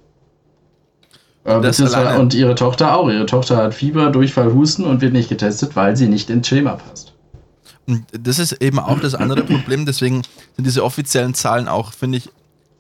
Äh, 1.44 2.18
und 2.18 2.34
ihre 2.34 2.54
Tochter 2.54 2.96
auch. 2.96 3.08
Ihre 3.08 3.26
Tochter 3.26 3.56
hat 3.56 3.74
Fieber, 3.74 4.10
Durchfall, 4.10 4.52
Husten 4.52 4.84
und 4.84 5.00
wird 5.00 5.12
nicht 5.12 5.28
getestet, 5.28 5.76
weil 5.76 5.96
sie 5.96 6.08
nicht 6.08 6.28
ins 6.28 6.48
Schema 6.48 6.72
passt. 6.72 7.12
Und 7.86 8.04
das 8.18 8.40
ist 8.40 8.52
eben 8.60 8.80
auch 8.80 8.98
das 8.98 9.14
andere 9.14 9.44
Problem. 9.44 9.86
Deswegen 9.86 10.22
sind 10.56 10.66
diese 10.66 10.82
offiziellen 10.82 11.34
Zahlen 11.34 11.68
auch, 11.68 11.92
finde 11.92 12.18
ich, 12.18 12.30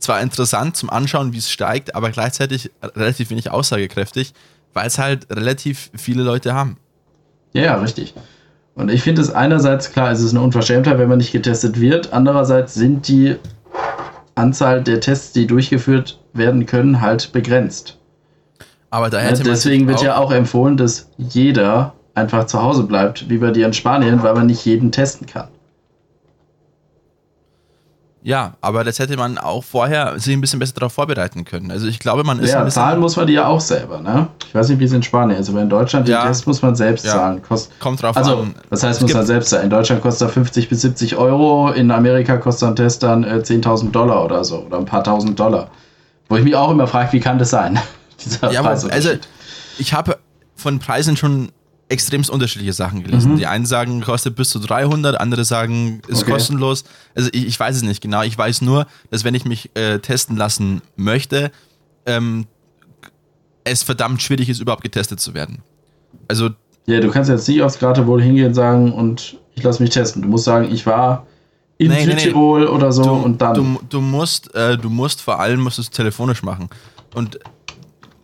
zwar 0.00 0.20
interessant 0.20 0.76
zum 0.76 0.90
Anschauen, 0.90 1.32
wie 1.32 1.38
es 1.38 1.50
steigt, 1.50 1.94
aber 1.94 2.10
gleichzeitig 2.10 2.70
relativ 2.82 3.30
wenig 3.30 3.50
aussagekräftig, 3.50 4.34
weil 4.74 4.88
es 4.88 4.98
halt 4.98 5.30
relativ 5.30 5.90
viele 5.94 6.22
Leute 6.22 6.54
haben. 6.54 6.76
Ja, 7.52 7.62
ja, 7.62 7.74
richtig. 7.76 8.14
Und 8.76 8.90
ich 8.90 9.02
finde 9.02 9.22
es 9.22 9.30
einerseits 9.30 9.90
klar, 9.90 10.12
es 10.12 10.20
ist 10.20 10.32
eine 10.32 10.42
Unverschämtheit, 10.42 10.98
wenn 10.98 11.08
man 11.08 11.18
nicht 11.18 11.32
getestet 11.32 11.80
wird. 11.80 12.12
Andererseits 12.12 12.74
sind 12.74 13.08
die 13.08 13.36
Anzahl 14.34 14.82
der 14.82 15.00
Tests, 15.00 15.32
die 15.32 15.46
durchgeführt 15.46 16.20
werden 16.34 16.66
können, 16.66 17.00
halt 17.00 17.32
begrenzt. 17.32 17.98
Aber 18.90 19.08
da 19.08 19.18
hätte 19.18 19.42
ja, 19.42 19.44
deswegen 19.44 19.88
wird 19.88 20.02
ja 20.02 20.18
auch 20.18 20.30
empfohlen, 20.30 20.76
dass 20.76 21.08
jeder 21.16 21.94
einfach 22.14 22.44
zu 22.44 22.62
Hause 22.62 22.82
bleibt, 22.82 23.30
wie 23.30 23.38
bei 23.38 23.50
dir 23.50 23.66
in 23.66 23.72
Spanien, 23.72 24.22
weil 24.22 24.34
man 24.34 24.46
nicht 24.46 24.64
jeden 24.66 24.92
testen 24.92 25.26
kann. 25.26 25.48
Ja, 28.26 28.54
aber 28.60 28.82
das 28.82 28.98
hätte 28.98 29.16
man 29.16 29.38
auch 29.38 29.62
vorher 29.62 30.18
sich 30.18 30.34
ein 30.34 30.40
bisschen 30.40 30.58
besser 30.58 30.74
darauf 30.74 30.92
vorbereiten 30.92 31.44
können. 31.44 31.70
Also 31.70 31.86
ich 31.86 32.00
glaube, 32.00 32.24
man 32.24 32.40
ist. 32.40 32.50
Ja, 32.50 32.66
zahlen 32.66 32.98
muss 32.98 33.14
man 33.14 33.28
die 33.28 33.34
ja 33.34 33.46
auch 33.46 33.60
selber, 33.60 34.00
ne? 34.00 34.26
Ich 34.48 34.52
weiß 34.52 34.68
nicht, 34.68 34.80
wie 34.80 34.84
es 34.84 34.92
in 34.92 35.04
Spanien 35.04 35.38
ist, 35.38 35.48
aber 35.48 35.62
in 35.62 35.70
Deutschland 35.70 36.08
ja, 36.08 36.24
den 36.24 36.26
Test 36.26 36.44
muss 36.44 36.60
man 36.60 36.74
selbst 36.74 37.04
ja. 37.04 37.12
zahlen. 37.12 37.40
Kost, 37.40 37.70
Kommt 37.78 38.02
drauf 38.02 38.16
also, 38.16 38.38
an. 38.38 38.56
Das 38.68 38.82
heißt, 38.82 38.96
es 38.96 39.02
muss 39.02 39.14
man 39.14 39.26
selbst 39.26 39.50
zahlen. 39.50 39.62
In 39.62 39.70
Deutschland 39.70 40.02
kostet 40.02 40.28
er 40.28 40.32
50 40.32 40.68
bis 40.68 40.80
70 40.80 41.14
Euro, 41.14 41.70
in 41.70 41.88
Amerika 41.92 42.36
kostet 42.38 42.68
ein 42.68 42.74
Test 42.74 43.04
dann 43.04 43.22
äh, 43.22 43.36
10.000 43.44 43.92
Dollar 43.92 44.24
oder 44.24 44.42
so 44.42 44.64
oder 44.66 44.78
ein 44.78 44.86
paar 44.86 45.04
tausend 45.04 45.38
Dollar. 45.38 45.70
Wo 46.28 46.34
ich 46.34 46.42
mich 46.42 46.56
auch 46.56 46.72
immer 46.72 46.88
frage, 46.88 47.12
wie 47.12 47.20
kann 47.20 47.38
das 47.38 47.50
sein? 47.50 47.78
Dieser 48.24 48.50
ja, 48.50 48.62
also 48.62 48.88
ich 49.78 49.94
habe 49.94 50.18
von 50.56 50.80
Preisen 50.80 51.16
schon 51.16 51.52
extremst 51.88 52.30
unterschiedliche 52.30 52.72
Sachen 52.72 53.04
gelesen. 53.04 53.32
Mhm. 53.32 53.36
Die 53.36 53.46
einen 53.46 53.66
sagen, 53.66 54.00
kostet 54.00 54.34
bis 54.34 54.50
zu 54.50 54.58
300, 54.58 55.20
andere 55.20 55.44
sagen, 55.44 56.00
ist 56.08 56.22
okay. 56.22 56.32
kostenlos. 56.32 56.84
Also 57.14 57.28
ich, 57.32 57.46
ich, 57.46 57.60
weiß 57.60 57.76
es 57.76 57.82
nicht 57.82 58.00
genau. 58.00 58.22
Ich 58.22 58.36
weiß 58.36 58.62
nur, 58.62 58.86
dass 59.10 59.24
wenn 59.24 59.34
ich 59.34 59.44
mich 59.44 59.70
äh, 59.74 60.00
testen 60.00 60.36
lassen 60.36 60.82
möchte, 60.96 61.52
ähm, 62.04 62.46
es 63.62 63.82
verdammt 63.82 64.20
schwierig 64.22 64.48
ist, 64.48 64.60
überhaupt 64.60 64.82
getestet 64.82 65.20
zu 65.20 65.34
werden. 65.34 65.62
Also 66.28 66.50
ja, 66.86 67.00
du 67.00 67.10
kannst 67.10 67.30
jetzt 67.30 67.48
nicht 67.48 67.62
aufs 67.62 67.80
wohl 67.82 68.22
hingehen 68.22 68.46
und 68.46 68.54
sagen, 68.54 68.92
und 68.92 69.38
ich 69.54 69.62
lasse 69.62 69.82
mich 69.82 69.90
testen. 69.90 70.22
Du 70.22 70.28
musst 70.28 70.44
sagen, 70.44 70.72
ich 70.72 70.86
war 70.86 71.26
in 71.78 71.88
nee, 71.88 72.04
Südtirol 72.04 72.60
nee, 72.60 72.66
nee. 72.66 72.72
oder 72.72 72.92
so 72.92 73.02
du, 73.02 73.10
und 73.10 73.40
dann. 73.40 73.54
Du, 73.54 73.80
du 73.88 74.00
musst, 74.00 74.54
äh, 74.54 74.78
du 74.78 74.88
musst 74.88 75.20
vor 75.20 75.40
allem 75.40 75.60
musst 75.60 75.78
es 75.78 75.90
telefonisch 75.90 76.42
machen. 76.42 76.68
Und 77.14 77.40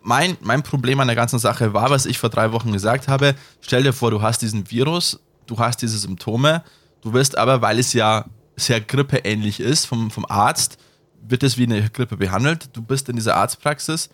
mein, 0.03 0.37
mein 0.41 0.63
Problem 0.63 0.99
an 0.99 1.07
der 1.07 1.15
ganzen 1.15 1.39
Sache 1.39 1.73
war, 1.73 1.89
was 1.89 2.05
ich 2.05 2.19
vor 2.19 2.29
drei 2.29 2.51
Wochen 2.51 2.71
gesagt 2.71 3.07
habe. 3.07 3.35
Stell 3.61 3.83
dir 3.83 3.93
vor, 3.93 4.11
du 4.11 4.21
hast 4.21 4.41
diesen 4.41 4.69
Virus, 4.69 5.19
du 5.47 5.57
hast 5.57 5.81
diese 5.81 5.97
Symptome, 5.97 6.63
du 7.01 7.13
wirst 7.13 7.37
aber, 7.37 7.61
weil 7.61 7.79
es 7.79 7.93
ja 7.93 8.25
sehr 8.55 8.81
grippeähnlich 8.81 9.59
ist 9.59 9.85
vom, 9.85 10.11
vom 10.11 10.25
Arzt, 10.25 10.77
wird 11.21 11.43
es 11.43 11.57
wie 11.57 11.63
eine 11.63 11.89
Grippe 11.89 12.17
behandelt. 12.17 12.69
Du 12.73 12.81
bist 12.81 13.09
in 13.09 13.15
dieser 13.15 13.37
Arztpraxis 13.37 14.09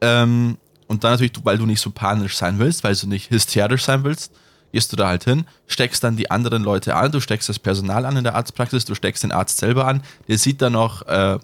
ähm, 0.00 0.56
und 0.88 1.04
dann 1.04 1.12
natürlich, 1.12 1.32
weil 1.44 1.58
du 1.58 1.66
nicht 1.66 1.80
so 1.80 1.90
panisch 1.90 2.36
sein 2.36 2.58
willst, 2.58 2.82
weil 2.82 2.94
du 2.94 3.06
nicht 3.06 3.30
hysterisch 3.30 3.84
sein 3.84 4.04
willst, 4.04 4.32
gehst 4.72 4.90
du 4.92 4.96
da 4.96 5.08
halt 5.08 5.24
hin, 5.24 5.44
steckst 5.66 6.02
dann 6.02 6.16
die 6.16 6.30
anderen 6.30 6.62
Leute 6.62 6.96
an, 6.96 7.12
du 7.12 7.20
steckst 7.20 7.48
das 7.48 7.58
Personal 7.58 8.06
an 8.06 8.16
in 8.16 8.24
der 8.24 8.34
Arztpraxis, 8.34 8.86
du 8.86 8.94
steckst 8.94 9.22
den 9.22 9.32
Arzt 9.32 9.58
selber 9.58 9.86
an, 9.86 10.02
der 10.28 10.38
sieht 10.38 10.62
dann 10.62 10.72
noch, 10.72 11.02
äh, 11.06 11.38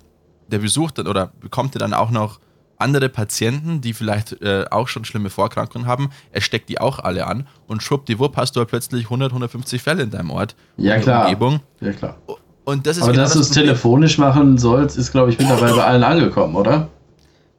der 0.49 0.59
besucht 0.59 0.99
dann 0.99 1.07
oder 1.07 1.33
bekommt 1.41 1.75
dir 1.75 1.79
dann 1.79 1.95
auch 1.95 2.11
noch 2.11 2.41
andere 2.83 3.09
Patienten, 3.09 3.81
die 3.81 3.95
vielleicht 3.95 4.43
äh, 4.43 4.67
auch 4.71 4.89
schon 4.89 5.05
schlimme 5.05 5.31
Vorkrankungen 5.31 5.87
haben, 5.87 6.11
er 6.31 6.41
steckt 6.41 6.69
die 6.69 6.81
auch 6.81 6.99
alle 6.99 7.27
an 7.27 7.47
und 7.67 7.83
schwuppdiwupp 7.83 8.37
hast 8.37 8.57
du 8.57 8.61
halt 8.61 8.69
plötzlich 8.69 9.05
100, 9.05 9.31
150 9.31 9.83
Fälle 9.83 10.03
in 10.03 10.11
deinem 10.11 10.31
Ort. 10.31 10.55
Ja, 10.77 10.99
klar. 10.99 11.25
Umgebung. 11.25 11.61
Ja, 11.81 11.93
klar. 11.93 12.17
Und 12.65 12.87
das 12.87 12.97
ist 12.97 13.05
Aber 13.05 13.13
genau 13.13 13.25
dass 13.25 13.33
du 13.33 13.41
es 13.41 13.51
telefonisch 13.51 14.19
machen 14.19 14.59
sollst, 14.59 14.97
ist, 14.97 15.11
glaube 15.11 15.31
ich, 15.31 15.39
mittlerweile 15.39 15.75
bei 15.75 15.85
allen 15.85 16.05
angekommen, 16.05 16.55
oder? 16.55 16.89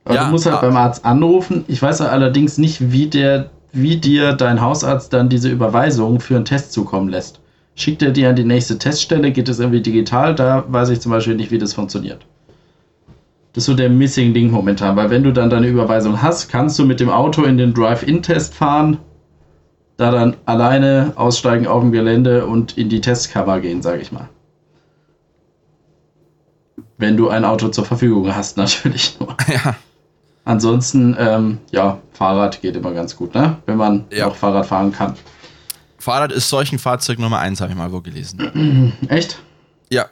Aber 0.06 0.16
ja, 0.16 0.26
du 0.26 0.32
musst 0.32 0.46
halt 0.46 0.62
beim 0.62 0.76
Arzt 0.76 1.06
anrufen. 1.06 1.66
Ich 1.68 1.82
weiß 1.82 2.02
allerdings 2.02 2.58
nicht, 2.58 2.92
wie, 2.92 3.08
der, 3.08 3.50
wie 3.72 3.98
dir 3.98 4.34
dein 4.34 4.62
Hausarzt 4.62 5.14
dann 5.14 5.30
diese 5.30 5.50
Überweisung 5.50 6.20
für 6.20 6.36
einen 6.36 6.46
Test 6.46 6.74
zukommen 6.74 7.10
lässt. 7.10 7.40
Schickt 7.76 8.02
er 8.02 8.12
dir 8.12 8.30
an 8.30 8.36
die 8.36 8.44
nächste 8.44 8.78
Teststelle? 8.78 9.32
Geht 9.32 9.50
es 9.50 9.60
irgendwie 9.60 9.82
digital? 9.82 10.36
Da 10.36 10.64
weiß 10.68 10.90
ich 10.90 11.02
zum 11.02 11.12
Beispiel 11.12 11.36
nicht, 11.36 11.52
wie 11.52 11.58
das 11.58 11.74
funktioniert. 11.74 12.26
Das 13.54 13.64
ist 13.64 13.66
so 13.68 13.76
der 13.76 13.90
Missing 13.90 14.34
Ding 14.34 14.50
momentan, 14.50 14.96
weil 14.96 15.12
wenn 15.12 15.24
du 15.24 15.32
dann 15.32 15.52
deine 15.52 15.68
Überweisung 15.68 16.22
hast, 16.22 16.50
kannst 16.50 16.80
du 16.80 16.86
mit 16.86 17.00
dem 17.00 17.10
Auto 17.10 17.44
in 17.44 17.58
den 17.58 17.74
Drive-In-Test 17.74 18.56
fahren, 18.56 18.98
da 19.98 20.10
dann 20.10 20.38
alleine 20.46 21.14
aussteigen 21.16 21.68
auf 21.68 21.82
dem 21.82 21.92
Gelände 21.92 22.48
und 22.48 22.78
in 22.80 22.90
die 22.90 23.00
Testkammer 23.00 23.60
gehen, 23.60 23.84
sage 23.84 24.02
ich 24.02 24.12
mal. 24.12 24.28
Wenn 26.98 27.16
du 27.16 27.30
ein 27.30 27.46
Auto 27.46 27.68
zur 27.68 27.86
Verfügung 27.86 28.36
hast, 28.36 28.58
natürlich 28.58 29.20
nur. 29.20 29.38
Ja. 29.48 29.76
Ansonsten, 30.46 31.16
ähm, 31.20 31.60
ja, 31.72 32.00
Fahrrad 32.12 32.60
geht 32.62 32.76
immer 32.76 32.92
ganz 32.92 33.16
gut, 33.16 33.36
ne? 33.36 33.58
Wenn 33.68 33.78
man 33.78 34.06
ja. 34.12 34.28
auch 34.28 34.36
Fahrrad 34.36 34.66
fahren 34.66 34.92
kann. 34.92 35.16
Fahrrad 36.00 36.32
ist 36.32 36.50
solchen 36.50 36.80
Fahrzeug 36.80 37.20
Nummer 37.20 37.40
1, 37.40 37.62
habe 37.62 37.72
ich 37.72 37.78
mal 37.78 37.92
wo 37.94 38.02
gelesen. 38.02 38.94
Echt? 39.10 39.40
Ja. 39.90 40.08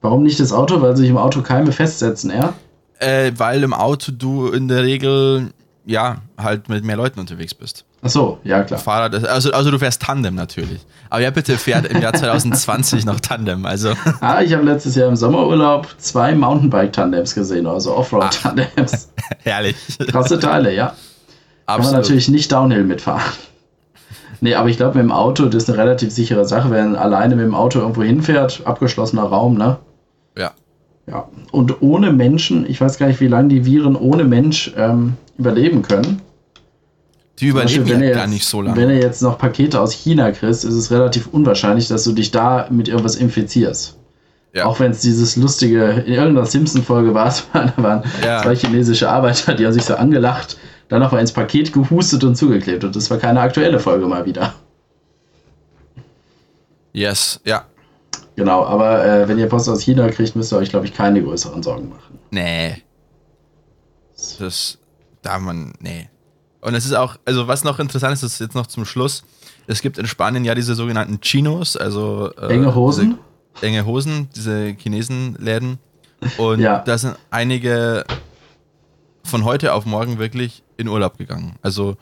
Warum 0.00 0.22
nicht 0.22 0.40
das 0.40 0.52
Auto? 0.52 0.80
Weil 0.80 0.96
sich 0.96 1.08
im 1.08 1.18
Auto 1.18 1.42
Keime 1.42 1.70
festsetzen, 1.70 2.30
ja? 2.30 2.54
Äh, 2.98 3.32
weil 3.36 3.62
im 3.62 3.72
Auto 3.72 4.12
du 4.12 4.48
in 4.48 4.68
der 4.68 4.82
Regel, 4.82 5.50
ja, 5.86 6.18
halt 6.36 6.68
mit 6.68 6.84
mehr 6.84 6.96
Leuten 6.96 7.20
unterwegs 7.20 7.54
bist. 7.54 7.84
Ach 8.02 8.10
so, 8.10 8.38
ja 8.44 8.62
klar. 8.62 8.78
Fahrrad, 8.78 9.14
also, 9.26 9.50
also 9.50 9.70
du 9.70 9.78
fährst 9.78 10.02
Tandem 10.02 10.34
natürlich. 10.34 10.80
Aber 11.10 11.20
ja, 11.20 11.30
bitte 11.30 11.58
fährt 11.58 11.86
im 11.86 12.00
Jahr 12.00 12.12
2020 12.14 13.04
noch 13.04 13.20
Tandem. 13.20 13.66
Also. 13.66 13.92
Ah, 14.20 14.40
ich 14.42 14.52
habe 14.52 14.64
letztes 14.64 14.94
Jahr 14.94 15.08
im 15.08 15.16
Sommerurlaub 15.16 15.88
zwei 15.98 16.34
Mountainbike-Tandems 16.34 17.34
gesehen, 17.34 17.66
also 17.66 17.96
Offroad-Tandems. 17.96 19.10
Herrlich. 19.42 19.76
Krasse 20.08 20.38
Teile, 20.38 20.74
ja. 20.74 20.94
Absolut. 21.66 21.66
Kann 21.66 21.80
man 21.92 22.00
natürlich 22.02 22.28
nicht 22.28 22.52
Downhill 22.52 22.84
mitfahren. 22.84 23.32
Nee, 24.40 24.54
aber 24.54 24.68
ich 24.68 24.76
glaube, 24.76 24.94
mit 24.94 25.02
dem 25.02 25.12
Auto, 25.12 25.46
das 25.46 25.64
ist 25.64 25.68
eine 25.68 25.78
relativ 25.78 26.12
sichere 26.12 26.44
Sache. 26.44 26.70
Wenn 26.70 26.92
man 26.92 26.96
alleine 26.96 27.34
mit 27.34 27.44
dem 27.44 27.54
Auto 27.54 27.80
irgendwo 27.80 28.02
hinfährt, 28.02 28.62
abgeschlossener 28.64 29.24
Raum, 29.24 29.56
ne? 29.58 29.78
Ja. 31.08 31.28
Und 31.52 31.80
ohne 31.80 32.12
Menschen, 32.12 32.68
ich 32.68 32.80
weiß 32.80 32.98
gar 32.98 33.06
nicht, 33.06 33.20
wie 33.20 33.28
lange 33.28 33.48
die 33.48 33.64
Viren 33.64 33.96
ohne 33.96 34.24
Mensch 34.24 34.72
ähm, 34.76 35.14
überleben 35.38 35.82
können. 35.82 36.20
Die 37.38 37.46
überleben 37.46 37.84
Beispiel, 37.84 38.00
ja 38.00 38.08
jetzt, 38.08 38.16
gar 38.16 38.26
nicht 38.26 38.44
so 38.44 38.60
lange. 38.60 38.76
Wenn 38.76 38.88
du 38.88 38.98
jetzt 38.98 39.22
noch 39.22 39.38
Pakete 39.38 39.80
aus 39.80 39.92
China 39.92 40.30
kriegst, 40.32 40.64
ist 40.64 40.74
es 40.74 40.90
relativ 40.90 41.28
unwahrscheinlich, 41.28 41.88
dass 41.88 42.04
du 42.04 42.12
dich 42.12 42.30
da 42.30 42.66
mit 42.70 42.88
irgendwas 42.88 43.16
infizierst. 43.16 43.96
Ja. 44.52 44.64
Auch 44.66 44.80
wenn 44.80 44.90
es 44.90 45.00
dieses 45.00 45.36
lustige, 45.36 46.02
in 46.06 46.14
irgendeiner 46.14 46.46
Simpson-Folge 46.46 47.14
war 47.14 47.28
es, 47.28 47.46
da 47.52 47.72
waren 47.76 48.02
ja. 48.24 48.42
zwei 48.42 48.56
chinesische 48.56 49.08
Arbeiter, 49.08 49.54
die 49.54 49.64
haben 49.64 49.72
sich 49.72 49.84
so 49.84 49.94
angelacht, 49.94 50.58
dann 50.88 51.00
noch 51.00 51.12
mal 51.12 51.20
ins 51.20 51.32
Paket 51.32 51.72
gehustet 51.72 52.24
und 52.24 52.34
zugeklebt. 52.34 52.82
Und 52.82 52.96
das 52.96 53.10
war 53.10 53.18
keine 53.18 53.40
aktuelle 53.40 53.78
Folge 53.78 54.06
mal 54.06 54.26
wieder. 54.26 54.54
Yes, 56.92 57.40
ja. 57.44 57.64
Genau, 58.38 58.64
aber 58.64 59.04
äh, 59.04 59.28
wenn 59.28 59.36
ihr 59.36 59.48
Post 59.48 59.68
aus 59.68 59.80
China 59.82 60.08
kriegt, 60.10 60.36
müsst 60.36 60.52
ihr 60.52 60.58
euch, 60.58 60.70
glaube 60.70 60.86
ich, 60.86 60.94
keine 60.94 61.20
größeren 61.20 61.60
Sorgen 61.60 61.88
machen. 61.88 62.20
Nee. 62.30 62.84
Das 64.38 64.78
darf 65.22 65.40
man, 65.40 65.72
nee. 65.80 66.08
Und 66.60 66.74
es 66.74 66.86
ist 66.86 66.92
auch, 66.92 67.16
also 67.24 67.48
was 67.48 67.64
noch 67.64 67.80
interessant 67.80 68.12
ist, 68.12 68.22
ist 68.22 68.38
jetzt 68.38 68.54
noch 68.54 68.68
zum 68.68 68.84
Schluss, 68.84 69.24
es 69.66 69.82
gibt 69.82 69.98
in 69.98 70.06
Spanien 70.06 70.44
ja 70.44 70.54
diese 70.54 70.76
sogenannten 70.76 71.20
Chinos, 71.20 71.76
also 71.76 72.30
äh, 72.36 72.54
enge 72.54 72.76
Hosen. 72.76 73.18
Enge 73.60 73.84
Hosen, 73.84 74.28
diese 74.36 74.68
Chinesenläden. 74.68 75.80
Und 76.36 76.60
ja. 76.60 76.78
da 76.78 76.96
sind 76.96 77.16
einige 77.30 78.04
von 79.24 79.44
heute 79.44 79.74
auf 79.74 79.84
morgen 79.84 80.20
wirklich 80.20 80.62
in 80.76 80.86
Urlaub 80.86 81.18
gegangen. 81.18 81.56
Also 81.60 81.96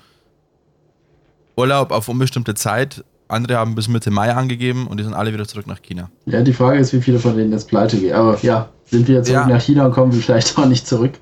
Urlaub 1.57 1.93
auf 1.93 2.11
unbestimmte 2.11 2.55
Zeit 2.55 3.07
andere 3.29 3.59
haben 3.59 3.75
bis 3.75 3.89
Mitte 3.89 4.11
Mai 4.11 4.33
angegeben 4.33 4.87
und 4.87 4.99
die 4.99 5.05
sind 5.05 5.15
alle 5.15 5.33
wieder 5.33 5.47
zurück 5.47 5.67
nach 5.67 5.83
China. 5.83 6.11
Ja, 6.27 6.43
die 6.43 6.53
Frage 6.53 6.79
ist, 6.79 6.93
wie 6.93 7.01
viele 7.01 7.19
von 7.19 7.37
denen 7.37 7.53
jetzt 7.53 7.69
pleite 7.69 7.99
gehen. 7.99 8.15
Aber 8.15 8.39
ja, 8.43 8.69
sind 8.85 9.09
wir 9.09 9.17
jetzt 9.17 9.27
zurück 9.27 9.49
ja. 9.49 9.55
nach 9.55 9.61
China 9.61 9.87
und 9.87 9.93
kommen 9.93 10.13
wir 10.13 10.21
vielleicht 10.21 10.57
auch 10.59 10.67
nicht 10.67 10.87
zurück. 10.87 11.13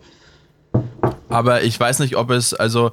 Aber 1.28 1.62
ich 1.62 1.78
weiß 1.78 2.00
nicht, 2.00 2.16
ob 2.16 2.30
es, 2.30 2.54
also 2.54 2.92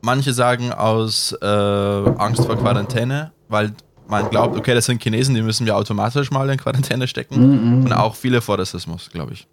manche 0.00 0.32
sagen 0.32 0.72
aus 0.72 1.36
äh, 1.40 1.46
Angst 1.46 2.44
vor 2.44 2.56
Quarantäne, 2.56 3.32
weil 3.48 3.72
man 4.08 4.28
glaubt, 4.30 4.56
okay, 4.56 4.74
das 4.74 4.86
sind 4.86 5.02
Chinesen, 5.02 5.34
die 5.34 5.42
müssen 5.42 5.66
wir 5.66 5.76
automatisch 5.76 6.30
mal 6.30 6.48
in 6.50 6.58
Quarantäne 6.58 7.06
stecken. 7.06 7.36
Mm 7.36 7.52
-mm. 7.52 7.84
Und 7.84 7.92
auch 7.92 8.14
viele 8.14 8.40
vor 8.40 8.58
Rassismus, 8.58 9.10
glaube 9.10 9.32
ich. 9.32 9.46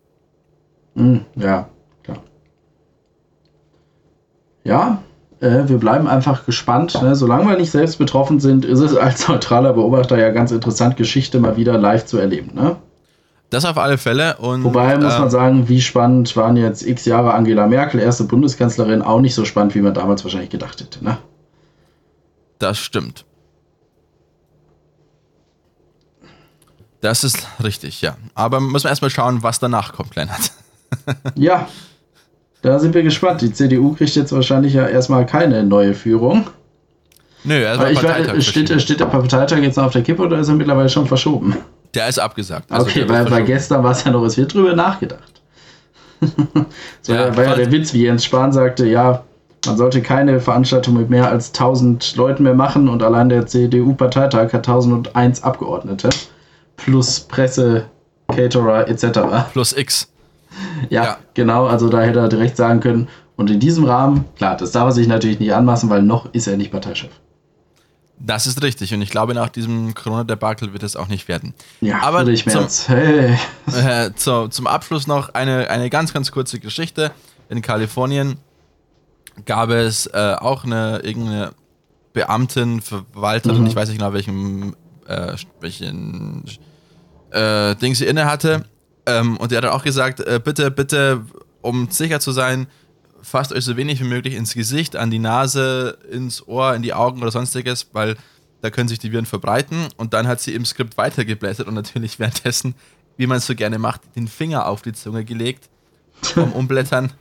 Mm, 0.95 1.19
ja, 1.35 1.69
klar. 2.03 2.23
Ja, 4.63 5.03
äh, 5.41 5.67
wir 5.67 5.77
bleiben 5.77 6.07
einfach 6.07 6.45
gespannt. 6.45 7.01
Ne? 7.01 7.15
Solange 7.15 7.49
wir 7.49 7.57
nicht 7.57 7.71
selbst 7.71 7.97
betroffen 7.97 8.39
sind, 8.39 8.65
ist 8.65 8.79
es 8.79 8.95
als 8.95 9.27
neutraler 9.27 9.73
Beobachter 9.73 10.17
ja 10.17 10.31
ganz 10.31 10.51
interessant, 10.51 10.97
Geschichte 10.97 11.39
mal 11.39 11.57
wieder 11.57 11.77
live 11.77 12.05
zu 12.05 12.17
erleben. 12.17 12.51
Ne? 12.53 12.75
Das 13.49 13.65
auf 13.65 13.77
alle 13.77 13.97
Fälle. 13.97 14.37
Und, 14.37 14.63
Wobei 14.63 14.95
muss 14.97 15.13
man 15.13 15.23
ähm, 15.23 15.29
sagen, 15.29 15.69
wie 15.69 15.81
spannend 15.81 16.35
waren 16.35 16.55
jetzt 16.55 16.85
x 16.85 17.05
Jahre 17.05 17.33
Angela 17.33 17.67
Merkel, 17.67 17.99
erste 17.99 18.25
Bundeskanzlerin, 18.25 19.01
auch 19.01 19.21
nicht 19.21 19.33
so 19.33 19.45
spannend, 19.45 19.75
wie 19.75 19.81
man 19.81 19.93
damals 19.93 20.23
wahrscheinlich 20.23 20.51
gedacht 20.51 20.81
hätte. 20.81 21.03
Ne? 21.03 21.17
Das 22.59 22.77
stimmt. 22.77 23.25
Das 27.01 27.23
ist 27.23 27.47
richtig, 27.63 28.01
ja. 28.01 28.17
Aber 28.35 28.59
müssen 28.59 28.83
wir 28.83 28.89
erstmal 28.89 29.09
schauen, 29.09 29.41
was 29.41 29.59
danach 29.59 29.93
kommt, 29.93 30.15
Lennart. 30.15 30.51
ja, 31.35 31.67
da 32.61 32.79
sind 32.79 32.93
wir 32.93 33.03
gespannt. 33.03 33.41
Die 33.41 33.53
CDU 33.53 33.93
kriegt 33.93 34.15
jetzt 34.15 34.31
wahrscheinlich 34.31 34.73
ja 34.73 34.87
erstmal 34.87 35.25
keine 35.25 35.63
neue 35.63 35.93
Führung. 35.93 36.47
Nö, 37.43 37.55
erstmal 37.55 37.93
ich 37.93 38.03
weiß, 38.03 38.45
steht, 38.45 38.81
steht 38.81 38.99
der 38.99 39.05
Parteitag 39.05 39.59
jetzt 39.59 39.77
noch 39.77 39.85
auf 39.85 39.93
der 39.93 40.01
Kippe 40.01 40.23
oder 40.23 40.39
ist 40.39 40.49
er 40.49 40.55
mittlerweile 40.55 40.89
schon 40.89 41.07
verschoben? 41.07 41.55
Der 41.93 42.07
ist 42.07 42.19
abgesagt. 42.19 42.71
Also 42.71 42.85
okay, 42.85 43.07
weil, 43.07 43.29
weil 43.31 43.45
gestern 43.45 43.83
war 43.83 43.91
es 43.91 44.03
ja 44.03 44.11
noch, 44.11 44.23
es 44.23 44.37
wird 44.37 44.53
drüber 44.53 44.75
nachgedacht. 44.75 45.41
so 47.01 47.13
ja, 47.13 47.35
war 47.35 47.43
ja 47.45 47.55
der 47.55 47.71
Witz, 47.71 47.93
wie 47.93 48.03
Jens 48.03 48.25
Spahn 48.25 48.51
sagte, 48.51 48.85
ja, 48.85 49.23
man 49.65 49.77
sollte 49.77 50.01
keine 50.01 50.39
Veranstaltung 50.39 50.95
mit 50.95 51.09
mehr 51.09 51.29
als 51.29 51.49
1000 51.49 52.15
Leuten 52.17 52.43
mehr 52.43 52.53
machen 52.53 52.87
und 52.89 53.03
allein 53.03 53.29
der 53.29 53.45
CDU-Parteitag 53.45 54.53
hat 54.53 54.67
1001 54.67 55.43
Abgeordnete 55.43 56.09
plus 56.77 57.21
Presse, 57.21 57.85
Caterer 58.29 58.87
etc. 58.87 59.19
Plus 59.51 59.73
X. 59.73 60.07
Ja, 60.89 61.03
ja, 61.03 61.17
genau, 61.33 61.65
also 61.65 61.89
da 61.89 62.01
hätte 62.01 62.19
er 62.19 62.29
direkt 62.29 62.57
sagen 62.57 62.79
können. 62.79 63.07
Und 63.35 63.49
in 63.49 63.59
diesem 63.59 63.85
Rahmen, 63.85 64.25
klar, 64.35 64.57
das 64.57 64.71
darf 64.71 64.85
er 64.85 64.91
sich 64.91 65.07
natürlich 65.07 65.39
nicht 65.39 65.53
anmaßen, 65.53 65.89
weil 65.89 66.01
noch 66.01 66.33
ist 66.33 66.47
er 66.47 66.57
nicht 66.57 66.71
Parteichef. 66.71 67.11
Das 68.21 68.47
ist 68.47 68.61
richtig 68.61 68.93
und 68.93 69.01
ich 69.01 69.11
glaube, 69.11 69.33
nach 69.33 69.47
diesem 69.47 69.93
Corona-Debakel 69.93 70.73
wird 70.73 70.83
es 70.83 70.97
auch 70.97 71.07
nicht 71.07 71.29
werden. 71.29 71.53
Ja, 71.79 72.01
aber 72.01 72.27
ich 72.27 72.45
zum, 72.45 72.67
hey. 72.87 73.37
äh, 73.73 74.11
zu, 74.13 74.49
zum 74.49 74.67
Abschluss 74.67 75.07
noch 75.07 75.33
eine, 75.33 75.69
eine 75.69 75.89
ganz, 75.89 76.13
ganz 76.13 76.31
kurze 76.33 76.59
Geschichte. 76.59 77.11
In 77.47 77.61
Kalifornien 77.61 78.37
gab 79.45 79.69
es 79.69 80.05
äh, 80.07 80.35
auch 80.37 80.65
eine 80.65 80.99
irgendeine 80.99 81.51
Beamtin, 82.11 82.81
Verwalterin, 82.81 83.61
mhm. 83.61 83.67
ich 83.67 83.75
weiß 83.75 83.87
nicht 83.87 83.99
genau, 83.99 84.11
welchen, 84.11 84.75
äh, 85.07 85.35
welchen 85.61 86.43
äh, 87.31 87.75
Ding 87.75 87.95
sie 87.95 88.05
inne 88.05 88.25
hatte. 88.25 88.65
Ähm, 89.09 89.37
und 89.37 89.51
der 89.51 89.57
hat 89.57 89.63
dann 89.65 89.71
auch 89.71 89.83
gesagt, 89.83 90.19
äh, 90.19 90.39
bitte, 90.43 90.71
bitte, 90.71 91.25
um 91.61 91.89
sicher 91.89 92.19
zu 92.19 92.31
sein, 92.31 92.67
fasst 93.21 93.51
euch 93.51 93.63
so 93.63 93.75
wenig 93.75 93.99
wie 93.99 94.07
möglich 94.07 94.35
ins 94.35 94.53
Gesicht, 94.53 94.95
an 94.95 95.11
die 95.11 95.19
Nase, 95.19 95.97
ins 96.11 96.47
Ohr, 96.47 96.75
in 96.75 96.81
die 96.81 96.93
Augen 96.93 97.21
oder 97.21 97.31
sonstiges, 97.31 97.89
weil 97.93 98.15
da 98.61 98.69
können 98.69 98.87
sich 98.87 98.99
die 98.99 99.11
Viren 99.11 99.25
verbreiten. 99.25 99.87
Und 99.97 100.13
dann 100.13 100.27
hat 100.27 100.41
sie 100.41 100.53
im 100.53 100.65
Skript 100.65 100.97
weitergeblättert 100.97 101.67
und 101.67 101.73
natürlich 101.73 102.19
währenddessen, 102.19 102.75
wie 103.17 103.27
man 103.27 103.37
es 103.37 103.47
so 103.47 103.55
gerne 103.55 103.79
macht, 103.79 104.01
den 104.15 104.27
Finger 104.27 104.67
auf 104.67 104.81
die 104.81 104.93
Zunge 104.93 105.25
gelegt 105.25 105.69
vom 106.21 106.53
Umblättern. 106.53 107.11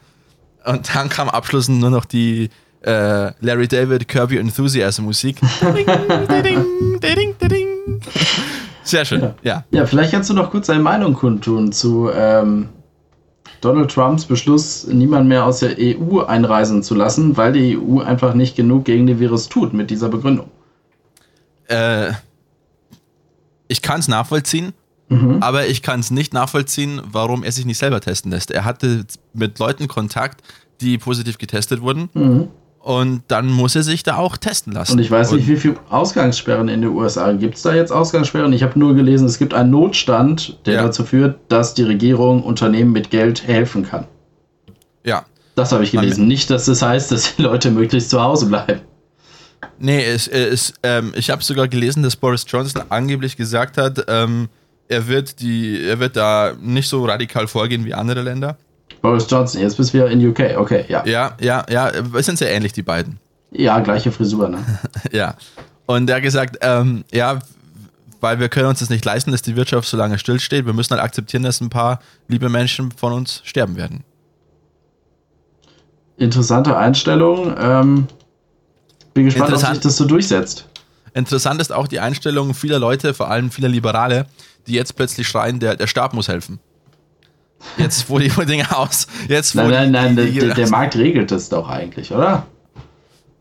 Und 0.65 0.95
dann 0.95 1.09
kam 1.09 1.29
abschließend 1.29 1.81
nur 1.81 1.91
noch 1.91 2.05
die 2.05 2.51
äh, 2.83 3.33
Larry 3.41 3.69
David 3.69 4.09
Kirby 4.09 4.39
Enthusiasm 4.39 5.05
Musik. 5.05 5.41
Sehr 8.89 9.05
schön, 9.05 9.35
ja. 9.43 9.65
Ja, 9.71 9.85
vielleicht 9.85 10.13
kannst 10.13 10.31
du 10.31 10.35
noch 10.35 10.51
kurz 10.51 10.69
deine 10.69 10.83
Meinung 10.83 11.13
kundtun 11.13 11.73
zu 11.73 12.11
ähm, 12.11 12.71
Donald 13.61 13.91
Trumps 13.91 14.25
Beschluss, 14.25 14.87
niemand 14.87 15.29
mehr 15.29 15.45
aus 15.45 15.61
der 15.61 15.77
EU 15.79 16.21
einreisen 16.21 16.83
zu 16.83 16.95
lassen, 16.95 17.37
weil 17.37 17.53
die 17.53 17.79
EU 17.79 18.01
einfach 18.01 18.33
nicht 18.33 18.57
genug 18.57 18.87
gegen 18.87 19.07
den 19.07 19.21
Virus 19.21 19.51
tut 19.51 19.75
mit 19.75 19.91
dieser 19.91 20.09
Begründung. 20.09 20.49
Äh, 21.67 22.13
ich 23.67 23.83
kann 23.83 24.01
es 24.01 24.09
nachvollziehen, 24.09 24.73
mhm. 25.11 25.43
aber 25.43 25.67
ich 25.67 25.83
kann 25.83 26.01
es 26.01 26.11
nicht 26.11 26.33
nachvollziehen, 26.33 27.03
warum 27.13 27.45
er 27.45 27.53
sich 27.53 27.67
nicht 27.67 27.79
selber 27.79 28.01
testen 28.01 28.31
lässt. 28.31 28.51
Er 28.51 28.65
hatte 28.65 29.05
mit 29.35 29.59
Leuten 29.59 29.87
Kontakt, 29.87 30.41
die 30.81 30.97
positiv 30.97 31.37
getestet 31.37 31.83
wurden. 31.83 32.09
Mhm. 32.15 32.49
Und 32.89 33.25
dann 33.29 33.49
muss 33.49 33.77
er 33.77 33.83
sich 33.83 34.03
da 34.03 34.17
auch 34.17 34.39
testen 34.39 34.73
lassen. 34.73 34.93
Und 34.93 34.99
ich 35.01 35.11
weiß 35.11 35.33
nicht, 35.33 35.47
wie 35.47 35.59
viele 35.59 35.75
Ausgangssperren 35.91 36.71
in 36.71 36.81
den 36.81 36.91
USA 36.91 37.33
gibt 37.33 37.57
es 37.57 37.63
da 37.63 37.75
jetzt 37.75 37.93
Ausgangssperren. 37.93 38.51
Ich 38.55 38.63
habe 38.63 38.79
nur 38.79 38.95
gelesen, 38.95 39.27
es 39.27 39.39
gibt 39.39 39.53
einen 39.53 39.69
Notstand, 39.69 40.59
der 40.65 40.77
ja. 40.77 40.83
dazu 40.85 41.05
führt, 41.05 41.39
dass 41.49 41.75
die 41.75 41.83
Regierung 41.83 42.43
Unternehmen 42.43 42.93
mit 42.93 43.11
Geld 43.11 43.47
helfen 43.47 43.85
kann. 43.85 44.07
Ja. 45.05 45.27
Das 45.55 45.71
habe 45.71 45.85
ich 45.85 45.91
gelesen. 45.91 46.29
nicht, 46.29 46.49
dass 46.49 46.65
das 46.65 46.81
heißt, 46.81 47.13
dass 47.13 47.37
die 47.37 47.43
Leute 47.43 47.71
möglichst 47.71 48.09
zu 48.09 48.23
Hause 48.23 48.47
bleiben. 48.47 48.81
Nee, 49.79 50.03
es, 50.07 50.27
es, 50.27 50.73
ähm, 50.83 51.13
ich 51.15 51.29
habe 51.29 51.45
sogar 51.45 51.69
gelesen, 51.69 52.03
dass 52.03 52.17
Boris 52.17 52.47
Johnson 52.49 52.85
angeblich 52.89 53.37
gesagt 53.37 53.77
hat, 53.77 54.07
ähm, 54.09 54.49
er, 54.89 55.09
wird 55.09 55.41
die, 55.41 55.79
er 55.85 56.01
wird 56.01 56.17
da 56.17 56.55
nicht 56.59 56.89
so 56.89 57.05
radikal 57.05 57.49
vorgehen 57.49 57.85
wie 57.85 57.93
andere 57.93 58.23
Länder. 58.23 58.57
Boris 59.01 59.27
Johnson, 59.31 59.61
jetzt 59.61 59.77
bist 59.77 59.91
du 59.91 59.99
wieder 59.99 60.11
in 60.11 60.27
UK, 60.27 60.57
okay, 60.57 60.85
ja. 60.89 61.05
Ja, 61.07 61.37
ja, 61.41 61.65
ja, 61.71 61.91
es 61.91 62.27
sind 62.27 62.39
sehr 62.39 62.51
ähnlich, 62.51 62.73
die 62.73 62.83
beiden. 62.83 63.19
Ja, 63.51 63.79
gleiche 63.81 64.13
Frisur, 64.13 64.49
ne? 64.49 64.59
ja. 65.13 65.35
Und 65.87 66.11
er 66.11 66.17
hat 66.17 66.23
gesagt, 66.23 66.59
ähm, 66.61 67.05
ja, 67.13 67.39
weil 68.21 68.41
wir 68.41 68.49
können 68.49 68.67
uns 68.67 68.81
das 68.81 68.91
nicht 68.91 69.05
leisten, 69.05 69.31
dass 69.31 69.43
die 69.43 69.57
Wirtschaft 69.57 69.89
so 69.89 69.97
lange 69.97 70.19
stillsteht. 70.19 70.67
Wir 70.67 70.73
müssen 70.73 70.91
halt 70.91 71.03
akzeptieren, 71.03 71.45
dass 71.45 71.61
ein 71.61 71.71
paar 71.71 72.01
liebe 72.27 72.49
Menschen 72.49 72.91
von 72.91 73.13
uns 73.13 73.41
sterben 73.45 73.77
werden. 73.77 74.05
Interessante 76.17 76.77
Einstellung. 76.77 77.55
Ähm, 77.59 78.09
bin 79.15 79.27
gespannt, 79.27 79.53
ob 79.53 79.61
sich 79.61 79.81
das 79.81 79.97
so 79.97 80.05
durchsetzt. 80.05 80.67
Interessant 81.15 81.61
ist 81.61 81.73
auch 81.73 81.89
die 81.89 82.01
Einstellung 82.01 82.55
vieler 82.55 82.79
Leute, 82.79 83.15
vor 83.15 83.31
allem 83.31 83.51
vieler 83.51 83.69
Liberale, 83.69 84.27
die 84.67 84.73
jetzt 84.73 84.97
plötzlich 84.97 85.27
schreien, 85.27 85.59
der, 85.59 85.77
der 85.77 85.87
Staat 85.87 86.13
muss 86.13 86.29
helfen. 86.29 86.61
Jetzt, 87.77 88.09
wo 88.09 88.19
die 88.19 88.29
Dinge 88.29 88.77
aus. 88.77 89.07
Jetzt, 89.29 89.55
nein, 89.55 89.71
nein, 89.71 89.93
nein, 89.93 90.17
die, 90.17 90.39
der, 90.39 90.55
der, 90.55 90.69
Markt 90.69 90.97
regelt 90.97 91.31
das 91.31 91.49
doch 91.49 91.69
eigentlich, 91.69 92.13
oder? 92.13 92.47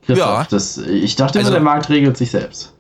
Christoph, 0.06 0.28
ja. 0.28 0.48
Das, 0.50 0.78
ich 0.78 1.16
dachte 1.16 1.40
also, 1.40 1.50
immer, 1.50 1.60
der 1.60 1.64
Markt 1.64 1.90
regelt 1.90 2.18
sich 2.18 2.32
selbst. 2.32 2.74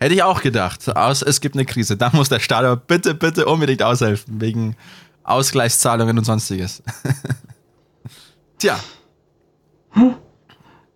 Hätte 0.00 0.14
ich 0.14 0.22
auch 0.22 0.42
gedacht. 0.42 0.94
Aus, 0.96 1.22
es 1.22 1.40
gibt 1.40 1.54
eine 1.54 1.64
Krise. 1.64 1.96
Da 1.96 2.10
muss 2.12 2.28
der 2.28 2.40
Staat 2.40 2.64
aber 2.64 2.76
bitte, 2.76 3.14
bitte 3.14 3.46
unbedingt 3.46 3.82
aushelfen. 3.82 4.40
Wegen 4.40 4.76
Ausgleichszahlungen 5.22 6.18
und 6.18 6.24
sonstiges. 6.24 6.82
Tja. 8.58 8.78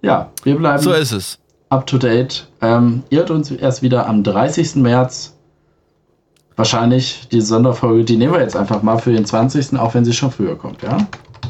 Ja, 0.03 0.31
wir 0.43 0.57
bleiben. 0.57 0.83
So 0.83 0.93
ist 0.93 1.13
es. 1.13 1.39
Up 1.71 1.87
to 1.87 1.99
date. 1.99 2.49
Ähm, 2.61 3.05
ihr 3.11 3.21
hört 3.21 3.31
uns 3.31 3.51
erst 3.51 3.83
wieder 3.83 4.07
am 4.07 4.23
30. 4.23 4.77
März 4.77 5.38
wahrscheinlich 6.59 7.29
die 7.31 7.41
Sonderfolge, 7.41 8.05
die 8.05 8.17
nehmen 8.17 8.35
wir 8.35 8.41
jetzt 8.41 8.57
einfach 8.57 8.83
mal 8.83 8.99
für 8.99 9.13
den 9.13 9.25
20., 9.25 9.79
auch 9.79 9.95
wenn 9.95 10.05
sie 10.05 10.13
schon 10.13 10.31
früher 10.31 10.59
kommt, 10.59 10.83
ja? 10.83 10.99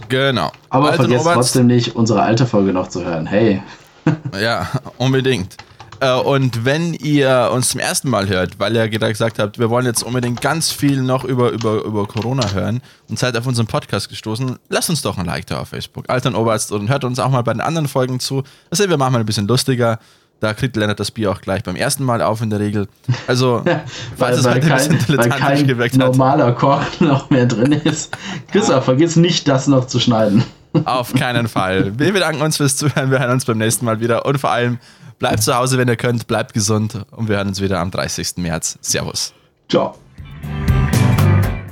Genau. 0.08 0.52
Aber 0.68 0.90
Alte 0.90 0.98
vergesst 0.98 1.22
Oberts. 1.22 1.34
trotzdem 1.36 1.66
nicht, 1.66 1.96
unsere 1.96 2.22
alte 2.22 2.46
Folge 2.46 2.72
noch 2.72 2.88
zu 2.88 3.04
hören. 3.04 3.26
Hey. 3.26 3.62
ja, 4.40 4.68
unbedingt. 4.98 5.56
Äh, 6.00 6.12
und 6.12 6.64
wenn 6.64 6.92
ihr 6.94 7.50
uns 7.52 7.70
zum 7.70 7.80
ersten 7.80 8.10
Mal 8.10 8.28
hört, 8.28 8.58
weil 8.60 8.76
ihr 8.76 8.88
gesagt 8.88 9.38
habt, 9.38 9.58
wir 9.58 9.70
wollen 9.70 9.86
jetzt 9.86 10.02
unbedingt 10.02 10.40
ganz 10.42 10.70
viel 10.70 11.02
noch 11.02 11.24
über, 11.24 11.50
über, 11.50 11.82
über 11.84 12.06
Corona 12.06 12.52
hören 12.52 12.82
und 13.08 13.18
seid 13.18 13.36
auf 13.36 13.46
unseren 13.46 13.66
Podcast 13.66 14.08
gestoßen, 14.10 14.58
lasst 14.68 14.90
uns 14.90 15.02
doch 15.02 15.16
ein 15.16 15.26
Like 15.26 15.46
da 15.46 15.60
auf 15.60 15.68
Facebook. 15.68 16.04
Altern 16.08 16.34
Oberst 16.34 16.70
und 16.70 16.88
hört 16.88 17.04
uns 17.04 17.18
auch 17.18 17.30
mal 17.30 17.42
bei 17.42 17.52
den 17.52 17.62
anderen 17.62 17.88
Folgen 17.88 18.20
zu. 18.20 18.42
Das 18.70 18.78
sind 18.78 18.90
wir 18.90 18.98
machen 18.98 19.14
mal 19.14 19.20
ein 19.20 19.26
bisschen 19.26 19.48
lustiger. 19.48 19.98
Da 20.40 20.54
kriegt 20.54 20.76
Lennart 20.76 21.00
das 21.00 21.10
Bier 21.10 21.32
auch 21.32 21.40
gleich 21.40 21.64
beim 21.64 21.74
ersten 21.74 22.04
Mal 22.04 22.22
auf 22.22 22.40
in 22.42 22.50
der 22.50 22.60
Regel. 22.60 22.86
Also, 23.26 23.62
falls 24.16 24.44
weil, 24.44 24.58
es 24.58 24.66
heute 24.68 24.68
kein, 25.08 25.20
ein 25.20 25.30
kein 25.30 25.66
geweckt 25.66 25.94
hat. 25.94 26.00
normaler 26.00 26.52
Kork 26.52 27.00
noch 27.00 27.30
mehr 27.30 27.46
drin 27.46 27.72
ist. 27.72 28.16
Christoph, 28.52 28.84
vergiss 28.84 29.16
nicht, 29.16 29.48
das 29.48 29.66
noch 29.66 29.86
zu 29.86 29.98
schneiden. 29.98 30.44
Auf 30.84 31.12
keinen 31.14 31.48
Fall. 31.48 31.92
Wir 31.98 32.12
bedanken 32.12 32.42
uns 32.42 32.56
fürs 32.56 32.76
Zuhören. 32.76 33.10
Wir 33.10 33.18
hören 33.18 33.32
uns 33.32 33.44
beim 33.44 33.58
nächsten 33.58 33.84
Mal 33.84 34.00
wieder. 34.00 34.26
Und 34.26 34.38
vor 34.38 34.50
allem, 34.50 34.78
bleibt 35.18 35.42
zu 35.42 35.54
Hause, 35.56 35.78
wenn 35.78 35.88
ihr 35.88 35.96
könnt. 35.96 36.26
Bleibt 36.28 36.52
gesund. 36.52 37.04
Und 37.10 37.28
wir 37.28 37.36
hören 37.36 37.48
uns 37.48 37.60
wieder 37.60 37.80
am 37.80 37.90
30. 37.90 38.36
März. 38.36 38.78
Servus. 38.80 39.32
Ciao. 39.68 39.96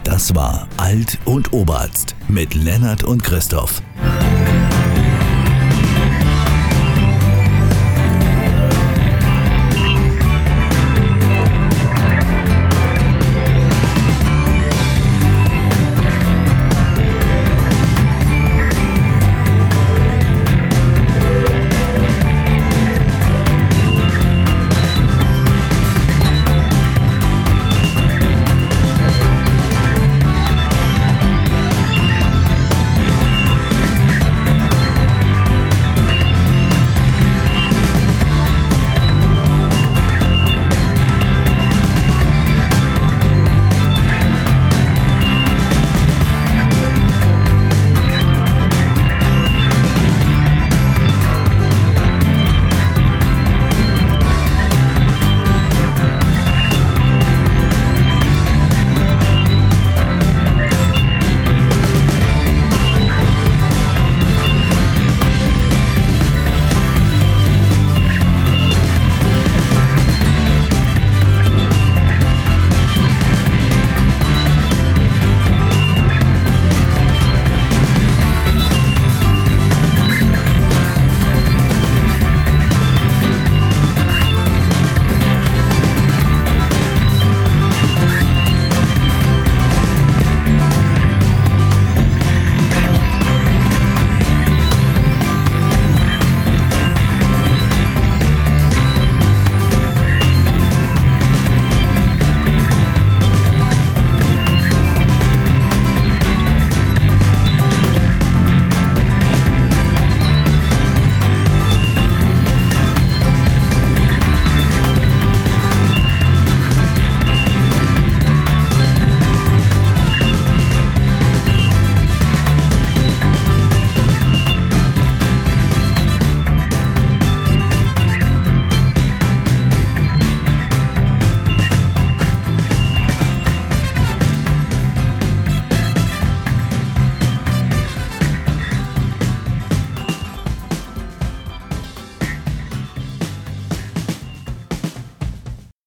Das 0.02 0.34
war 0.34 0.66
Alt 0.76 1.18
und 1.24 1.52
Oberarzt 1.52 2.14
mit 2.28 2.54
Lennart 2.54 3.04
und 3.04 3.22
Christoph. 3.22 3.82